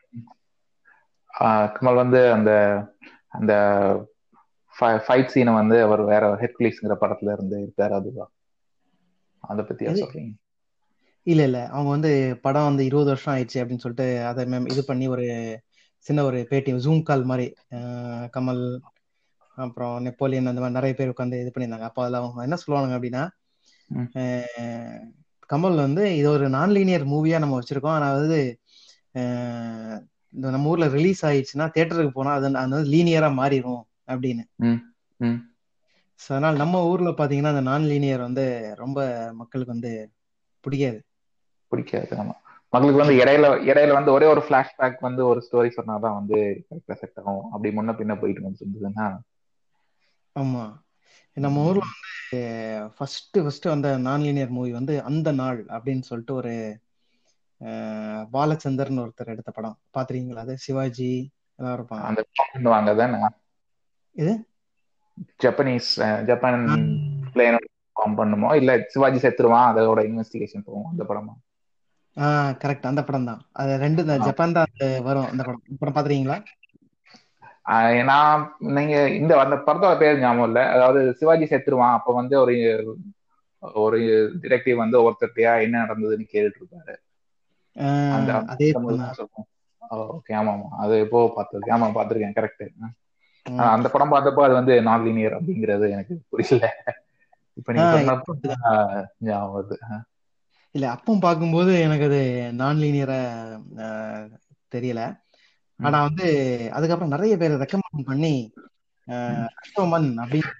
கமல் 1.74 2.00
வந்து 2.02 2.32
அந்த 2.32 2.50
அந்த 3.28 3.52
ஃபைட் 4.76 5.32
சீனை 5.34 5.54
வந்து 5.54 5.82
அவர் 5.82 6.02
வேற 6.02 6.24
ஹெர்குலிஸ்ங்கிற 6.40 6.94
படத்துல 7.00 7.32
இருந்து 7.32 7.56
இருக்காரு 7.64 7.90
அதுதான் 7.90 8.32
அதை 9.44 9.64
பத்தியா 9.64 9.90
எது? 9.92 10.02
சொல்றீங்க? 10.04 10.32
இல்ல 11.26 11.42
இல்ல. 11.42 11.58
அவங்க 11.68 11.90
வந்து 11.90 12.10
படம் 12.42 12.64
வந்து 12.64 12.84
இருபது 12.84 13.08
வருஷம் 13.08 13.34
ஆயிடுச்சு 13.34 13.60
அப்படின்னு 13.62 13.84
சொல்லிட்டு 13.84 14.06
அதை 14.24 14.44
மேம் 14.44 14.70
இது 14.72 14.84
பண்ணி 14.84 15.08
ஒரு 15.08 15.26
சின்ன 16.04 16.24
ஒரு 16.24 16.46
பேட்டி 16.50 16.72
ஜூம் 16.74 17.02
கால் 17.02 17.24
மாதிரி 17.24 17.46
கமல் 18.36 18.62
அப்புறம் 19.58 19.94
நெப்போலியன் 20.02 20.50
அந்த 20.50 20.60
மாதிரி 20.60 20.78
நிறைய 20.78 20.94
பேர் 20.94 21.12
உட்காந்து 21.12 21.40
இது 21.42 21.52
பண்ணியிருந்தாங்க. 21.54 21.88
அப்போ 21.88 22.02
அதில் 22.02 22.20
அவங்க 22.20 22.42
என்ன 22.42 22.56
சொல்லுவாங்க 22.56 22.96
அப்படின்னா 22.98 23.24
கமல் 25.50 25.76
வந்து 25.76 26.02
இது 26.16 26.28
ஒரு 26.30 26.46
நான் 26.48 26.70
லீனியர் 26.70 27.04
மூவியா 27.06 27.38
நம்ம 27.38 27.58
வச்சிருக்கோம். 27.60 27.98
இந்த 30.34 30.46
நம்ம 30.50 30.68
ஊர்ல 30.68 30.86
ரிலீஸ் 30.88 31.22
ஆயிடுச்சுன்னா 31.26 31.66
தியேட்டருக்கு 31.74 32.12
போனா 32.12 32.32
அது 32.32 32.46
அது 32.54 32.74
வந்து 32.74 32.90
லீனியரா 32.90 33.28
மாறிடும் 33.38 33.82
அப்படின்னு. 34.08 34.44
ஸோ 36.20 36.28
அதனால 36.28 36.56
நம்ம 36.56 36.76
ஊர்ல 36.88 37.10
பாத்தீங்கன்னா 37.12 37.52
அந்த 37.54 37.62
நான் 37.62 37.84
லீனியர் 37.84 38.20
வந்து 38.20 38.44
ரொம்ப 38.76 38.98
மக்களுக்கு 39.34 39.72
வந்து 39.72 39.92
பிடிக்காது. 40.64 40.98
பிடிக்காது 41.72 42.16
ஆமா. 42.16 42.34
மக்களுக்கு 42.72 43.02
வந்து 43.02 43.16
இடையில 43.20 43.46
இடையில 43.68 43.92
வந்து 43.92 44.12
ஒரே 44.12 44.26
ஒரு 44.26 44.42
ஃபிளாஷ்பேக் 44.46 44.98
வந்து 45.00 45.22
ஒரு 45.26 45.40
ஸ்டோரி 45.46 45.70
சொன்னாதான் 45.76 46.18
வந்து 46.20 46.38
கரெக்டா 46.66 46.94
செட் 46.94 47.20
ஆகும். 47.20 47.44
அப்படி 47.52 47.70
முன்ன 47.76 47.94
பின்ன 48.00 48.14
போயிட்டு 48.20 48.42
வந்து 48.42 48.62
இருந்ததுன்னா 48.64 49.06
ஆமா. 50.38 50.64
நம்ம 51.36 51.64
ஊர்ல 51.64 51.84
வந்து 51.86 52.40
ஃபர்ஸ்ட் 52.96 53.36
ஃபர்ஸ்ட் 53.38 53.66
வந்த 53.68 53.88
நான் 54.04 54.22
லீனியர் 54.22 54.54
மூவி 54.54 54.72
வந்து 54.72 54.94
அந்த 55.08 55.28
நாள் 55.38 55.60
அப்படின்னு 55.68 56.04
சொல்லிட்டு 56.08 56.34
ஒரு 56.34 56.52
அஹ், 57.60 58.24
பாலச்சந்தர்னு 58.32 59.02
ஒருத்தர் 59.02 59.32
எடுத்த 59.32 59.50
படம். 59.50 59.76
பாத்திருக்கீங்களா 59.94 60.42
அது? 60.42 60.54
சிவாஜி 60.58 61.08
எல்லாம் 61.58 61.76
இருப்பாங்க. 61.78 62.04
அந்த 62.08 62.22
பண்ணுவாங்க 62.52 62.90
தானே 62.96 63.18
இது? 64.16 64.32
ஜப்பனீஸ் 65.40 65.90
ஜப்பான் 66.24 66.60
பிளேன் 67.32 67.58
ஃபார்ம் 67.96 68.16
பண்ணுமோ? 68.16 68.50
இல்ல 68.54 68.72
சிவாஜி 68.88 69.18
செத்துருவான் 69.18 69.68
அதோட 69.72 70.00
இன்வெஸ்டிகேஷன் 70.08 70.64
போகும் 70.64 70.90
அந்த 70.90 71.04
படமா? 71.04 71.34
ஆஹ் 72.16 72.52
கரெக்ட் 72.62 72.86
அந்த 72.86 73.02
படம் 73.04 73.24
தான். 73.24 73.40
அது 73.52 73.72
ரெண்டு 73.78 74.02
இந்த 74.02 74.14
ஜப்பான் 74.26 74.52
தான் 74.52 74.68
அது 74.70 74.86
வரும் 75.02 75.28
அந்த 75.28 75.42
படம். 75.42 75.64
படம் 75.80 75.96
பாத்திருக்கீங்களா? 75.96 76.38
ஆஹ் 76.38 76.67
நான் 78.04 78.42
நீங்க 78.76 78.94
இந்த 79.12 79.32
அந்த 79.40 79.56
படத்தோட 79.66 79.98
பேர் 79.98 80.20
ஞாபகம் 80.20 80.48
இல்ல. 80.48 80.60
அதாவது 80.68 81.00
சிவாஜி 81.14 81.44
செத்துருவான் 81.44 81.96
அப்ப 81.96 82.12
வந்து 82.12 82.34
ஒரு 82.40 82.54
ஒரு 83.80 83.98
டிடெக்டிவ் 84.42 84.76
வந்து 84.76 84.96
ஒருத்தர்ட்டையா 85.02 85.52
என்ன 85.62 85.82
நடந்ததுன்னு 85.82 86.32
கேட்டுட்டு 86.32 86.60
இருப்பாரு 86.60 86.94
ஓகே 90.14 90.32
ஆமா 90.34 90.50
ஆமா 90.52 90.68
அது 90.78 90.94
எப்போ 90.98 91.18
பார்த்திருக்கேன். 91.36 91.74
ஆமா 91.76 91.88
பார்த்திருக்கேன். 91.94 92.36
கரெக்ட். 92.38 92.64
அந்த 93.72 93.88
படம் 93.88 94.12
பார்த்தப்போ 94.12 94.42
அது 94.42 94.54
வந்து 94.54 94.74
நான் 94.82 95.04
லீனியர் 95.04 95.36
அப்படிங்கிறது 95.38 95.86
எனக்கு 95.90 96.14
புரியல. 96.28 96.66
இப்ப 97.56 97.72
நீங்க 97.72 98.02
ஞாபகம் 99.20 99.54
வருது. 99.54 99.76
இல்ல 100.74 100.86
அப்போ 100.90 101.12
பார்க்கும்போது 101.20 101.72
எனக்கு 101.80 102.04
அது 102.04 102.20
நான் 102.52 102.76
லீனியரா 102.76 103.18
தெரியல. 104.72 105.02
ஆனா 105.80 105.98
வந்து 106.04 106.26
அதுக்கப்புறம் 106.72 107.14
நிறைய 107.14 107.34
பேர் 107.36 107.62
ரெக்கமெண்ட் 107.62 108.08
பண்ணி 108.08 108.34
ரஷோமன் 109.58 110.08
அப்படின்னு 110.22 110.50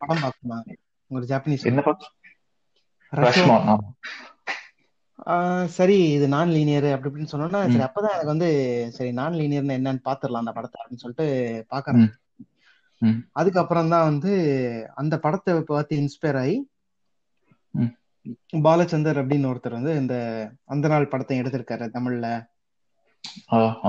படம் 0.00 0.22
பார்த்துருந்தாங்க 0.22 0.72
ஒரு 1.10 1.24
ஜாப்பனீஸ் 1.30 1.64
சரி 5.76 5.96
இது 6.10 6.26
நான் 6.28 6.50
லீனியர் 6.50 6.86
அப்படி 6.88 7.08
இப்படின்னு 7.10 7.32
சொன்னோன்னா 7.32 7.60
சரி 7.66 7.84
அப்பதான் 7.86 8.14
எனக்கு 8.14 8.32
வந்து 8.32 8.48
சரி 8.94 9.10
நான் 9.14 9.34
லீனியர்னு 9.34 9.76
என்னன்னு 9.78 10.06
பாத்துரலாம் 10.06 10.44
அந்த 10.44 10.52
படத்தை 10.52 10.78
அப்படின்னு 10.78 11.04
சொல்லிட்டு 11.04 11.26
பாக்குறேன் 11.70 12.04
அதுக்கப்புறம் 13.36 13.88
தான் 13.88 14.04
வந்து 14.04 14.32
அந்த 14.94 15.14
படத்தை 15.18 15.54
பார்த்து 15.68 16.00
இன்ஸ்பயர் 16.00 16.38
ஆகி. 16.42 16.54
பாலச்சந்தர் 18.62 19.20
அப்படின்னு 19.20 19.50
ஒருத்தர் 19.50 19.78
வந்து 19.78 19.92
இந்த 19.96 20.14
அந்த 20.66 20.86
நாள் 20.88 21.10
படத்தை 21.10 21.40
எடுத்திருக்காரு 21.40 21.86
தமிழ்ல. 21.90 22.28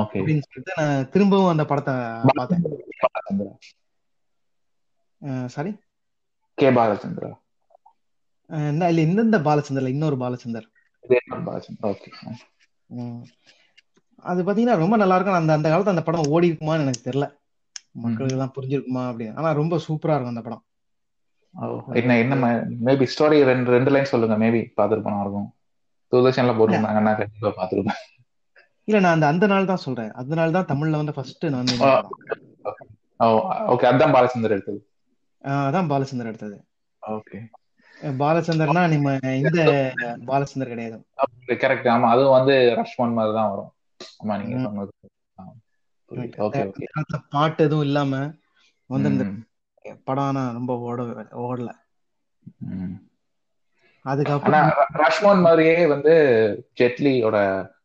ஓகே 0.01 0.19
அப்படின்னு 0.19 0.45
சொல்லிட்டு 0.45 0.73
நான் 0.79 1.09
திரும்பவும் 1.13 1.51
அந்த 1.53 1.65
படத்தை 1.71 1.93
பார்த்தேன். 2.39 2.63
பாலச்சந்திரா. 3.03 3.53
Sorry 5.55 5.71
K 6.57 6.69
Balachandra. 6.77 7.31
இல்ல 8.91 9.01
இந்தந்த 9.07 9.37
பாலச்சந்தர்ல 9.47 9.93
இன்னொரு 9.95 10.17
பாலச்சந்தர். 10.23 10.67
பாலச்சந்திரா 11.47 11.89
ஓகே. 11.93 12.09
அது 14.29 14.41
பாத்தீங்கன்னா 14.43 14.81
ரொம்ப 14.83 14.95
நல்லா 15.01 15.17
இருக்கும் 15.17 15.39
அந்த 15.39 15.51
அந்த 15.57 15.67
காலத்துல 15.71 15.95
அந்த 15.95 16.03
படம் 16.07 16.29
ஓடி 16.35 16.47
இருக்குமான்னு 16.51 16.85
எனக்கு 16.85 17.07
தெரியல. 17.09 17.27
மக்களுக்கு 18.05 18.35
எல்லாம் 18.37 18.55
புரிஞ்சிருக்குமா 18.55 19.03
அப்படின்னு. 19.09 19.35
ஆனா 19.39 19.49
ரொம்ப 19.59 19.75
சூப்பரா 19.87 20.15
இருக்கும் 20.15 20.33
அந்த 20.35 20.43
படம். 20.47 20.63
என்ன 21.99 22.17
என்ன 22.23 22.35
மேபி 22.87 23.05
ஸ்டோரி 23.13 23.37
ரெண்டு 23.51 23.69
ரெண்டு 23.75 23.91
லைன் 23.93 24.11
சொல்லுங்க. 24.11 24.35
மேபி 24.43 24.59
பார்த்துருப்போம் 24.77 25.21
இருக்கும். 25.23 25.47
தூர்தர்ஷன்ல 26.11 26.53
போட்டிருந்தாங்கன்னா 26.57 27.13
கண்டிப்பா 27.19 27.51
பார்த்துருப்பேன். 27.59 28.01
இல்ல 28.87 28.99
நான் 28.99 29.15
அந்த 29.15 29.27
அந்த 29.31 29.45
நாள் 29.51 29.69
தான் 29.71 29.83
சொல்றேன். 29.85 30.11
அந்த 30.19 30.33
நாள் 30.39 30.55
தான் 30.57 30.69
தமிழ்ல 30.71 30.99
வந்து 31.01 31.15
ஃபர்ஸ்ட் 31.17 31.45
நான் 31.55 31.71
ஓகே 33.73 33.85
அதான் 33.89 34.13
பாலச்சந்தர் 34.15 34.55
எடுத்தது. 34.55 34.79
அதான் 35.67 35.89
பாலச்சந்தர் 35.91 36.29
எடுத்தது. 36.31 36.57
ஓகே. 37.03 37.39
பாலச்சந்தர்னா 38.21 38.81
நம்ம 38.93 39.11
இந்த 39.41 39.59
பாலச்சந்தர் 40.29 40.73
கிடையாது. 40.73 40.97
கரெக்ட் 41.63 41.87
ஆமா 41.93 42.07
அதுவும் 42.13 42.35
வந்து 42.37 42.55
ரஷ்மன் 42.79 43.15
மாதிரி 43.17 43.33
தான் 43.37 43.51
வரும். 43.53 43.71
ஆமா 44.21 44.35
நீங்க. 44.41 44.57
சொன்னது. 44.67 44.93
Okay 46.11 46.61
okay. 46.65 46.87
பாட்டு 47.33 47.61
எதுவும் 47.67 47.87
இல்லாம 47.87 48.13
வந்து 48.89 49.09
இந்த 49.13 49.25
படம் 50.07 50.37
ரொம்ப 50.57 50.73
ஓட 50.87 51.01
ஓடல. 51.45 51.69
அதுக்கப்புறம் 54.05 54.67
ரஷ்மோன் 55.01 55.41
மாதிரியே 55.41 55.77
வந்து 55.93 56.13
ஜெட்லியோட 56.79 57.37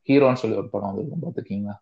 ஹீரோன்னு 0.08 0.40
சொல்லி 0.40 0.56
ஒரு 0.56 0.70
படம் 0.70 0.90
வந்து 0.92 1.22
பார்த்துருக்கீங்களா? 1.22 1.74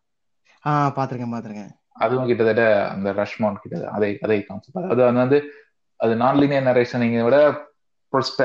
ஆ 0.64 0.72
பாத்திருக்கேன் 0.96 1.35
பாத்திருக்கேன் 1.35 1.72
அதுவும் 2.00 2.28
கிட்டத்தட்ட 2.28 2.64
அந்த 2.92 3.09
ரஷ்மோன் 3.18 3.61
கிட்ட 3.62 3.76
அதே 3.96 4.11
அதே 4.22 4.37
கான்செப்ட் 4.42 4.78
அதாவது 4.85 5.04
அது 5.06 5.20
வந்து 5.20 5.38
அது 6.00 6.12
நான் 6.20 6.38
லீனியர் 6.40 6.68
நரேஷனிங்கை 6.68 7.24
விட 7.24 7.38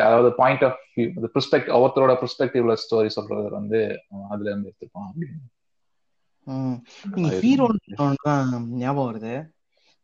அதாவது 0.02 0.30
பாயிண்ட் 0.40 0.64
ஆஃப் 0.68 0.80
வியூ 0.92 1.06
அந்த 1.14 1.28
பெர்ஸ்பெக்ட் 1.34 1.70
ஒருத்தரோட 1.78 2.14
பெர்ஸ்பெக்டிவ்ல 2.22 2.74
ஸ்டோரி 2.82 3.12
சொல்றது 3.16 3.48
வந்து 3.56 3.80
அதுல 4.30 4.50
இருந்து 4.50 4.70
எடுத்துப்பான் 4.70 5.08
அப்படின்னு. 5.10 5.40
ஹீரோ 7.40 7.68
ஞாபகம் 8.82 9.08
வருது. 9.08 9.34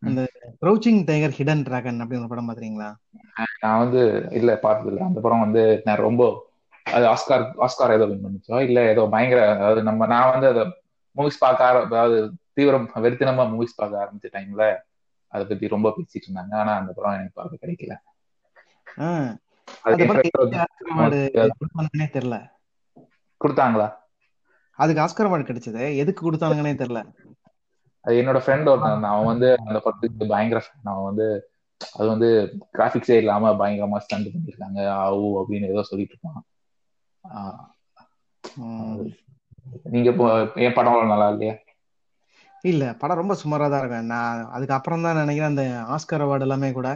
அந்த 0.04 0.20
க்ரௌச்சிங் 0.62 1.02
டைகர் 1.08 1.36
ஹிடன் 1.38 1.64
டிராகன் 1.64 2.02
அப்படின்னு 2.02 2.24
ஒரு 2.24 2.32
படம் 2.32 2.48
பாத்திருக்கீங்களா 2.48 2.90
நான் 3.62 3.82
வந்து 3.84 4.02
இல்ல 4.40 4.52
பார்த்தது 4.60 4.90
இல்ல 4.92 5.02
அந்த 5.08 5.20
படம் 5.22 5.44
வந்து 5.46 5.64
நான் 5.86 6.06
ரொம்ப 6.08 6.24
அது 6.84 7.08
ஆஸ்கார் 7.08 7.52
ஆஸ்கார் 7.58 7.94
ஏதோ 7.94 8.06
வின் 8.06 8.24
பண்ணுச்சோ? 8.26 8.62
இல்ல 8.62 8.88
ஏதோ 8.88 9.08
பயங்கர 9.12 9.52
அதாவது 9.52 9.84
நம்ம 9.84 10.06
நான் 10.06 10.40
வந்து 10.40 10.48
அதை 10.48 10.82
மூவிஸ் 11.16 11.40
பார்க்க 11.40 11.66
அதாவது 11.66 12.32
தீவிரம் 12.54 12.92
வெறித்தனமா 12.96 13.44
மூவிஸ் 13.50 13.76
பார்க்க 13.76 14.10
ஆரம்பிச்ச 14.10 14.36
டைம்ல 14.36 14.78
அதை 15.28 15.46
பத்தி 15.46 15.68
ரொம்ப 15.68 15.90
பேசிட்டு 15.90 16.32
இருந்தாங்க. 16.32 16.54
ஆனா 16.54 16.78
அந்த 16.78 16.92
படம் 16.92 17.12
எனக்கு 17.12 17.32
பார்க்க 17.34 17.68
கிடைக்கல. 17.68 17.96
தெரியல. 22.18 22.50
கொடுத்தாங்களா? 23.46 23.94
அதுக்கு 24.76 25.02
ஆஸ்கர் 25.02 25.28
அவார்டு 25.28 25.44
கிடைச்சது. 25.44 25.96
எதுக்கு 25.96 26.32
கொடுத்தாங்கன்னே 26.32 26.74
தெரியல. 26.74 27.14
அது 28.02 28.16
என்னோட 28.16 28.42
ஃப்ரெண்ட் 28.42 28.70
ஒருத்தன். 28.70 29.04
அவன் 29.04 29.26
வந்து 29.26 29.58
அந்த 29.66 29.80
படத்துக்கு 29.80 30.28
பயங்கர 30.28 30.66
fan. 30.66 30.80
அவன் 30.84 31.04
வந்து 31.04 31.50
அது 31.96 32.08
வந்து 32.08 32.58
கிராபிக்ஸே 32.74 33.18
இல்லாம 33.18 33.52
பயங்கரமா 33.52 33.98
ஸ்டண்ட் 33.98 34.26
பண்ணிருக்காங்க. 34.26 34.80
ஆவு 34.80 35.44
அப்படின்னு 35.44 35.70
ஏதோ 35.70 35.84
சொல்லிட்டு 35.84 36.16
இருப்பான். 36.18 36.44
நீங்க 39.86 40.10
என் 40.56 40.74
படம் 40.74 41.12
நல்லா 41.12 41.28
இல்லையா? 41.30 41.56
இல்ல 42.64 42.94
படம் 42.94 43.18
ரொம்ப 43.18 43.34
சுமாரா 43.44 43.70
தான் 43.70 43.82
இருக்கும். 43.82 44.06
நான் 44.06 44.46
அதுக்கு 44.48 44.74
அப்புறம் 44.74 45.02
தான் 45.02 45.16
நினைக்கிறேன் 45.16 45.52
அந்த 45.52 45.64
ஆஸ்கர் 45.96 46.24
அவார்டு 46.26 46.42
எல்லாமே 46.42 46.72
கூட. 46.72 46.90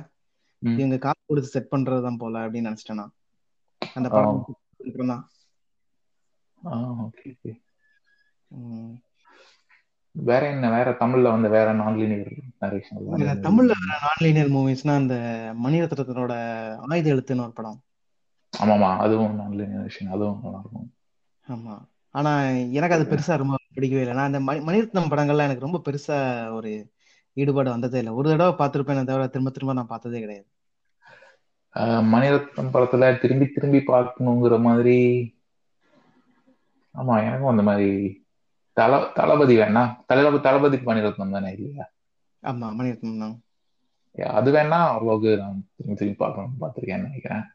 இவங்க 0.62 0.98
காசு 0.98 1.22
கொடுத்து 1.26 1.50
செட் 1.50 1.72
பண்றதுதான் 1.72 2.18
போல 2.18 2.48
அப்படின்னு 2.48 2.70
நினைச்சிட்டேன் 2.70 3.02
நான். 3.02 3.14
அந்த. 3.82 4.08
படம் 4.10 4.44
தான். 5.08 5.24
வேற 10.16 10.50
என்ன? 10.50 10.70
வேற 10.70 10.90
தமிழ்ல 11.00 11.32
வந்து 11.32 11.50
வேற 11.50 11.74
நான் 11.74 11.98
லீனியர் 11.98 13.42
தமிழ்ல 13.48 13.74
வேற 13.82 13.98
நான் 14.04 14.22
லீனியர் 14.22 14.50
மூவிஸ்னா 14.50 14.96
அந்த 14.96 15.16
மணிரத்னத்தோட 15.64 16.34
ஆயுத 16.90 17.14
எழுத்துன்னு 17.16 17.46
ஒரு 17.48 17.54
படம். 17.54 17.80
ஆமாமா 18.60 18.90
அதுவும் 19.04 19.36
லீனியர் 19.52 19.76
நரேஷன் 19.76 20.14
அதுவும் 20.16 20.42
நல்லா 20.44 20.62
இருக்கும். 20.64 20.90
ஆமா. 21.48 21.76
ஆனா 22.16 22.32
எனக்கு 22.78 22.96
அது 22.98 23.06
பெருசா 23.12 23.36
ரொம்ப 23.42 23.56
பிடிக்கவே 23.76 24.02
இல்லை. 24.02 24.16
நான் 24.18 24.30
அந்த 24.30 24.42
மணி 24.48 24.60
மணிரத்னம் 24.68 25.12
படங்கள்ல 25.12 25.48
எனக்கு 25.48 25.66
ரொம்ப 25.68 25.82
பெருசா 25.86 26.18
ஒரு 26.58 26.72
ஈடுபாடு 27.38 27.70
வந்ததே 27.74 28.00
இல்லை. 28.02 28.14
ஒரு 28.20 28.28
தடவை 28.32 28.54
பார்த்திருப்பேன் 28.62 29.10
தவிர 29.10 29.28
திரும்ப 29.34 29.52
திரும்ப 29.52 29.78
நான் 29.80 29.92
பார்த்ததே 29.94 30.22
கிடையாது. 30.22 30.48
மணிரத்னம் 32.12 32.72
படத்துல 32.74 33.12
திரும்பி 33.22 33.48
திரும்பி 33.50 33.82
பார்க்கணுங்கிற 33.86 34.58
மாதிரி 34.66 35.00
ஆமா 36.96 37.16
எனக்கும் 37.26 37.52
அந்த 37.52 37.64
மாதிரி 37.64 37.90
தல 38.78 38.92
தளபதி 39.18 39.56
வேணா. 39.60 39.84
தளபதி 40.10 40.40
தளபதி 40.48 40.78
மணிரத்னம் 40.88 41.36
தானே 41.36 41.52
இல்லையா? 41.58 41.86
ஆமா 42.44 42.68
மணிரத்னம் 42.78 43.22
தான். 43.24 43.36
அது 44.38 44.50
வேணா 44.52 44.80
அவ்வளவுக்கு 44.92 45.32
நான் 45.38 45.60
திரும்பி 45.70 45.98
திரும்பி 46.00 46.18
பார்க்கணும் 46.18 46.60
பார்த்திருக்கேன்னு 46.62 47.08
நினைக்கிறேன். 47.08 47.46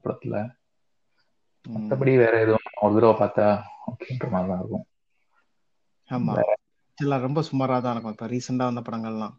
படத்துல. 0.00 0.36
ம். 1.66 1.96
மற்றபடி 1.96 2.12
வேற 2.20 2.34
எதுவும் 2.40 2.70
ஒரு 2.82 2.94
தடவை 2.96 3.14
பார்த்தா 3.16 3.48
ஓகேன்ற 3.88 4.28
மாதிரி 4.30 4.50
தான் 4.50 4.62
இருக்கும். 4.62 4.86
ஆமா. 6.10 6.34
எல்லாம் 6.98 7.24
ரொம்ப 7.24 7.40
சுமாரா 7.48 7.76
தான் 7.80 7.94
இருக்கும். 7.94 8.14
இப்ப 8.14 8.28
ரீசெண்டா 8.28 8.68
வந்த 8.68 8.82
படங்கள்லாம். 8.84 9.36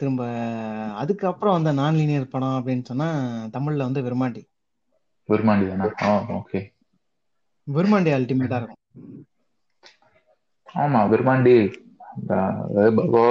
திரும்ப 0.00 0.22
அதுக்கப்புறம் 1.00 1.56
வந்த 1.56 1.72
நான் 1.74 1.98
லீனியர் 1.98 2.30
படம் 2.30 2.56
அப்படின்னு 2.56 2.88
சொன்னா 2.88 3.08
தமிழ்ல 3.54 3.88
வந்து 3.88 4.04
விருமாண்டி 4.06 4.42
விருமாண்டி 5.28 5.66
தானே? 5.70 5.88
ஓகே 6.38 6.60
விருமாண்டி 7.66 8.10
அல்டிமேட்டா 8.14 8.58
இருக்கும். 8.58 8.82
ஆமா 10.74 11.00
ஒரு 11.06 11.22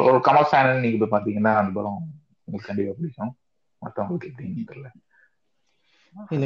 ஒரு 0.07 0.19
கமல் 0.27 0.49
ஃபேன் 0.49 0.81
நீங்க 0.81 0.99
போய் 1.01 1.13
பாத்தீங்கன்னா 1.13 1.53
அந்த 1.57 1.73
படம் 1.77 1.99
உங்களுக்கு 2.45 2.69
கண்டிப்பா 2.69 2.95
பிடிக்கும். 2.97 3.33
மற்றவங்களுக்கு 3.81 4.29
எப்படின்னு 4.31 4.69
தெரியல. 4.69 4.89
இல்ல 6.31 6.45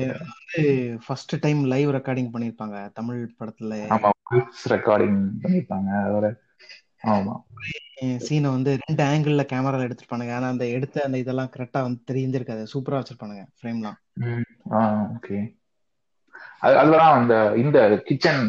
ஃபர்ஸ்ட் 1.05 1.33
டைம் 1.41 1.61
லைவ் 1.65 1.89
ரெக்கார்டிங் 1.97 2.31
பண்ணிருப்பாங்க 2.33 2.77
தமிழ் 2.93 3.21
படத்துல. 3.39 3.73
ஆமா 3.93 4.09
ரெக்கார்டிங் 4.73 5.19
பண்ணிருப்பாங்க 5.41 5.89
அதோட. 6.01 6.27
ஆமா. 7.09 7.35
சீனை 8.25 8.49
வந்து 8.49 8.71
ரெண்டு 8.81 9.01
ஆங்கிள் 9.05 9.43
கேமரால 9.51 9.87
எடுத்திருப்பானுங்க. 9.87 10.33
ஆனா 10.35 10.47
அந்த 10.47 10.65
எடுத்த 10.69 11.03
அந்த 11.03 11.17
இதெல்லாம் 11.17 11.53
கரெக்டா 11.55 11.81
வந்து 11.81 12.01
தெரிஞ்சிருக்காது. 12.09 12.63
சூப்பரா 12.73 12.99
வச்சிருப்பானுங்க 12.99 13.45
ஃப்ரேம்லாம் 13.57 13.99
ஓகே 15.15 15.37
அது 16.61 16.75
அதுலதான் 16.77 17.17
அந்த 17.19 17.33
இந்த 17.61 17.77
கிச்சன் 18.07 18.43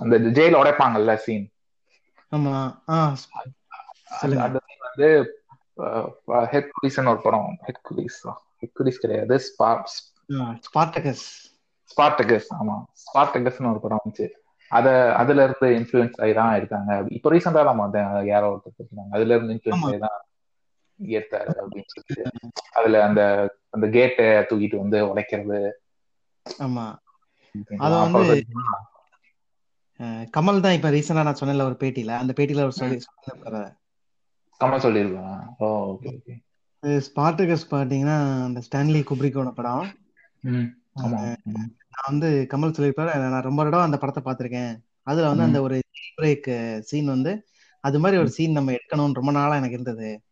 அந்த 0.00 0.14
ஜெயில 0.36 0.60
உடைப்பாங்கல்ல 0.60 1.14
சீன் 1.24 1.46
ஆமா 2.32 2.54
அந்த 4.44 4.58
சீன் 4.60 4.84
வந்து 4.86 5.08
ஹெட்குலிஸ்னு 6.52 7.12
ஒரு 7.14 7.20
படம். 7.26 7.48
ஹெட்குலிஸ் 7.68 8.20
ஹெட்குலிஸ் 8.62 9.02
கிடையாது. 9.04 9.34
ஸ்பார்டகஸ் 9.48 11.28
ஸ்பார்டகஸ் 11.90 12.48
ஆமா. 12.58 12.76
ஸ்பார்டகஸ்னு 13.04 13.70
ஒரு 13.72 13.80
படம் 13.84 14.00
வந்துச்சு. 14.02 14.26
அத 14.70 14.88
அதுல 15.20 15.44
இருந்து 15.46 15.68
இன்ஃபுளுன்ஸ் 15.78 16.18
ஆகி 16.24 16.34
தான் 16.38 16.56
எடுத்தாங்க 16.58 16.90
இப்போ 17.16 17.28
ரீசெண்டா 17.34 17.62
அது 17.86 18.00
யாரோ 18.32 18.50
ஒருத்தர் 18.52 18.90
சொன்னாங்க 18.90 19.16
அதுல 19.18 19.34
இருந்து 19.36 19.54
இன்ஃபுளுன்ஸ் 19.56 19.86
ஆகி 19.88 20.00
தான் 20.04 20.18
எடுத்தாரு 21.00 21.50
அப்படின்னு 21.60 21.90
சொல்லிட்டு. 21.92 22.24
அதுல 22.78 23.02
அந்த 23.08 23.22
அந்த 23.76 23.86
கேட்டை 23.96 24.26
தூக்கிட்டு 24.50 24.82
வந்து 24.82 24.98
உடைக்கிறது. 25.10 25.60
ஆமா. 26.46 26.86
அது 27.84 27.94
வந்து 28.04 28.22
கமல் 30.34 30.62
தான் 30.64 30.76
இப்ப 30.76 30.90
ரீசெண்டா 30.94 31.24
நான் 31.26 31.40
சொன்னேன்ல 31.40 31.68
ஒரு 31.70 31.76
பேட்டியில. 31.80 32.12
அந்த 32.22 32.32
பேட்டியில 32.38 32.64
அவர் 32.66 32.78
சொல்லி 32.80 32.98
சொல்லியிருக்கான். 34.60 35.46
ஓ 35.58 35.66
ஓகே 35.92 36.06
ஓகே 36.06 36.34
ஸ்பார்டகஸ் 36.82 37.70
பாத்தீங்கன்னா 37.70 38.44
அந்த 38.44 38.62
ஸ்டான்லி 38.70 39.04
குப்ரிக்கோட 39.10 39.50
படம். 39.50 39.88
நான் 40.92 42.08
வந்து 42.08 42.46
கமல் 42.50 42.74
சொல்லியிருப்பாரு 42.76 43.30
நான் 43.30 43.42
ரொம்ப 43.42 43.62
தடவை 43.62 43.84
அந்த 43.84 43.98
படத்தை 43.98 44.22
பார்த்திருக்கேன் 44.22 44.82
அதுல 45.02 45.26
வந்து 45.26 45.42
அந்த 45.42 45.62
ஒரு 45.62 45.82
பிரேக் 46.22 46.80
சீன் 46.80 47.06
வந்து 47.06 47.46
அது 47.80 47.98
மாதிரி 47.98 48.20
ஒரு 48.20 48.30
சீன் 48.30 48.52
நம்ம 48.52 48.72
எடுக்கணும்னு 48.72 49.12
ரொம்ப 49.12 49.30
நாளா 49.30 49.56
எனக்கு 49.56 49.80
இருந்தது. 49.80 50.22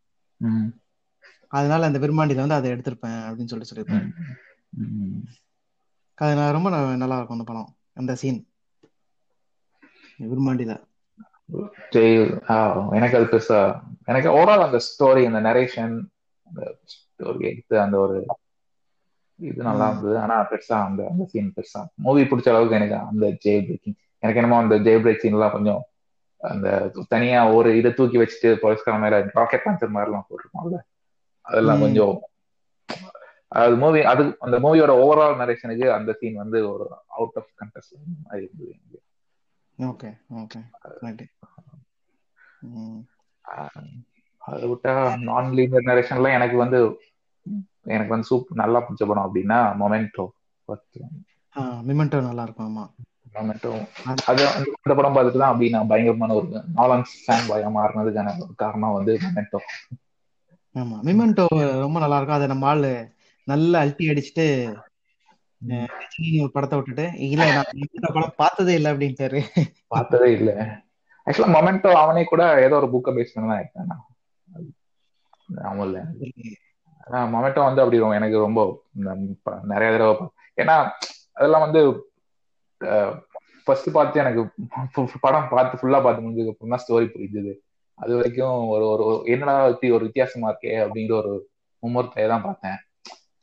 அதனால 1.49 1.87
அந்த 1.87 1.99
விரும்மாண்டியில 1.99 2.45
வந்து 2.47 2.55
அதை 2.55 2.73
எடுத்திருப்பேன் 2.73 3.21
அப்படின்னு 3.29 3.45
சொல்லிட்டு. 3.45 3.95
ம். 4.71 5.21
அது 6.15 6.35
நான் 6.35 6.53
ரொம்ப 6.53 6.97
நல்லா 6.97 7.17
இருக்கும் 7.17 7.39
அந்த 7.39 7.53
படம் 7.53 7.77
அந்த 7.93 8.15
சீன் 8.15 8.49
விரும்மாண்டியில 10.19 10.88
ஆ, 12.49 12.57
எனக்கு 12.93 13.17
அது 13.19 13.27
பெருசா 13.31 13.61
எனக்கு 14.07 14.29
ஓவரால் 14.35 14.67
அந்த 14.67 14.79
ஸ்டோரி 14.87 15.23
அந்த 15.27 15.41
நரேஷன் 15.47 15.95
அந்த 16.47 16.61
ஸ்டோரி 16.93 17.43
எடுத்து 17.51 17.77
அந்த 17.81 17.97
ஒரு 17.99 18.17
இது 19.39 19.61
நல்லா. 19.63 19.87
இருந்தது 19.91 20.17
ஆனா 20.21 20.37
பெருசா 20.51 20.77
அந்த 20.87 21.03
அந்த 21.11 21.25
சீன் 21.31 21.55
பெருசா 21.57 21.81
மூவி 22.05 22.23
பிடிச்ச 22.25 22.49
அளவுக்கு 22.53 22.79
எனக்கு 22.79 22.97
அந்த 23.05 23.27
ஜே 23.45 23.55
பிரேக்கிங் 23.67 23.95
எனக்கு 24.23 24.41
என்னமோ 24.41 24.59
அந்த 24.59 24.77
ஜே 24.87 24.95
பிரேக் 24.99 25.23
சீன் 25.23 25.37
எல்லாம் 25.37 25.55
கொஞ்சம் 25.57 25.83
அந்த 26.41 26.69
தனியா 27.13 27.41
ஒரு 27.55 27.69
இதை 27.79 27.91
தூக்கி 27.95 28.19
வச்சுட்டு 28.19 28.51
போலீஸ்கார 28.61 28.97
மேல 28.99 29.17
ராக்கெட் 29.37 29.67
லான்ச்சர் 29.67 29.95
மாதிரி 29.95 30.11
எல்லாம் 30.11 30.27
போட்டிருப்பாங்கல்ல 30.29 30.81
அதெல்லாம். 31.47 31.83
கொஞ்சம் 31.85 32.17
அது 33.59 33.75
மூவி 33.77 34.01
அது 34.05 34.23
அந்த 34.41 34.57
மூவியோட 34.65 34.93
ஓவரால் 35.03 35.41
நரேஷனுக்கு 35.41 35.87
அந்த 35.95 36.11
சீன் 36.19 36.37
வந்து 36.37 36.59
ஒரு 36.71 36.87
அவுட் 37.17 37.37
ஆஃப் 37.37 37.53
கண்டஸ்ட் 37.61 37.95
மாதிரி 38.25 38.43
இருந்தது 38.45 38.73
எனக்கு. 38.73 38.99
Okay 39.79 40.09
okay. 40.39 40.61
அதை 44.43 44.65
விட்டா 44.71 44.93
நான் 45.27 45.51
லீனியர் 45.57 45.89
நரேஷன்ல 45.89 46.31
எனக்கு 46.35 46.57
வந்து 46.63 46.79
எனக்கு 47.89 48.13
வந்து 48.15 48.29
சூப் 48.31 48.49
நல்லா 48.61 48.79
பிடிச்ச 48.81 49.05
படம் 49.09 49.27
அப்படின்னா 49.27 49.59
மொமெண்டோ 49.81 50.25
மிமெண்டோ 51.87 52.19
நல்லா 52.27 52.43
இருக்கும் 52.47 52.67
ஆமா. 52.69 52.85
மொமெண்டோ 53.35 53.71
அது 54.31 54.43
அந்த- 54.51 54.97
படம் 54.99 55.15
பார்த்துட்டு 55.15 55.41
தான் 55.43 55.53
அப்படி 55.53 55.69
நான் 55.71 55.91
பயங்கரமான 55.91 56.35
ஒரு 56.39 56.49
நாலன் 56.77 57.05
ஃபேன் 57.15 57.49
பாயா 57.49 57.69
மாறினதுக்கான 57.77 58.33
காரணம் 58.63 58.97
வந்து 58.99 59.15
மொமெண்டோ 59.25 59.61
ஆமா. 60.75 60.97
மிமெண்டோ 61.07 61.45
ரொம்ப 61.83 61.99
நல்லா 62.03 62.19
இருக்கும். 62.19 62.39
அதை 62.39 62.49
நம்ம 62.49 62.67
ஆளு 62.69 62.91
நல்லா 63.47 63.79
அல்ட்டி 63.85 64.05
அடிச்சுட்டு 64.11 64.47
ரஜினி 65.93 66.39
ஒரு 66.43 66.53
படத்தை 66.53 66.77
விட்டுட்டு 66.79 67.07
இல்ல 67.27 67.45
நான் 67.49 67.71
படம் 68.17 68.37
பார்த்ததே 68.37 68.75
இல்லை 68.79 68.91
அப்படின்ட்டாரு. 68.93 69.41
பார்த்ததே 69.89 70.29
இல்ல. 70.39 70.51
ஆக்சுவலா 71.27 71.55
மொமெண்டோ 71.55 71.91
அவனே 72.03 72.23
கூட 72.25 72.43
ஏதோ 72.67 72.75
ஒரு 72.81 72.89
புக்கை 72.93 73.13
பேஸ் 73.17 73.35
பண்ணி 73.35 73.49
தான் 73.51 73.63
இருக்கான் 73.63 73.91
ஆமா 75.67 75.83
இல்ல. 75.89 75.99
மொமெண்டோ 77.35 77.61
வந்து 77.67 77.83
அப்படி 77.85 77.99
எனக்கு 78.19 78.39
ரொம்ப 78.47 78.61
நிறைய 79.73 79.91
தடவை 79.95 80.27
ஏன்னா 80.59 80.77
அதெல்லாம் 81.37 81.65
வந்து 81.67 81.81
ஃபர்ஸ்ட் 83.67 83.91
பார்த்து 83.93 84.23
எனக்கு 84.25 84.43
படம் 85.25 85.49
பார்த்து 85.51 85.81
ஃபுல்லா 85.81 86.01
பார்த்து 86.05 86.25
முடிஞ்சதுக்கு 86.25 86.53
அப்புறம் 86.55 86.75
தான் 86.75 86.85
ஸ்டோரி 86.85 87.07
புரிஞ்சுது. 87.15 87.53
அது 87.99 88.13
வரைக்கும் 88.19 88.59
ஒரு 88.75 88.85
ஒரு 88.93 89.05
என்னடா 89.33 89.55
ஒரு 89.97 90.05
வித்தியாசமா 90.09 90.51
இருக்கே 90.51 90.75
அப்படிங்கிற 90.85 91.17
ஒரு 91.23 91.33
மும்மூர்த்தையை 91.83 92.29
தான் 92.29 92.47
பார்த்தேன். 92.47 92.79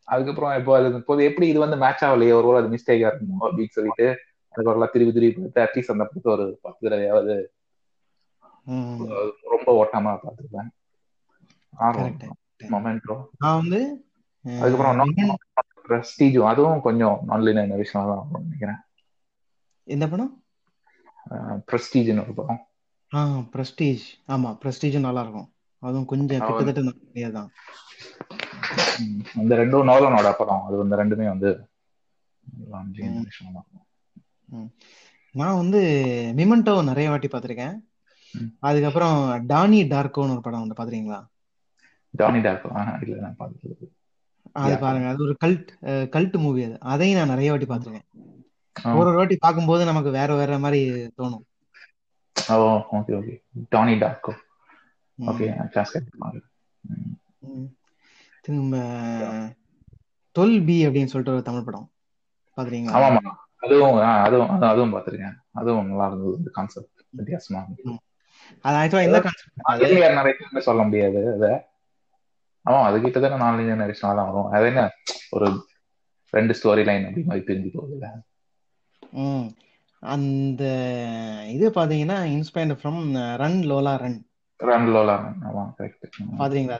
அதுக்கப்புறம் 0.07 0.53
இப்போ 0.59 0.71
அது 0.77 0.87
இப்போது 1.01 1.21
எப்படி 1.29 1.45
இது 1.51 1.59
வந்து 1.63 1.77
மேட்ச் 1.83 2.03
ஆகலையே? 2.07 2.33
ஒரு 2.39 2.57
அது 2.61 2.73
மிஸ்டேக்கா 2.73 3.09
இருக்குமோ? 3.09 3.43
அப்படின்னு 3.47 3.75
சொல்லிட்டு 3.77 4.07
அதுக்கப்புறம் 4.55 4.93
திருப்பி 4.93 5.13
திருப்பி 5.15 5.41
பார்த்து 5.41 5.63
அட்லீஸ்ட் 5.65 5.93
அந்த 5.93 6.05
படத்தை 6.09 6.31
ஒரு 6.35 6.45
பத்து 6.65 6.81
தடவையாவது 6.85 7.35
ரொம்ப 9.53 9.67
ஓட்டமா 9.81 10.11
பார்த்துருப்பேன். 10.23 10.69
மொமெண்டோ 12.73 13.15
நான் 13.43 13.57
வந்து 13.59 13.79
அதுக்கப்புறம் 14.45 15.01
ப்ரெஸ்டீஜும் 15.87 16.49
அதுவும் 16.51 16.83
கொஞ்சம் 16.85 17.17
நான்லைன் 17.29 17.81
விஷயம் 17.81 18.07
தான் 18.11 18.45
நினைக்கிறேன். 18.45 18.79
எந்த 19.87 20.05
படம்? 20.13 20.31
ப்ரெஸ்டீஜ்னு 21.69 22.23
ஒரு 22.25 22.33
படம். 22.39 22.61
ஆ 23.11 23.19
பிரஸ்டீஜ் 23.53 24.05
ஆமா 24.33 24.49
பிரஸ்டீஜும் 24.63 25.07
நல்லா 25.07 25.21
இருக்கும். 25.25 25.49
அதுவும் 25.85 26.09
கொஞ்சம் 26.11 26.43
கிட்டத்தட்ட 26.47 26.81
தான் 27.37 27.49
ம், 29.01 29.21
இந்த 29.41 29.53
ரெண்டும் 29.61 29.87
நோலனோட 29.89 30.29
படம் 30.39 30.65
அது 30.67 30.83
இந்த 30.85 30.95
ரெண்டுமே 31.01 31.25
வந்து. 31.31 31.49
நான் 35.35 35.59
வந்து 35.61 35.79
மிமெண்டோ 36.39 36.73
நிறைய 36.89 37.07
வாட்டி 37.11 37.29
பார்த்திருக்கேன். 37.29 37.75
அதுக்கப்புறம் 38.67 39.17
டானி 39.51 39.79
டார்கோன்னு 39.93 40.35
ஒரு 40.35 40.43
படம் 40.45 40.63
வந்து 40.63 40.77
பாத்திருக்கீங்களா 40.77 41.21
ஜானி 42.13 42.39
டாக் 42.45 42.65
இல்ல 43.05 43.15
நான் 43.23 43.39
பார்த்தது 43.39 43.87
அது 44.61 44.75
பாருங்க 44.83 45.07
அது 45.11 45.21
ஒரு 45.25 45.33
கல்ட் 45.43 45.71
கல்ட் 46.15 46.37
மூவி 46.43 46.61
அது. 46.67 46.75
அதையும் 46.91 47.19
நான் 47.19 47.33
நிறைய 47.33 47.51
வாட்டி 47.51 47.67
பார்த்திருக்கேன். 47.69 48.07
ஒரு 48.95 49.07
ஒரு 49.09 49.17
வாட்டி 49.19 49.35
பார்க்கும்போது 49.37 49.83
நமக்கு 49.89 50.11
வேற 50.17 50.29
வேற 50.41 50.57
மாதிரி 50.65 50.79
தோணும். 51.19 51.43
ஓ 52.35 52.55
okay 52.97 53.13
okay 53.19 53.35
Donnie 53.73 53.93
Darko 54.03 54.31
okay 55.19 55.47
gasket 55.73 56.07
ம். 57.47 57.67
திரும்ப 58.41 58.75
டுவெல் 60.35 60.65
பி 60.65 60.87
அப்படின்னு 60.87 61.05
சொல்லிட்டு 61.05 61.33
ஒரு 61.33 61.41
தமிழ் 61.41 61.63
படம். 61.63 61.85
பாத்திருக்கீங்களா 62.57 62.95
ஆமாமா 62.97 63.21
அதுவும் 63.59 63.95
அதுவும் 64.23 64.49
அது- 64.51 64.69
அதுவும் 64.69 64.93
பார்த்திருக்கேன். 64.93 65.35
அதுவும் 65.51 65.87
நல்லா 65.87 66.07
இருந்தது 66.07 66.37
இந்த 66.37 66.49
கான்செப்ட் 66.53 67.03
வித்தியாசமா. 67.13 67.61
அது 68.65 68.75
ஆக்சுவலா 68.77 69.21
கான்செப்ட் 69.21 69.63
அது 69.63 69.81
நான்லீனியர் 69.81 70.17
நரேஷன் 70.19 70.67
சொல்ல 70.67 70.83
முடியாது 70.83 71.19
அத. 71.33 71.47
ஆமா 72.65 72.79
அது 72.83 73.01
கிட்டத்தட்ட 73.01 73.37
நான்லீனியர் 73.37 73.81
நரேஷனா 73.81 74.11
தான் 74.15 74.29
வரும். 74.29 74.51
அது 74.51 74.65
என்ன? 74.65 74.83
ஒரு 75.31 75.47
ரெண்டு 76.33 76.53
ஸ்டோரி 76.53 76.83
லைன் 76.85 77.05
அப்படி 77.05 77.25
மாதிரி 77.25 77.45
பிரிஞ்சு 77.47 77.69
போகுதுல்ல 77.73 78.07
அந்த 80.03 80.63
இது 81.49 81.69
பாத்தீங்கன்னா 81.69 82.17
inspired 82.33 82.79
from 82.79 83.01
run 83.35 83.59
Lola 83.63 83.95
run 83.95 84.17
பாத்தீங்களா 86.39 86.77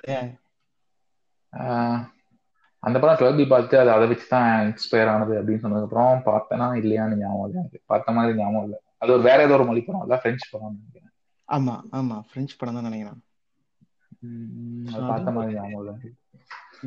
அந்த 2.83 2.97
படம் 3.01 3.19
டுவெல் 3.19 3.39
பி 3.39 3.45
பார்த்து 3.51 3.75
அது 3.81 3.91
அதை 3.93 4.05
வச்சு 4.09 4.25
தான் 4.27 4.47
இன்ஸ்பயர் 4.65 5.11
ஆனது 5.13 5.33
அப்படின்னு 5.39 5.63
சொன்னதுக்கப்புறம் 5.63 6.19
பார்த்தேனா 6.27 6.67
இல்லையான்னு 6.81 7.19
ஞாபகம் 7.21 7.45
இல்லை 7.47 7.59
எனக்கு. 7.61 7.79
பார்த்த 7.91 8.13
மாதிரி 8.17 8.37
ஞாபகம் 8.41 8.65
இல்லை 8.67 8.79
அது 9.01 9.13
ஒரு 9.15 9.23
வேற 9.27 9.39
ஏதோ 9.47 9.55
ஒரு 9.57 9.65
மொழி 9.69 9.81
படம் 9.87 10.03
இல்ல 10.05 10.17
பிரெஞ்சு 10.23 10.45
படம் 10.51 10.75
நினைக்கிறேன். 10.75 11.11
ஆமா 11.49 11.75
ஆமா. 11.97 12.17
பிரெஞ்சு 12.31 12.55
படம் 12.59 12.77
தான் 12.77 12.87
நினைக்கிறேன். 12.89 13.19
பார்த்த 15.09 15.33
மாதிரி 15.37 15.55
ஞாபகம் 15.57 15.81
இல்லை 15.83 16.11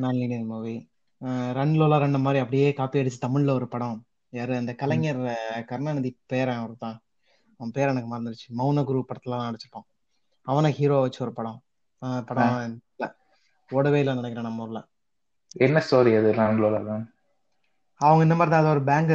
non 0.03 0.16
linear 0.20 0.48
movie 0.53 0.77
run 1.59 1.77
Lola 1.81 1.98
run 2.03 2.24
மாதிரி 2.27 2.42
அப்படியே 2.44 2.68
காப்பி 2.72 3.01
அடிச்சு 3.03 3.24
தமிழ்ல 3.27 3.53
ஒரு 3.59 3.68
படம். 3.68 3.98
யாரு? 4.33 4.55
அந்த. 4.61 4.72
கலைஞர் 4.83 5.20
கருணாநிதி 5.70 6.11
பேரன் 6.33 6.64
ஒருத்தான். 6.66 6.98
அவன் 7.61 7.74
பேர் 7.77 7.92
எனக்கு 7.92 8.11
மறந்துருச்சு. 8.12 8.48
மௌன 8.59 8.85
குரு 8.88 9.07
படத்துல 9.09 9.38
நடிச்சிருப்பான். 9.46 9.88
அவனை 10.49 10.71
ஹீரோ 10.73 10.97
வச்சு 11.01 11.21
ஒரு 11.25 11.33
படம். 11.35 11.59
படம் 12.29 12.57
இல்ல. 12.67 13.07
ஓடவே 13.71 14.01
இல்லைன்னு 14.01 14.21
நினைக்கிறேன் 14.21 14.49
நம்ம 14.49 14.65
ஊர்ல. 14.65 14.81
என்ன 15.61 15.79
ஸ்டோரி 15.85 16.13
அது? 16.17 16.31
தான் 16.37 17.05
அவங்க 18.01 18.23
இந்த 18.25 18.35
மாதிரி 18.35 18.53
தான் 18.53 18.63
ஏதோ 18.63 18.73
ஒரு 18.75 18.83
பேங்க 18.85 19.13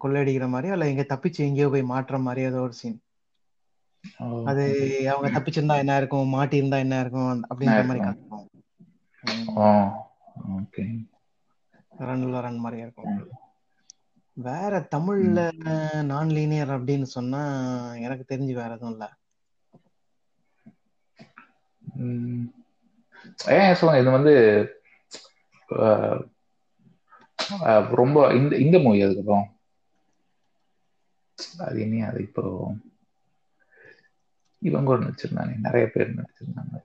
கொள்ளையடிக்கிற 0.00 0.46
மாதிரியோ 0.50 0.74
இல்ல 0.74 0.88
எங்க 0.88 1.04
தப்பிச்சு 1.10 1.40
எங்கேயோ 1.46 1.68
போய் 1.68 1.90
மாட்டுற 1.90 2.18
மாதிரி 2.22 2.42
ஏதோ 2.46 2.60
ஒரு 2.60 2.74
சீன் 2.74 2.98
அது 4.50 4.64
அவங்க 5.12 5.28
தப்பிச்சிருந்தா 5.30 5.76
என்ன 5.78 5.96
இருக்கும்? 5.96 6.28
மாட்டி 6.30 6.56
இருந்தா 6.56 6.78
என்ன 6.78 7.00
இருக்கும்? 7.00 7.42
அப்படின்ற 7.48 7.82
மாதிரி 7.84 8.02
காட்டுவோம். 8.02 8.46
ரன்ல 12.02 12.40
ரன் 12.40 12.60
மாதிரியா 12.60 12.86
இருக்கும். 12.86 13.10
வேற 14.36 14.80
தமிழ்ல 14.92 15.38
நான் 16.06 16.30
லீனியர் 16.30 16.74
அப்படின்னு 16.76 17.08
சொன்னா 17.12 17.42
எனக்கு 18.04 18.24
தெரிஞ்சு 18.28 18.54
வேற 18.54 18.70
எதுவும் 18.74 18.92
இல்ல. 18.92 19.06
ஏன் 23.56 23.76
சொல்லுங்க 23.78 24.00
இது 24.02 24.10
வந்து 24.10 24.34
ரொம்ப 28.00 28.18
இந்த 28.40 28.52
இந்த 28.64 28.76
மூவி 28.84 29.02
அதுக்கப்புறம். 29.02 29.46
அது 31.66 31.78
என்ன 31.84 32.06
அது 32.06 32.20
இப்போ 32.22 32.42
இவங்க 34.62 34.86
கூட 34.90 34.98
நடிச்சிருந்தாங்க. 35.04 35.54
நிறைய 35.66 35.84
பேர் 35.94 36.16
நடிச்சிருந்தாங்க. 36.20 36.76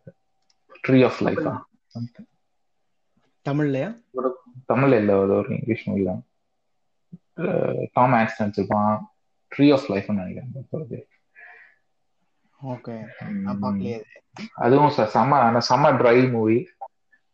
ட்ரீ 0.88 1.00
ஆஃப் 1.10 1.22
லைஃபா 1.28 1.54
தமிழ்லயா? 3.46 3.88
தமிழ்ல 4.72 5.00
இல்ல. 5.02 5.12
அது 5.24 5.34
ஒரு 5.40 5.50
இங்கிலீஷ் 5.58 5.88
மூவி 5.88 6.04
தான். 6.10 6.22
டாம் 7.94 8.14
ஆக்ஸ் 8.20 8.42
நடிச்சிருப்பான். 8.42 8.94
ட்ரீ 9.52 9.68
ஆஃப் 9.76 9.90
லைஃப்னு 9.92 10.20
நினைக்கிறேன். 10.22 11.08
ஓகே. 12.64 12.96
அதுவும் 14.56 14.94
செம்ம 14.98 15.34
ஆனா 15.40 15.60
செம்ம 15.70 15.92
ட்ரை 16.00 16.32
மூவி 16.32 16.58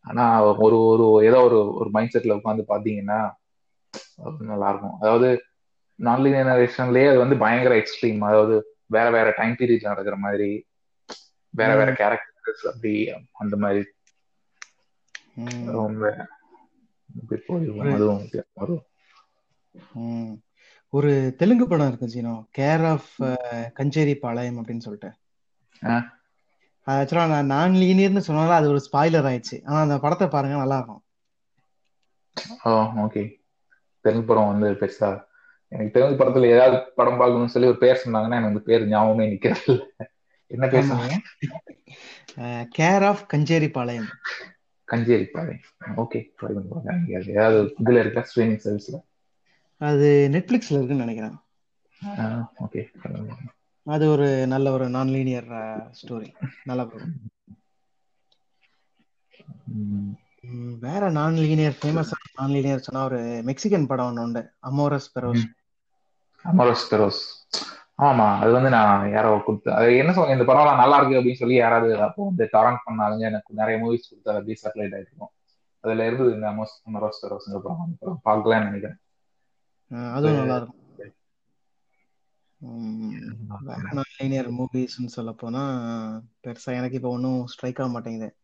ஆனா 0.04 0.24
ஒரு 0.62 0.76
ஒரு 0.84 1.26
ஏதோ 1.26 1.38
ஒரு 1.40 1.74
ஒரு 1.74 1.90
மைண்ட் 1.90 2.14
செட்ல 2.14 2.38
உட்காந்து 2.38 2.64
பாத்தீங்கன்னா 2.68 3.20
நல்லா 4.42 4.68
இருக்கும் 4.68 4.96
அதாவது 5.00 5.28
நான்லீனியர் 5.98 6.48
ஜெனரேஷன்லயே 6.48 7.08
அது 7.08 7.18
வந்து 7.18 7.36
பயங்கர 7.36 7.74
எக்ஸ்ட்ரீம் 7.74 8.20
அதாவது 8.20 8.56
வேற 8.86 9.10
வேற 9.10 9.34
டைம் 9.36 9.56
பீரியட்ல 9.58 9.82
நடக்கிற 9.84 10.16
மாதிரி 10.16 10.50
வேற 11.54 11.70
வேற 11.76 11.90
கேரக்டர்ஸ் 11.92 12.66
அப்படி 12.66 12.92
அந்த 13.32 13.56
மாதிரி. 13.56 13.82
ரொம்ப 15.72 16.04
அதுவும். 17.92 18.22
ஒரு 20.92 21.10
தெலுங்கு 21.38 21.68
படம் 21.68 21.88
இருக்கு 21.88 22.06
ஜீனோ. 22.06 22.34
கேர் 22.58 22.84
ஆஃப் 22.86 23.10
கஞ்சேரி 23.78 24.14
பாளையம் 24.14 24.58
அப்படின்னு 24.58 24.84
சொல்லிட்டு. 24.86 25.10
ஆக்சுவலா 26.86 27.24
நான் 27.28 27.50
நான் 27.50 27.78
லீனியர்னு 27.80 28.26
சொன்னாலும் 28.26 28.58
அது 28.58 28.70
ஒரு 28.72 28.80
ஸ்பாய்லர் 28.86 29.28
ஆயிடுச்சு. 29.30 29.56
ஆனா 29.66 29.78
அந்த 29.80 29.96
படத்தை 30.04 30.28
பாருங்க 30.30 30.56
நல்லா 30.58 30.78
இருக்கும் 30.80 31.02
ஓ 32.64 32.72
ஓகே 33.04 33.22
தெலுங்கு 34.04 34.28
படம் 34.28 34.50
வந்து 34.50 34.68
பெருசா 34.80 35.10
எனக்கு 35.72 35.94
தெலுங்கு 35.94 36.18
படத்துல 36.20 36.50
ஏதாவது 36.54 36.76
படம் 36.98 37.18
பார்க்கணும்னு 37.20 37.54
சொல்லி 37.54 37.70
ஒரு 37.72 37.80
பேர் 37.80 38.02
சொன்னாங்கன்னா 38.02 38.38
எனக்கு 38.38 38.52
அந்த 38.52 38.62
பேர் 38.68 38.90
ஞாபகமே 38.90 39.26
நிக்கிறது 39.32 39.74
என்ன 40.50 40.66
பேர் 40.68 40.88
சொன்னீங்க? 40.88 41.16
கேர் 42.76 43.04
ஆஃப் 43.04 43.22
கஞ்சேரி 43.32 43.68
பாளையம் 43.70 44.08
கஞ்சேரி 44.88 45.26
பாதை 45.28 45.54
ஓகே 45.96 46.20
ஏதாவது 47.30 47.58
இதுல 47.82 48.02
இருக்கா? 48.04 48.22
ஸ்ட்ரீமிங் 48.28 48.62
சர்வீஸ்ல 48.64 48.98
அது 49.80 50.08
நெட்ஃபிளிக்ஸ்ல 50.34 50.78
இருக்குன்னு 50.78 51.04
நினைக்கிறேன். 51.04 51.36
ஓகே 52.64 52.82
அது 53.90 54.04
ஒரு 54.14 54.26
நல்ல 54.52 54.66
ஒரு 54.76 54.86
நான் 54.96 55.12
லீனியர் 55.14 55.48
ஸ்டோரி 56.00 56.28
நல்ல 56.64 56.82
படம் 56.86 57.14
வேற 60.84 61.02
நான் 61.16 61.40
லீனியர் 61.42 61.76
ஃபேமஸ் 61.78 62.10
நான் 62.38 62.54
லீனியர் 62.56 62.86
சொன்னா 62.86 63.02
ஒரு 63.08 63.18
மெக்சிகன் 63.48 63.88
படம் 63.90 64.08
ஒன்று 64.10 64.24
உண்டு. 64.26 64.42
அமோரஸ் 64.68 65.10
பெரோஸ் 65.14 65.44
அமரோஸ் 66.44 66.88
பெரோஸ் 66.92 67.22
ஆமா 68.06 68.26
அது 68.42 68.50
வந்து 68.56 68.70
நான் 68.76 69.10
யாரோ 69.14 69.30
கொடுத்து 69.46 69.68
அது 69.78 69.88
என்ன 70.02 70.12
சொல்லுங்க 70.12 70.36
இந்த 70.36 70.46
படம் 70.50 70.80
நல்லா 70.82 70.98
இருக்கு 70.98 71.18
அப்படின்னு 71.18 71.42
சொல்லி 71.42 71.56
யாராவது 71.58 71.90
அப்போ 72.06 72.28
வந்து 72.28 72.44
டொரண்ட் 72.54 72.84
பண்ணாலுங்க 72.86 73.24
எனக்கு 73.30 73.58
நிறைய 73.60 73.76
மூவிஸ் 73.82 74.08
கொடுத்து 74.08 74.30
அது 74.32 74.40
அப்படியே 74.40 74.60
சேட்டலைட் 74.62 74.96
ஆயிருக்கும் 74.98 75.32
அதுல 75.84 76.06
இருந்து 76.08 76.34
இந்த 76.36 76.46
அமோஸ் 76.52 76.74
அமரோஸ் 76.88 77.22
பெரோஸ்ங்கிற 77.22 77.60
படம் 77.66 77.94
பார்க்கலாம்னு 78.28 78.68
நினைக்கிறேன். 78.70 78.98
அதுவும் 80.16 80.40
நல்லா 80.40 80.56
இருக்கும். 80.60 80.79
நான் 82.60 84.02
லீனியர் 84.18 84.52
மூவிஸ்னு 84.52 85.06
சொல்ல 85.06 85.32
போனா 85.32 85.62
பெருசா 86.44 86.64
எனக்கு 86.64 86.96
இப்போ 86.96 87.08
ஒன்றும் 87.08 87.46
ஸ்ட்ரைக் 87.46 87.80
ஆக 87.80 87.90
மாட்டேங்குது. 87.90 88.36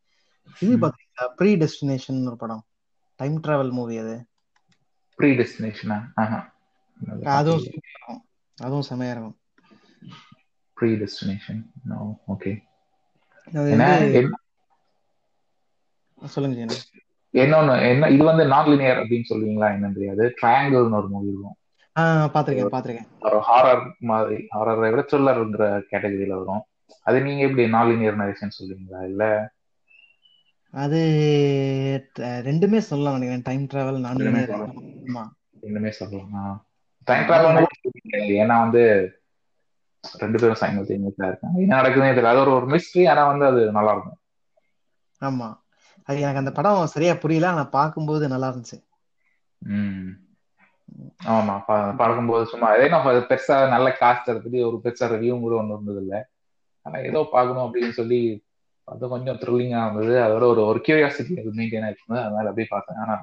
இது. 0.60 0.78
பாத்தீங்களா? 0.78 1.26
ப்ரீ 1.36 1.56
டெஸ்டினேஷன் 1.56 2.26
ஒரு 2.26 2.36
படம். 2.36 2.64
டைம் 3.16 3.40
டிராவல் 3.40 3.70
மூவி 3.70 3.96
அது. 3.96 4.26
ப்ரீ 5.16 5.32
டெஸ்டினேஷனா 5.32 6.08
அதுவும் 7.22 7.62
அதுவும் 8.56 8.84
செமையா 8.90 9.10
இருக்கும். 9.10 9.36
ப்ரீ 10.74 10.94
டெஸ்டினேஷன் 10.94 11.70
ஓகே 12.28 12.62
அது 13.56 13.70
என்ன 13.70 13.98
என்ன- 13.98 14.38
சொல்லுங்க 16.24 18.08
இது 18.08 18.24
வந்து 18.24 18.46
நான் 18.46 18.66
லினியர் 18.66 18.98
அப்படின்னு 19.00 19.24
சொல்லுவீங்களா? 19.28 19.68
என்னன்னு 19.74 19.94
தெரியாது. 19.94 20.34
ட்ரையாங்கிள்னு 20.42 20.90
ஒரு 20.90 21.08
மூவி 21.08 21.28
இருக்கும். 21.28 21.56
பாத்திருக்கேன் 22.34 22.72
பாத்திருக்கேன். 22.72 23.08
ஒரு 23.20 23.38
ஹாரர் 23.46 23.82
மாதிரி 24.06 24.36
ஹாரரை 24.54 24.90
விட 24.90 25.02
த்ரில்லர்ங்கிற 25.10 25.66
கேட்டகரியில 25.90 26.38
வரும். 26.38 26.64
அது 27.06 27.18
நீங்க 27.22 27.42
எப்படி 27.42 27.64
நான் 27.68 27.88
லினியர் 27.88 28.20
நரேஷன் 28.20 28.56
சொல்லுவீங்களா 28.58 29.02
இல்ல 29.04 29.24
அது 30.74 30.98
ரெண்டுமே 32.46 32.78
சொல்லலாம் 32.82 33.16
நினைக்கிறேன். 33.16 33.44
டைம் 33.44 33.66
டிராவல் 33.66 34.00
நான் 34.00 34.20
ரெண்டுமே. 34.20 34.42
ஆமா. 35.04 35.22
இன்னுமே 35.62 35.92
சொல்லலாம். 35.98 36.56
டைம் 37.08 37.26
டிராவல் 37.28 37.60
ஏன்னா 38.36 38.56
வந்து 38.60 38.82
ரெண்டு 40.04 40.38
பேரும் 40.38 40.60
சைமல்டேனியஸா 40.60 41.26
இருக்காங்க. 41.26 41.56
என்ன 41.60 41.76
நடக்குதுன்னே 41.76 42.12
தெரியல. 42.12 42.34
அது 42.34 42.44
ஒரு 42.44 42.52
ஒரு 42.52 42.66
மிஸ்ட்ரி 42.66 43.04
ஆனா 43.10 43.24
வந்து 43.26 43.46
அது 43.46 43.62
நல்லா 43.72 43.92
இருக்கும் 43.92 44.20
ஆமா. 45.20 45.48
அது 46.08 46.16
எனக்கு 46.20 46.38
அந்த 46.38 46.52
படம் 46.52 46.86
சரியா 46.86 47.14
புரியல. 47.14 47.48
ஆனா 47.48 47.64
பார்க்கும்போது 47.70 48.24
நல்லா 48.28 48.50
இருந்துச்சு. 48.50 48.78
ம். 49.62 50.08
ஆமா 51.32 51.54
பா- 51.66 51.94
பார்க்கும்போது 51.98 52.44
சும்மா 52.46 52.66
அதே 52.72 52.86
நம்ம 52.88 53.10
அது 53.12 53.20
பெருசா 53.30 53.56
நல்ல 53.72 53.88
காஸ்ட் 54.00 54.28
பத்தி 54.36 54.58
ஒரு 54.66 54.76
பெருசா 54.84 55.06
ரிவ்யூ 55.12 55.36
கூட 55.40 55.54
ஒன்றும் 55.56 55.76
இருந்தது 55.78 56.02
இல்ல 56.02 56.16
ஆனா 56.86 56.98
ஏதோ 57.06 57.20
பார்க்கணும் 57.32 57.66
அப்படின்னு 57.66 57.94
சொல்லி 57.94 58.20
அது 58.88 59.08
கொஞ்சம் 59.12 59.38
த்ரில்லிங்கா 59.40 59.80
இருந்தது. 59.84 60.12
அதோட 60.24 60.44
ஒரு 60.50 60.60
ஒரு 60.66 60.80
கியூரியாசிட்டி 60.84 61.34
அது 61.40 61.52
மெயின்டைன் 61.56 61.86
ஆயிருந்தது 61.86 62.20
அதனால 62.22 62.50
அப்படியே 62.50 62.68
பார்த்தேன். 62.70 62.98
ஆனா. 63.04 63.16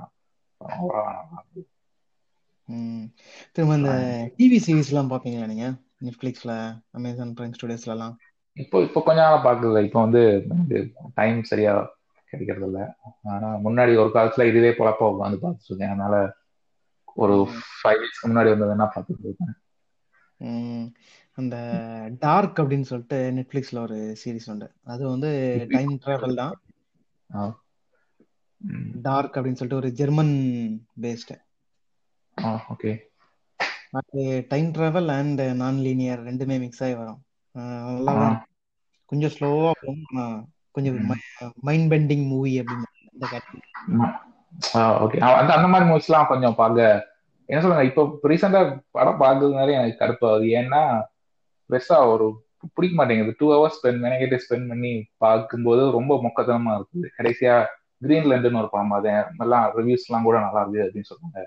திரும்ப 3.54 3.74
இந்த 3.78 3.94
டிவி 4.38 4.58
சீரிஸ் 4.66 4.92
எல்லாம் 4.92 5.12
பாப்பீங்களா 5.12 5.48
நீங்க? 5.52 5.68
நெட்ஃபிளிக்ஸ்ல 6.06 6.52
அமேசான் 6.94 7.34
பிரைம் 7.36 7.56
ஸ்டுடியோஸ்ல 7.56 7.96
எல்லாம் 7.96 8.14
இப்போ 8.58 8.78
இப்போ 8.84 9.00
கொஞ்ச 9.02 9.20
நாளா 9.22 9.38
பார்க்கல 9.46 9.82
இப்போ 9.86 10.00
வந்து 10.02 10.22
டைம் 11.16 11.40
சரியா 11.44 11.72
கிடைக்கிறது 12.32 12.68
இல்ல 12.68 12.80
ஆனா 13.32 13.48
முன்னாடி 13.66 13.94
ஒரு 13.98 14.12
காலத்துல 14.16 14.48
இதுவே 14.52 14.72
பொழப்பா 14.78 15.06
உட்காந்து 15.10 15.38
பார்த்துட்டு 15.42 15.70
இருக்கேன் 15.70 15.94
அதனால 15.94 16.16
ஒரு 17.14 17.34
ஃபைவ் 17.78 18.00
வீக்ஸ்க்கு 18.02 18.30
முன்னாடி 18.30 18.52
வந்ததுன்னா 18.54 18.88
பார்த்துட்டு 18.96 19.24
இருக்கேன். 19.24 20.94
அந்த 21.34 21.56
டார்க் 22.20 22.60
அப்படின்னு 22.60 22.88
சொல்லிட்டு 22.90 23.20
நெட்ஃபிளிக்ஸ்ல 23.36 23.80
ஒரு 23.82 24.18
சீரிஸ் 24.24 24.50
உண்டு. 24.54 24.68
அது 24.84 25.04
வந்து 25.10 25.30
டைம் 25.70 26.00
டிராவல் 26.06 26.36
தான். 26.36 26.58
டார்க் 29.02 29.36
அப்படின்னு 29.36 29.60
சொல்லிட்டு 29.62 29.76
ஒரு 29.76 29.92
ஜெர்மன் 29.92 30.34
பேஸ்டு 31.02 31.36
ஓகே 32.42 32.92
அது 33.92 34.46
time 34.48 34.72
travel 34.72 35.12
and 35.18 35.42
non 35.62 35.78
linear 35.78 36.24
ரெண்டுமே 36.24 36.60
மிக்ஸ் 36.60 36.84
ஆகி 36.84 36.96
வரும். 36.96 37.22
நல்லா. 37.56 38.46
கொஞ்சம் 39.06 39.34
ஸ்லோவா 39.36 39.72
போகும். 39.82 40.52
கொஞ்சம் 40.72 41.00
மைண்ட் 41.68 41.92
பெண்டிங் 41.92 42.28
மூவி 42.28 42.54
அப்படின்னு 42.62 42.88
அந்த 43.14 43.28
category. 43.32 44.14
ஓகே 45.04 45.18
அந்த 45.34 45.54
அந்த 45.54 45.68
மாதிரி 45.68 45.90
மூவிஸ்லாம் 45.90 46.28
கொஞ்சம் 46.28 46.56
பார்க்க 46.56 47.12
என்ன 47.50 47.62
சொல்லுங்க 47.62 47.84
இப்போ 47.84 48.20
ரீசெண்டா 48.24 48.60
படம் 48.92 49.22
பார்க்கறதுனால 49.22 49.72
எனக்கு 49.72 50.06
கடுப்பாகுது 50.06 50.46
ஏன்னா 50.54 50.82
பெருசா 51.70 52.08
ஒரு 52.08 52.26
பிடிக்க 52.76 52.96
மாட்டேங்குது. 52.96 53.36
டூ 53.40 53.48
ஹவர்ஸ் 53.52 53.78
ஸ்பெண்ட் 53.78 54.02
மெனக்கிட்டு 54.04 54.40
ஸ்பெண்ட் 54.44 54.68
பண்ணி 54.68 54.92
பார்க்கும்போது 55.18 55.92
ரொம்ப 55.92 56.22
மொக்கத்தனமா 56.24 56.74
இருக்குது. 56.74 57.08
கடைசியா 57.18 57.56
கிரீன்லாண்டுன்னு 58.02 58.58
ஒரு 58.58 58.70
படம் 58.70 58.88
பார்த்தேன். 58.88 59.24
எல்லாம் 59.40 59.74
கூட 60.24 60.40
நல்லா 60.40 60.62
இருக்கு 60.62 60.84
அப்படின்னு 60.86 61.12
சொன்னாங்க. 61.12 61.42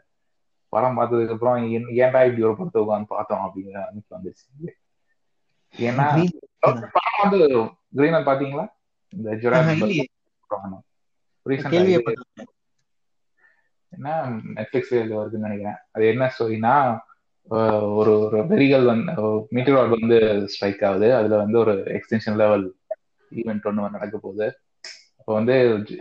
படம் 0.73 0.99
பார்த்ததுக்கு 0.99 1.33
அப்புறம் 1.33 1.57
ஏன்- 1.67 1.91
ஏன்டா 1.97 2.27
இப்படி 2.27 2.43
ஒரு 2.43 2.57
படத்தை 2.57 2.83
உட்காந்து 2.83 3.05
பார்த்தோம்? 3.07 3.45
அப்படிங்கிற 3.47 3.79
அமைப்பு 3.85 4.17
வந்துச்சு 4.17 4.45
ஏன்னா 5.75 6.07
படம் 6.97 7.21
வந்து 7.23 7.39
கிரீன்லாண்ட் 7.97 8.31
பாத்தீங்களா 8.31 8.67
இந்த 9.13 9.29
ஆஹா, 9.59 9.71
இது 13.93 13.97
என்ன 13.99 14.11
நெட்ஃபிளிக்ஸ் 14.57 14.95
வருதுன்னு 15.19 15.47
நினைக்கிறேன். 15.49 15.79
அது 15.93 16.07
என்ன 16.07 16.33
ஸ்டோரினா 16.35 16.75
ஒரு 17.99 18.13
ஒரு 18.19 18.39
வெரிகல் 18.51 18.85
வந்து 18.85 19.13
மீட்டர் 19.51 19.95
வந்து 19.97 20.49
ஸ்ட்ரைக் 20.49 20.85
ஆகுது. 20.85 21.09
அதுல 21.15 21.37
வந்து 21.37 21.59
ஒரு 21.59 21.75
எக்ஸ்டென்ஷன் 21.97 22.41
லெவல் 22.43 22.65
ஈவெண்ட் 23.33 23.69
ஒன்று 23.69 23.97
நடக்க 23.97 24.17
போகுது. 24.19 24.47
அப்போ 25.19 25.33
வந்து 25.35 25.55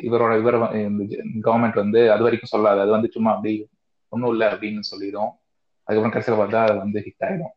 இவரோட 0.07 0.33
இவர் 0.39 0.57
கவர்மெண்ட் 1.47 1.77
வந்து 1.83 2.11
அது 2.11 2.23
வரைக்கும் 2.23 2.53
சொல்லாது. 2.55 2.79
அது 2.79 2.91
வந்து 2.91 3.09
சும்மா 3.11 3.31
அப்படி 3.31 3.53
ஒன்றும் 4.09 4.31
இல்லை 4.31 4.47
அப்படின்னு 4.47 4.79
சொல்லிடும். 4.79 5.31
அதுக்கப்புறம் 5.87 6.15
கடைசியில் 6.15 6.41
பார்த்தா 6.41 6.59
அது 6.67 6.77
வந்து 6.77 6.99
ஹிட் 7.05 7.25
ஆயிடும். 7.27 7.53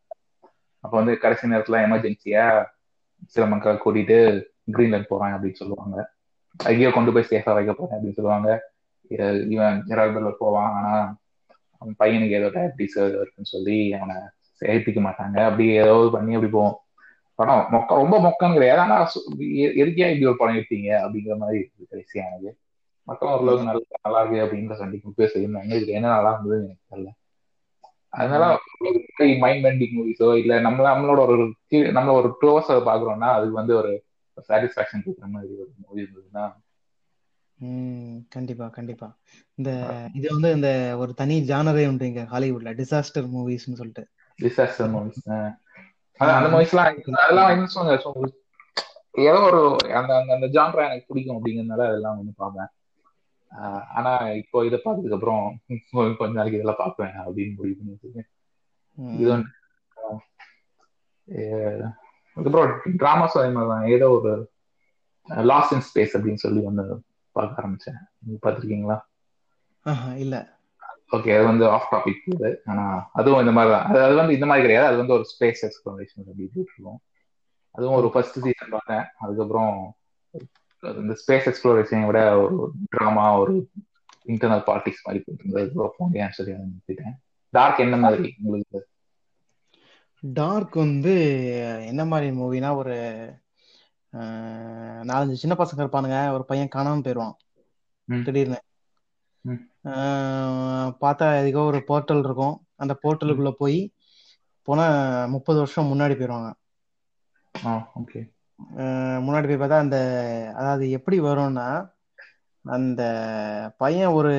அப்போ 0.85 0.95
வந்து 0.97 1.15
கடைசி 1.19 1.49
நேரத்துல 1.49 1.79
எமர்ஜென்சியா 1.87 2.47
சில 3.27 3.47
மக்கள் 3.47 3.83
கூட்டிட்டு 3.85 4.19
கிரீன்லேண்ட் 4.73 5.11
போறாங்க 5.13 5.35
அப்படின்னு 5.37 5.61
சொல்லுவாங்க. 5.63 5.97
அங்கேயோ 6.57 6.91
கொண்டு 6.91 7.13
போய் 7.13 7.31
சேஃபா 7.31 7.53
வைக்க 7.59 7.73
போறேன் 7.73 7.97
அப்படின்னு 7.99 8.19
சொல்லுவாங்க. 8.19 8.49
இவன் 9.51 9.85
ஜெரால் 9.87 10.35
போவான் 10.39 10.73
ஆனா 10.73 11.17
அவன் 11.79 11.95
பையனுக்கு 11.99 12.31
ஏதோ 12.31 12.47
டயபிட்டிஸ் 12.47 13.09
இருக்குன்னு 13.09 13.29
சொல்லி 13.43 13.95
அவனை 13.95 14.17
சேர்த்திக்க 14.61 15.01
மாட்டாங்க. 15.01 15.45
அப்படி 15.45 15.69
ஏதாவது 15.69 16.11
பண்ணி 16.11 16.35
அப்படி 16.35 16.53
போவோம். 16.53 16.79
படம் 17.35 17.67
மொக்க 17.73 17.87
ரொம்ப 17.89 18.19
மொக்கம் 18.19 18.53
கிடையாது. 18.53 18.81
ஆனா 18.81 19.05
சு- 19.05 19.39
எதுக்கே 19.39 19.99
இப்படி 19.99 20.27
ஒரு 20.27 20.37
படம் 20.37 20.57
எடுத்தீங்க? 20.57 21.01
அப்படிங்கிற 21.01 21.37
மாதிரி 21.37 21.59
இருக்குது 21.61 21.95
கடைசியானது 21.95 22.51
மக்களும் 23.03 23.35
ஓரளவுக்கு 23.35 23.65
நல்லா 23.65 23.81
நல்லா 24.03 24.23
இருக்கு 24.23 24.57
அப்படின்ற 24.57 24.75
சண்டைக்கு 24.75 25.13
போய் 25.17 25.31
செய்யிருந்தாங்க 25.35 25.73
இதுல 25.73 25.87
என்ன 25.87 26.09
நல்லா 26.09 26.31
இருந்தது 26.31 26.65
எனக்கு 26.65 26.97
தெரியல. 26.97 27.17
அதனால 28.09 28.59
மைண்ட் 29.39 29.65
பெண்டிங் 29.65 29.99
மூவிஸோ 29.99 30.37
இல்ல 30.37 30.61
நம்ம 30.61 30.99
நம்மளோட 30.99 31.19
ஒரு 31.19 31.55
நம்ம 31.93 32.13
ஒரு 32.13 32.37
டூ 32.41 32.59
ஹவர்ஸ் 32.59 32.81
அதை 32.81 32.81
பாக்குறோம்னா 32.81 33.33
அதுக்கு 33.33 33.53
வந்து 33.53 33.77
ஒரு 33.77 34.05
சாட்டிஸ்பாக்சன் 34.49 35.05
கொடுக்குற 35.05 35.27
மாதிரி 35.27 35.53
ஒரு 35.53 35.71
மூவி 35.77 36.03
இருந்ததுன்னா 36.03 36.53
ம் 37.59 38.19
கண்டிப்பா 38.29 38.67
கண்டிப்பா. 38.69 39.07
இந்த 39.59 39.71
இது 40.15 40.27
வந்து 40.31 40.51
இந்த 40.53 40.71
ஒரு 40.97 41.15
தனி 41.15 41.37
ஜானரே 41.43 41.85
உண்டு 41.89 42.07
இங்க 42.07 42.23
ஹாலிவுட்ல. 42.33 42.73
டிசாஸ்டர் 42.81 43.27
மூவிஸ்னு 43.33 43.79
சொல்லிட்டு. 43.81 44.05
டிசாஸ்டர் 44.39 44.91
மூவிஸ் 44.95 45.23
அந்த 46.21 46.49
மூவிஸ்லாம் 46.49 46.91
அதெல்லாம் 47.19 47.67
சொல்லுங்க. 47.69 47.97
So, 48.05 48.13
ஏதோ 49.25 49.39
ஒரு 49.43 49.61
அந்த 49.95 50.11
அந்த 50.17 50.31
அந்த 50.35 50.47
ஜான்ரா 50.47 50.83
எனக்கு 50.87 51.09
பிடிக்கும் 51.09 51.37
அப்படிங்கறதுனால 51.37 51.87
அதெல்லாம் 51.89 52.19
வந்து 52.19 52.33
பார்ப்பேன். 52.37 52.71
ஆனா 53.97 54.11
இப்போ 54.35 54.65
இதை 54.65 54.79
பார்த்ததுக்கு 54.85 55.17
அப்புறம் 55.17 55.45
கொஞ்ச 56.19 56.33
நாளைக்கு 56.33 56.59
இதெல்லாம் 56.59 56.81
பார்ப்பேன் 56.81 57.15
அப்படின்னு 57.25 57.57
முடிவு 57.57 57.77
பண்ணி 57.77 57.95
வச்சிருக்கேன் 57.95 58.29
ம். 58.99 59.15
இது 59.15 59.31
வந்து 59.31 59.49
அதுக்கப்புறம் 62.37 62.71
டிராமாஸ் 62.97 63.39
அதே 63.39 63.51
மாதிரி 63.51 63.71
தான் 63.71 63.87
ஏதோ 63.89 64.07
ஒரு 64.11 64.33
லாஸ்ட் 65.47 65.73
இன் 65.73 65.87
ஸ்பேஸ் 65.89 66.15
அப்படின்னு 66.17 66.45
சொல்லி 66.45 66.61
ஒன்று 66.63 66.85
பார்க்க 67.37 67.63
ஆரம்பிச்சேன். 67.63 67.99
நீங்க 68.25 68.39
பார்த்துருக்கீங்களா? 68.45 68.97
இல்ல. 70.17 70.37
ஓகே 71.17 71.31
அது 71.37 71.45
வந்து 71.45 71.65
ஆஃப் 71.75 71.91
டாபிக் 71.93 72.25
இது. 72.35 72.49
ஆனா 72.65 72.85
அதுவும் 73.13 73.41
இந்த 73.41 73.53
மாதிரி 73.59 73.75
தான் 73.75 73.87
அது 74.07 74.15
வந்து 74.21 74.35
இந்த 74.39 74.47
மாதிரி 74.47 74.65
கிடையாது. 74.67 74.89
அது 74.91 75.01
வந்து 75.03 75.17
ஒரு 75.19 75.25
ஸ்பேஸ் 75.35 75.63
எக்ஸ்ப்ளோரேஷன் 75.67 76.25
அப்படி 76.25 76.51
இருக்கும் 76.55 76.99
அதுவும் 77.75 77.99
ஒரு 78.01 78.09
ஃபர்ஸ்ட் 78.13 78.39
சீசன் 78.47 78.75
பார்த்தேன். 78.77 79.05
அதுக்கப்புறம் 79.19 79.73
இந்த 81.03 81.15
ஸ்பேஸ் 81.23 81.47
எக்ஸ்ப்ளோரேஷனை 81.51 82.07
விட 82.07 82.21
ஒரு 82.43 82.57
ட்ராமா 82.93 83.25
ஒரு 83.39 83.55
இன்டர்னல் 84.27 84.67
பாலிடிக்ஸ் 84.69 85.07
மாதிரி 85.07 85.23
போயிட்டு 85.25 85.45
இருந்தது 85.45 86.21
ஏன் 86.23 86.37
சொல்லி 86.39 86.53
நிறுத்திட்டேன். 86.53 87.17
டார்க் 87.55 87.85
என்ன 87.87 87.97
மாதிரி 88.05 88.35
உங்களுக்கு? 88.43 88.81
டார்க் 90.23 90.77
வந்து 90.85 91.15
என்ன 91.87 92.03
மாதிரி 92.05 92.29
மூவினா 92.39 92.71
ஒரு 92.77 92.97
நாலஞ்சு 95.11 95.41
சின்ன 95.43 95.55
பசங்க 95.59 95.81
இருப்பானுங்க. 95.85 96.19
ஒரு 96.37 96.45
பையன் 96.51 96.75
காணாம 96.77 97.03
போயிடுவான். 97.07 97.35
திடீர்னு. 98.09 98.61
பார்த்தா 101.03 101.27
எதுக்கோ 101.41 101.63
ஒரு 101.73 101.81
போர்ட்டல் 101.89 102.23
இருக்கும். 102.27 102.55
அந்த 102.83 102.95
போர்ட்டலுக்குள்ள 103.03 103.51
போய் 103.63 103.79
போனா 104.69 104.87
முப்பது 105.35 105.59
வருஷம் 105.59 105.91
முன்னாடி 105.93 106.15
போயிடுவாங்க 106.19 106.51
முன்னாடி 109.27 109.47
போய் 109.49 109.61
பார்த்தா 109.63 109.85
அந்த 109.85 109.99
அதாவது 110.61 110.85
எப்படி 110.97 111.17
வரும்னா 111.21 111.67
அந்த 112.65 113.03
பையன் 113.83 114.15
ஒரு 114.19 114.33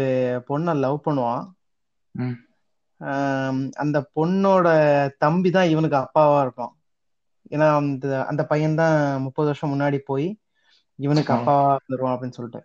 பொண்ணை 0.49 0.73
லவ் 0.79 0.97
பண்ணுவான். 1.05 1.43
அந்த 3.83 3.97
பொண்ணோட 4.15 4.67
தம்பி 5.23 5.49
தான் 5.51 5.71
இவனுக்கு 5.73 5.97
அப்பாவா 5.97 6.39
இருப்பான். 6.41 6.73
ஏன்னா 7.51 7.67
அந்த 7.79 8.07
அந்த 8.25 8.41
பையன் 8.45 8.79
தான் 8.79 8.95
முப்பது 9.25 9.49
வருஷம் 9.49 9.71
முன்னாடி 9.71 9.99
போய் 10.05 10.27
இவனுக்கு 10.99 11.31
ஆ. 11.33 11.37
அப்பாவா 11.37 11.69
இருந்துருவான் 11.75 12.15
அப்படின்னு 12.15 12.37
சொல்லிட்டு. 12.37 12.61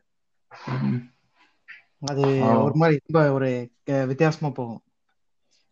அது. 2.08 2.24
ஒரு 2.62 2.76
மாதிரி 2.76 2.96
ரொம்ப 3.04 3.20
ஒரு 3.32 3.48
வித்தியாசமா 4.08 4.50
போகும் 4.54 4.82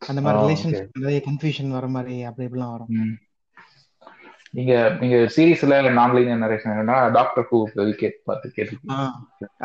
அந்த 0.02 0.20
மாதிரி 0.20 0.40
ரிலேஷன்ஷிப் 0.42 0.96
நிறைய 0.98 1.18
கன்ஃபியூஷன் 1.26 1.76
வர 1.76 1.86
மாதிரி 1.94 2.14
அப்படி 2.24 2.46
இப்படிலாம் 2.48 2.74
வரும். 2.74 2.90
நீங்க 4.54 4.72
நீங்க 5.00 5.16
சீரீஸ்ல 5.34 5.76
non 5.92 6.14
linear 6.14 6.40
narration 6.40 6.88
doctor 7.14 7.46
who 7.48 7.58
gate 8.00 8.16
பார்த்து 8.24 8.48
கேட்டு 8.56 8.74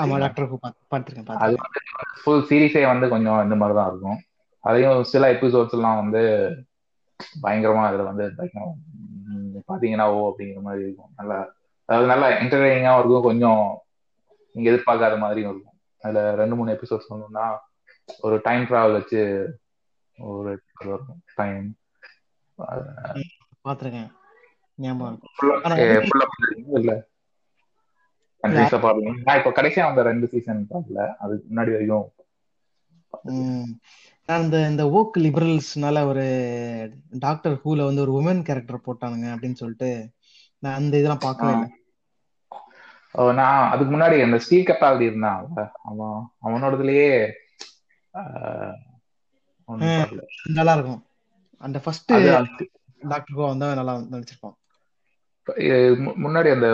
ஆமா 0.01 0.17
டாக்டர் 0.19 0.47
ஹூ 0.49 0.57
பார்த்து 0.61 0.85
பார்த்துருக்கேன் 0.91 1.41
அது 1.43 1.57
ஃபுல் 2.21 2.45
சீரீஸே 2.49 2.83
வந்து 2.91 3.07
கொஞ்சம் 3.13 3.41
இந்த 3.45 3.57
மாதிரி 3.61 3.77
தான் 3.79 3.89
இருக்கும் 3.91 4.19
அதையும் 4.63 5.01
சில 5.11 5.25
எபிசோட்ஸ் 5.33 5.75
எல்லாம் 5.77 5.99
வந்து 6.01 6.21
பயங்கரமா 7.39 7.83
அதுல 7.89 8.05
வந்து 8.09 8.25
பயங்கரம் 8.37 8.77
பாத்தீங்கன்னா 9.67 10.05
ஓ 10.13 10.19
அப்படிங்கிற 10.29 10.61
மாதிரி 10.61 10.83
இருக்கும். 10.83 11.11
நல்லா 11.15 11.37
அதாவது 11.89 12.07
நல்லா 12.07 12.27
என்டர்டைனிங்காகவும் 12.39 13.01
இருக்கும். 13.01 13.23
கொஞ்சம் 13.23 13.63
நீங்க 14.55 14.67
எதிர்பார்க்காத 14.71 15.17
மாதிரியும் 15.17 15.51
இருக்கும். 15.51 15.73
அதுல 16.03 16.35
ரெண்டு 16.35 16.55
மூணு 16.55 16.71
எபிசோட்ஸ் 16.71 17.09
சொல்லணும்னா 17.09 17.45
ஒரு 18.21 18.35
டைம் 18.43 18.63
டிராவல் 18.63 18.97
வச்சு 18.99 19.21
ஒரு 20.17 20.51
வரும் 20.85 21.21
டைம் 21.35 21.65
பாத்திருக்கேன். 23.65 24.09
இருக்கும் 28.97 29.23
நான் 29.23 29.37
இப்ப 29.37 29.51
கடைசியா 29.51 29.85
வந்த 29.85 30.01
ரெண்டு 30.01 30.27
சீசன் 30.27 30.61
பார்க்கல 30.71 31.01
அதுக்கு 31.17 31.45
முன்னாடி 31.49 31.71
வரைக்கும் 31.71 32.07
நான் 34.29 34.45
இந்த 34.69 34.89
ஓக் 34.89 35.17
லிபரல்ஸ்னால 35.17 36.05
ஒரு 36.05 36.25
டாக்டர் 37.19 37.55
ஹூல 37.55 37.85
வந்து 37.85 38.01
ஒரு 38.01 38.13
உமன் 38.13 38.41
கேரக்டர் 38.41 38.85
போட்டானுங்க 38.85 39.27
அப்படின்னு 39.33 39.53
சொல்லிட்டு 39.53 39.89
நான் 40.63 40.73
அந்த 40.73 40.93
இதெல்லாம் 40.97 41.23
பார்க்கவே 41.23 41.51
இல்லை. 41.51 41.69
ஓ, 43.11 43.31
நான் 43.31 43.69
அதுக்கு 43.71 43.91
முன்னாடி 43.93 44.23
அந்த 44.23 44.39
ஸ்டீல் 44.39 44.67
கப்பாலிட்டி 44.67 45.07
இருந்தான்ல 45.09 45.61
அவன் 45.83 46.17
அவனோடதுலயே. 46.45 47.09
நல்லா 50.51 50.73
இருக்கும் 50.73 51.01
அந்த 51.63 51.79
ஃபர்ஸ்ட் 51.79 52.13
டாக்டர் 53.07 53.37
ஹூ 53.37 53.43
வந்து 53.47 53.75
நல்லா 53.75 53.93
நடிச்சிருப்பான். 54.13 54.57
முன்னாடி 56.25 56.49
அந்த 56.51 56.67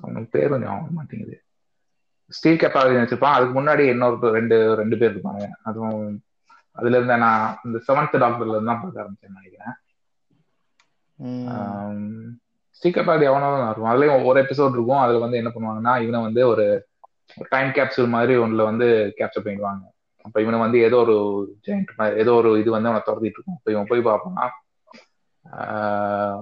அவனுக்கு 0.00 0.40
ஞாபகம் 0.40 0.80
வர 0.80 0.90
மாட்டேங்குது. 0.90 1.36
ஸ்டீல் 2.30 2.60
கப்பாலிட்டி 2.60 3.00
வச்சிருப்பான் 3.00 3.36
அதுக்கு 3.36 3.54
முன்னாடி 3.56 3.84
இன்னொரு 3.90 4.32
ரெண்டு 4.32 4.56
ரெண்டு 4.74 4.96
பேர் 4.98 5.12
இருப்பாங்க. 5.12 5.46
அதுவும் 5.62 6.02
அதுல 6.76 6.96
இருந்த 6.96 7.16
நான் 7.18 7.56
இந்த 7.64 7.78
செவன்த் 7.86 8.20
டாக்டர்ல 8.22 8.54
இருந்து 8.54 8.70
தான் 8.70 8.82
பார்க்க 8.82 9.02
ஆரம்பிச்சேன்னு 9.02 9.38
நினைக்கிறேன். 9.38 9.74
ம். 11.18 12.28
ஸ்டீக்கர் 12.76 13.04
பாடி 13.04 13.24
எவனாலும் 13.26 13.64
இருக்கும். 13.64 13.90
அதுலயும் 13.90 14.26
ஒரு 14.26 14.38
எபிசோட் 14.42 14.76
இருக்கும். 14.76 15.02
அதுல 15.02 15.18
வந்து 15.18 15.36
என்ன 15.36 15.50
பண்ணுவாங்கன்னா 15.50 15.94
இவனை 16.02 16.20
வந்து 16.22 16.42
ஒரு 16.48 16.64
டைம் 17.50 17.70
கேப்சூல் 17.70 18.08
மாதிரி 18.08 18.34
ஒண்ணுல 18.36 18.64
வந்து 18.64 18.86
கேப்சர் 19.18 19.44
பண்ணிடுவாங்க. 19.44 19.84
அப்ப 20.24 20.40
இவனை 20.40 20.58
வந்து 20.58 20.78
ஏதோ 20.82 20.96
ஒரு 20.98 21.16
ஜெயிண்ட் 21.66 21.92
மாதிரி 21.96 22.20
ஏதோ 22.20 22.32
ஒரு 22.34 22.50
இது 22.60 22.70
வந்து 22.70 22.88
அவனை 22.88 23.02
துரத்திட்டு 23.04 23.38
இருக்கும். 23.38 23.58
இப்ப 23.58 23.72
இவன் 23.72 23.86
போய் 23.86 24.08
பார்ப்பான்னா 24.08 24.46
ஆஹ், 25.44 26.38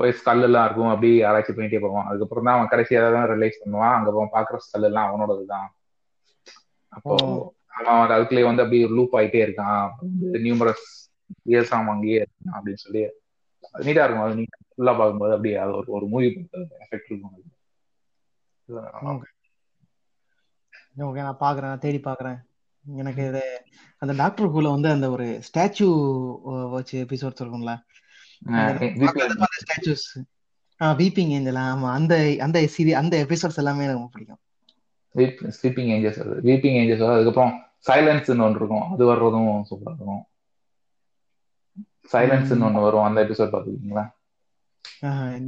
போய் 0.00 0.16
ஸ்கல் 0.18 0.46
எல்லாம் 0.48 0.66
இருக்கும் 0.66 0.92
அப்படி 0.94 1.10
ஆராய்ச்சி 1.28 1.52
பண்ணிட்டே 1.52 1.80
போவான். 1.80 2.06
அதுக்கப்புறம் 2.08 2.46
தான் 2.48 2.56
அவன் 2.56 2.72
கடைசியா 2.72 3.00
தான் 3.16 3.30
ரிலைஸ் 3.34 3.62
பண்ணுவான். 3.62 3.94
அங்க 3.96 4.10
அவன் 4.16 4.34
பாக்குற 4.36 4.58
ஸ்கல் 4.66 4.88
எல்லாம் 4.90 5.08
அவனோடது 5.10 5.46
தான். 5.46 5.68
அப்போ. 6.92 7.14
அவன் 7.78 8.00
வந்து 8.00 8.14
அதுக்குள்ளே 8.14 8.44
வந்து 8.48 8.62
அப்படியே 8.62 8.86
லூப் 8.96 9.16
ஆயிட்டே 9.18 9.40
இருக்கான். 9.46 9.84
நியூமரஸ் 10.46 10.86
இயர்ஸ் 11.50 11.74
அவன் 11.76 11.92
அங்கேயே 11.94 12.18
இருக்கான் 12.22 12.56
அப்படின்னு 12.58 12.82
சொல்லி 12.84 13.02
நீட்டா 13.86 14.04
இருக்கும். 14.04 14.26
அது 14.26 14.38
நீங்க 14.38 14.56
ஃபுல்லா 14.70 14.92
பார்க்கும்போது 14.98 15.34
அப்படியே 15.36 15.56
அது 15.64 15.72
ஒரு 15.80 15.90
ஒரு 15.96 16.06
மூவி 16.12 16.28
எஃபெக்ட் 16.84 17.10
இருக்கும் 17.10 17.34
அது. 17.34 17.44
ஓகே. 19.12 19.28
நான் 21.26 21.42
பாக்குறேன் 21.44 21.82
தேடி 21.84 22.00
பாக்குறேன் 22.04 22.38
எனக்கு 22.84 23.22
இது 23.28 23.42
அந்த 24.02 24.12
டாக்டர் 24.14 24.52
ஹூல 24.52 24.68
வந்து 24.70 24.88
அந்த 24.88 25.06
ஒரு 25.10 25.26
ஸ்டாச்சு 25.48 25.86
வச்சு 26.74 26.96
எபிசோட்ஸ் 27.04 27.42
இருக்கும்ல 27.42 27.72
வீப்பிங் 31.00 31.32
ஏஞ்சல் 31.36 31.58
ஆமா 31.64 31.88
அந்த 31.98 32.14
அந்த 32.46 32.58
சீரி 32.74 32.92
அந்த 33.00 33.14
எபிசோட்ஸ் 33.24 33.60
எல்லாமே 33.62 33.84
எனக்கு 33.84 33.98
ரொம்ப 33.98 34.12
பிடிக்கும். 34.14 34.40
ஸ்லீப்பிங் 35.58 35.90
ஏஞ்சல்ஸ் 35.94 36.20
வருது 36.20 36.44
வீப்பிங் 36.48 36.78
ஏஞ்சல்ஸ் 36.80 37.04
வருது 37.04 37.18
அதுக்கப்புறம் 37.18 37.54
சைலன்ஸ்னு 37.88 38.44
ஒன்று 38.46 38.60
இருக்கும். 38.60 38.86
அது 38.94 39.02
வர்றதும் 39.10 39.48
சூப்பரா 39.70 39.92
இருக்கும். 39.92 40.22
சைலன்ஸ்னு 42.12 42.66
ஒன்று 42.68 42.86
வரும் 42.86 43.06
அந்த 43.08 43.18
எபிசோட் 43.26 43.52
பார்த்துருக்கீங்களா? 43.52 44.04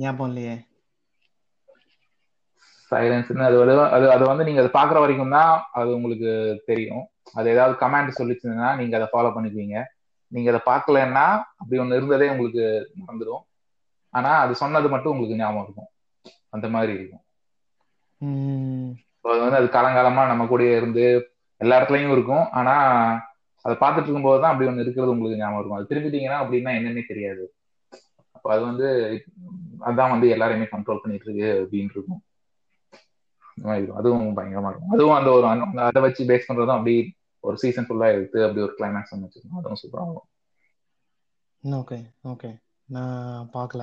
ஞாபகம் 0.02 0.28
இல்லையே. 0.30 0.54
சைலன்ஸ்னு 2.92 3.44
அது 3.48 3.56
அது 3.96 4.06
அது 4.14 4.24
வந்து 4.30 4.46
நீங்க 4.48 4.60
அதை 4.62 4.70
பாக்குற 4.78 4.98
வரைக்கும் 5.02 5.34
தான் 5.36 5.52
அது 5.80 5.90
உங்களுக்கு 5.98 6.30
தெரியும். 6.70 7.04
அது 7.38 7.46
ஏதாவது 7.54 7.74
கமாண்ட் 7.82 8.18
சொல்லிச்சுன்னா 8.20 8.70
நீங்க 8.80 8.94
அதை 8.98 9.08
ஃபாலோ 9.12 9.30
பண்ணிக்குவீங்க. 9.36 9.76
நீங்க 10.34 10.48
அதை 10.52 10.60
பார்க்கலன்னா 10.70 11.24
அப்படி 11.60 11.80
ஒண்ணு 11.82 11.98
இருந்ததே 12.00 12.28
உங்களுக்கு 12.34 12.64
மறந்துடும். 13.00 13.42
ஆனா 14.14 14.30
அது 14.44 14.54
சொன்னது 14.62 14.88
மட்டும் 14.94 15.12
உங்களுக்கு 15.14 15.38
ஞாபகம் 15.40 15.64
இருக்கும். 15.66 15.90
அந்த 16.54 16.66
மாதிரி 16.74 16.92
இருக்கும். 16.98 17.22
அது 19.32 19.40
வந்து 19.44 19.58
அது 19.60 19.68
காலங்காலமா 19.76 20.22
நம்ம 20.30 20.44
கூடயே 20.44 20.74
இருந்து 20.80 21.04
எல்லா 21.60 21.76
இடத்துலயும் 21.78 22.14
இருக்கும். 22.16 22.44
ஆனா 22.58 22.74
அதை 23.64 23.74
பார்த்துட்டு 23.80 24.08
இருக்கும்போது 24.08 24.40
தான் 24.42 24.52
அப்படி 24.52 24.68
ஒண்ணு 24.70 24.84
இருக்கிறது 24.84 25.14
உங்களுக்கு 25.14 25.40
ஞாபகம் 25.40 25.60
இருக்கும். 25.60 25.78
அது 25.78 25.90
திருப்பிட்டீங்கன்னா 25.90 26.38
அப்படின்னா 26.42 26.72
என்னன்னே 26.78 27.04
தெரியாது. 27.10 27.44
அப்ப 28.36 28.46
அது 28.54 28.62
வந்து 28.70 28.88
அதான் 29.88 30.12
வந்து 30.14 30.28
எல்லாரையுமே 30.34 30.66
கண்ட்ரோல் 30.72 31.02
பண்ணிட்டு 31.02 31.26
இருக்கு 31.28 31.48
அப்படின்னு 31.62 31.94
இருக்கும். 31.96 32.22
அதுவும் 34.00 34.36
பயங்கரமா 34.38 34.70
இருக்கும். 34.70 34.92
அதுவும் 34.94 35.16
அந்த 35.18 35.30
ஒரு 35.36 35.46
அதை 35.88 36.00
வச்சு 36.02 36.22
பேஸ் 36.30 36.48
பண்றதும் 36.48 36.78
அப்படி 36.78 36.94
ஒரு 37.44 37.56
சீசன் 37.62 37.88
ஃபுல்லா 37.88 38.08
எடுத்து 38.16 38.44
அப்படி 38.46 38.64
ஒரு 38.66 38.74
கிளைமேக்ஸ் 38.78 39.14
வந்து 39.14 39.30
அதுவும் 39.58 39.80
சூப்பரா 39.82 40.04
ஆகும் 40.06 40.28
ஓகே 41.64 41.98
ஓகே 42.24 42.50
நான் 42.88 43.50
பார்க்கல. 43.54 43.82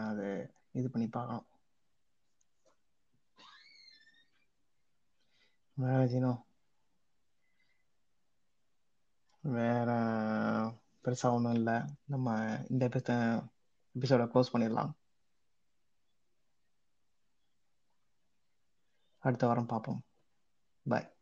அது 0.00 0.26
இது 0.78 0.88
பண்ணி 0.90 1.06
பார்க்கலாம் 1.08 1.46
வேற 5.76 6.00
ஜீனோ? 6.12 6.32
வேற 9.44 9.88
பெருசா 11.04 11.28
ஒன்றும் 11.36 11.56
இல்லை. 11.58 11.76
நம்ம 12.12 12.26
இந்த 12.70 12.82
எபிசோட 13.94 14.22
க்ளோஸ் 14.32 14.52
பண்ணிடலாம். 14.54 14.92
அடுத்த 19.26 19.46
வாரம் 19.46 19.66
பார்ப்போம். 19.66 20.00
பாய் 20.88 21.15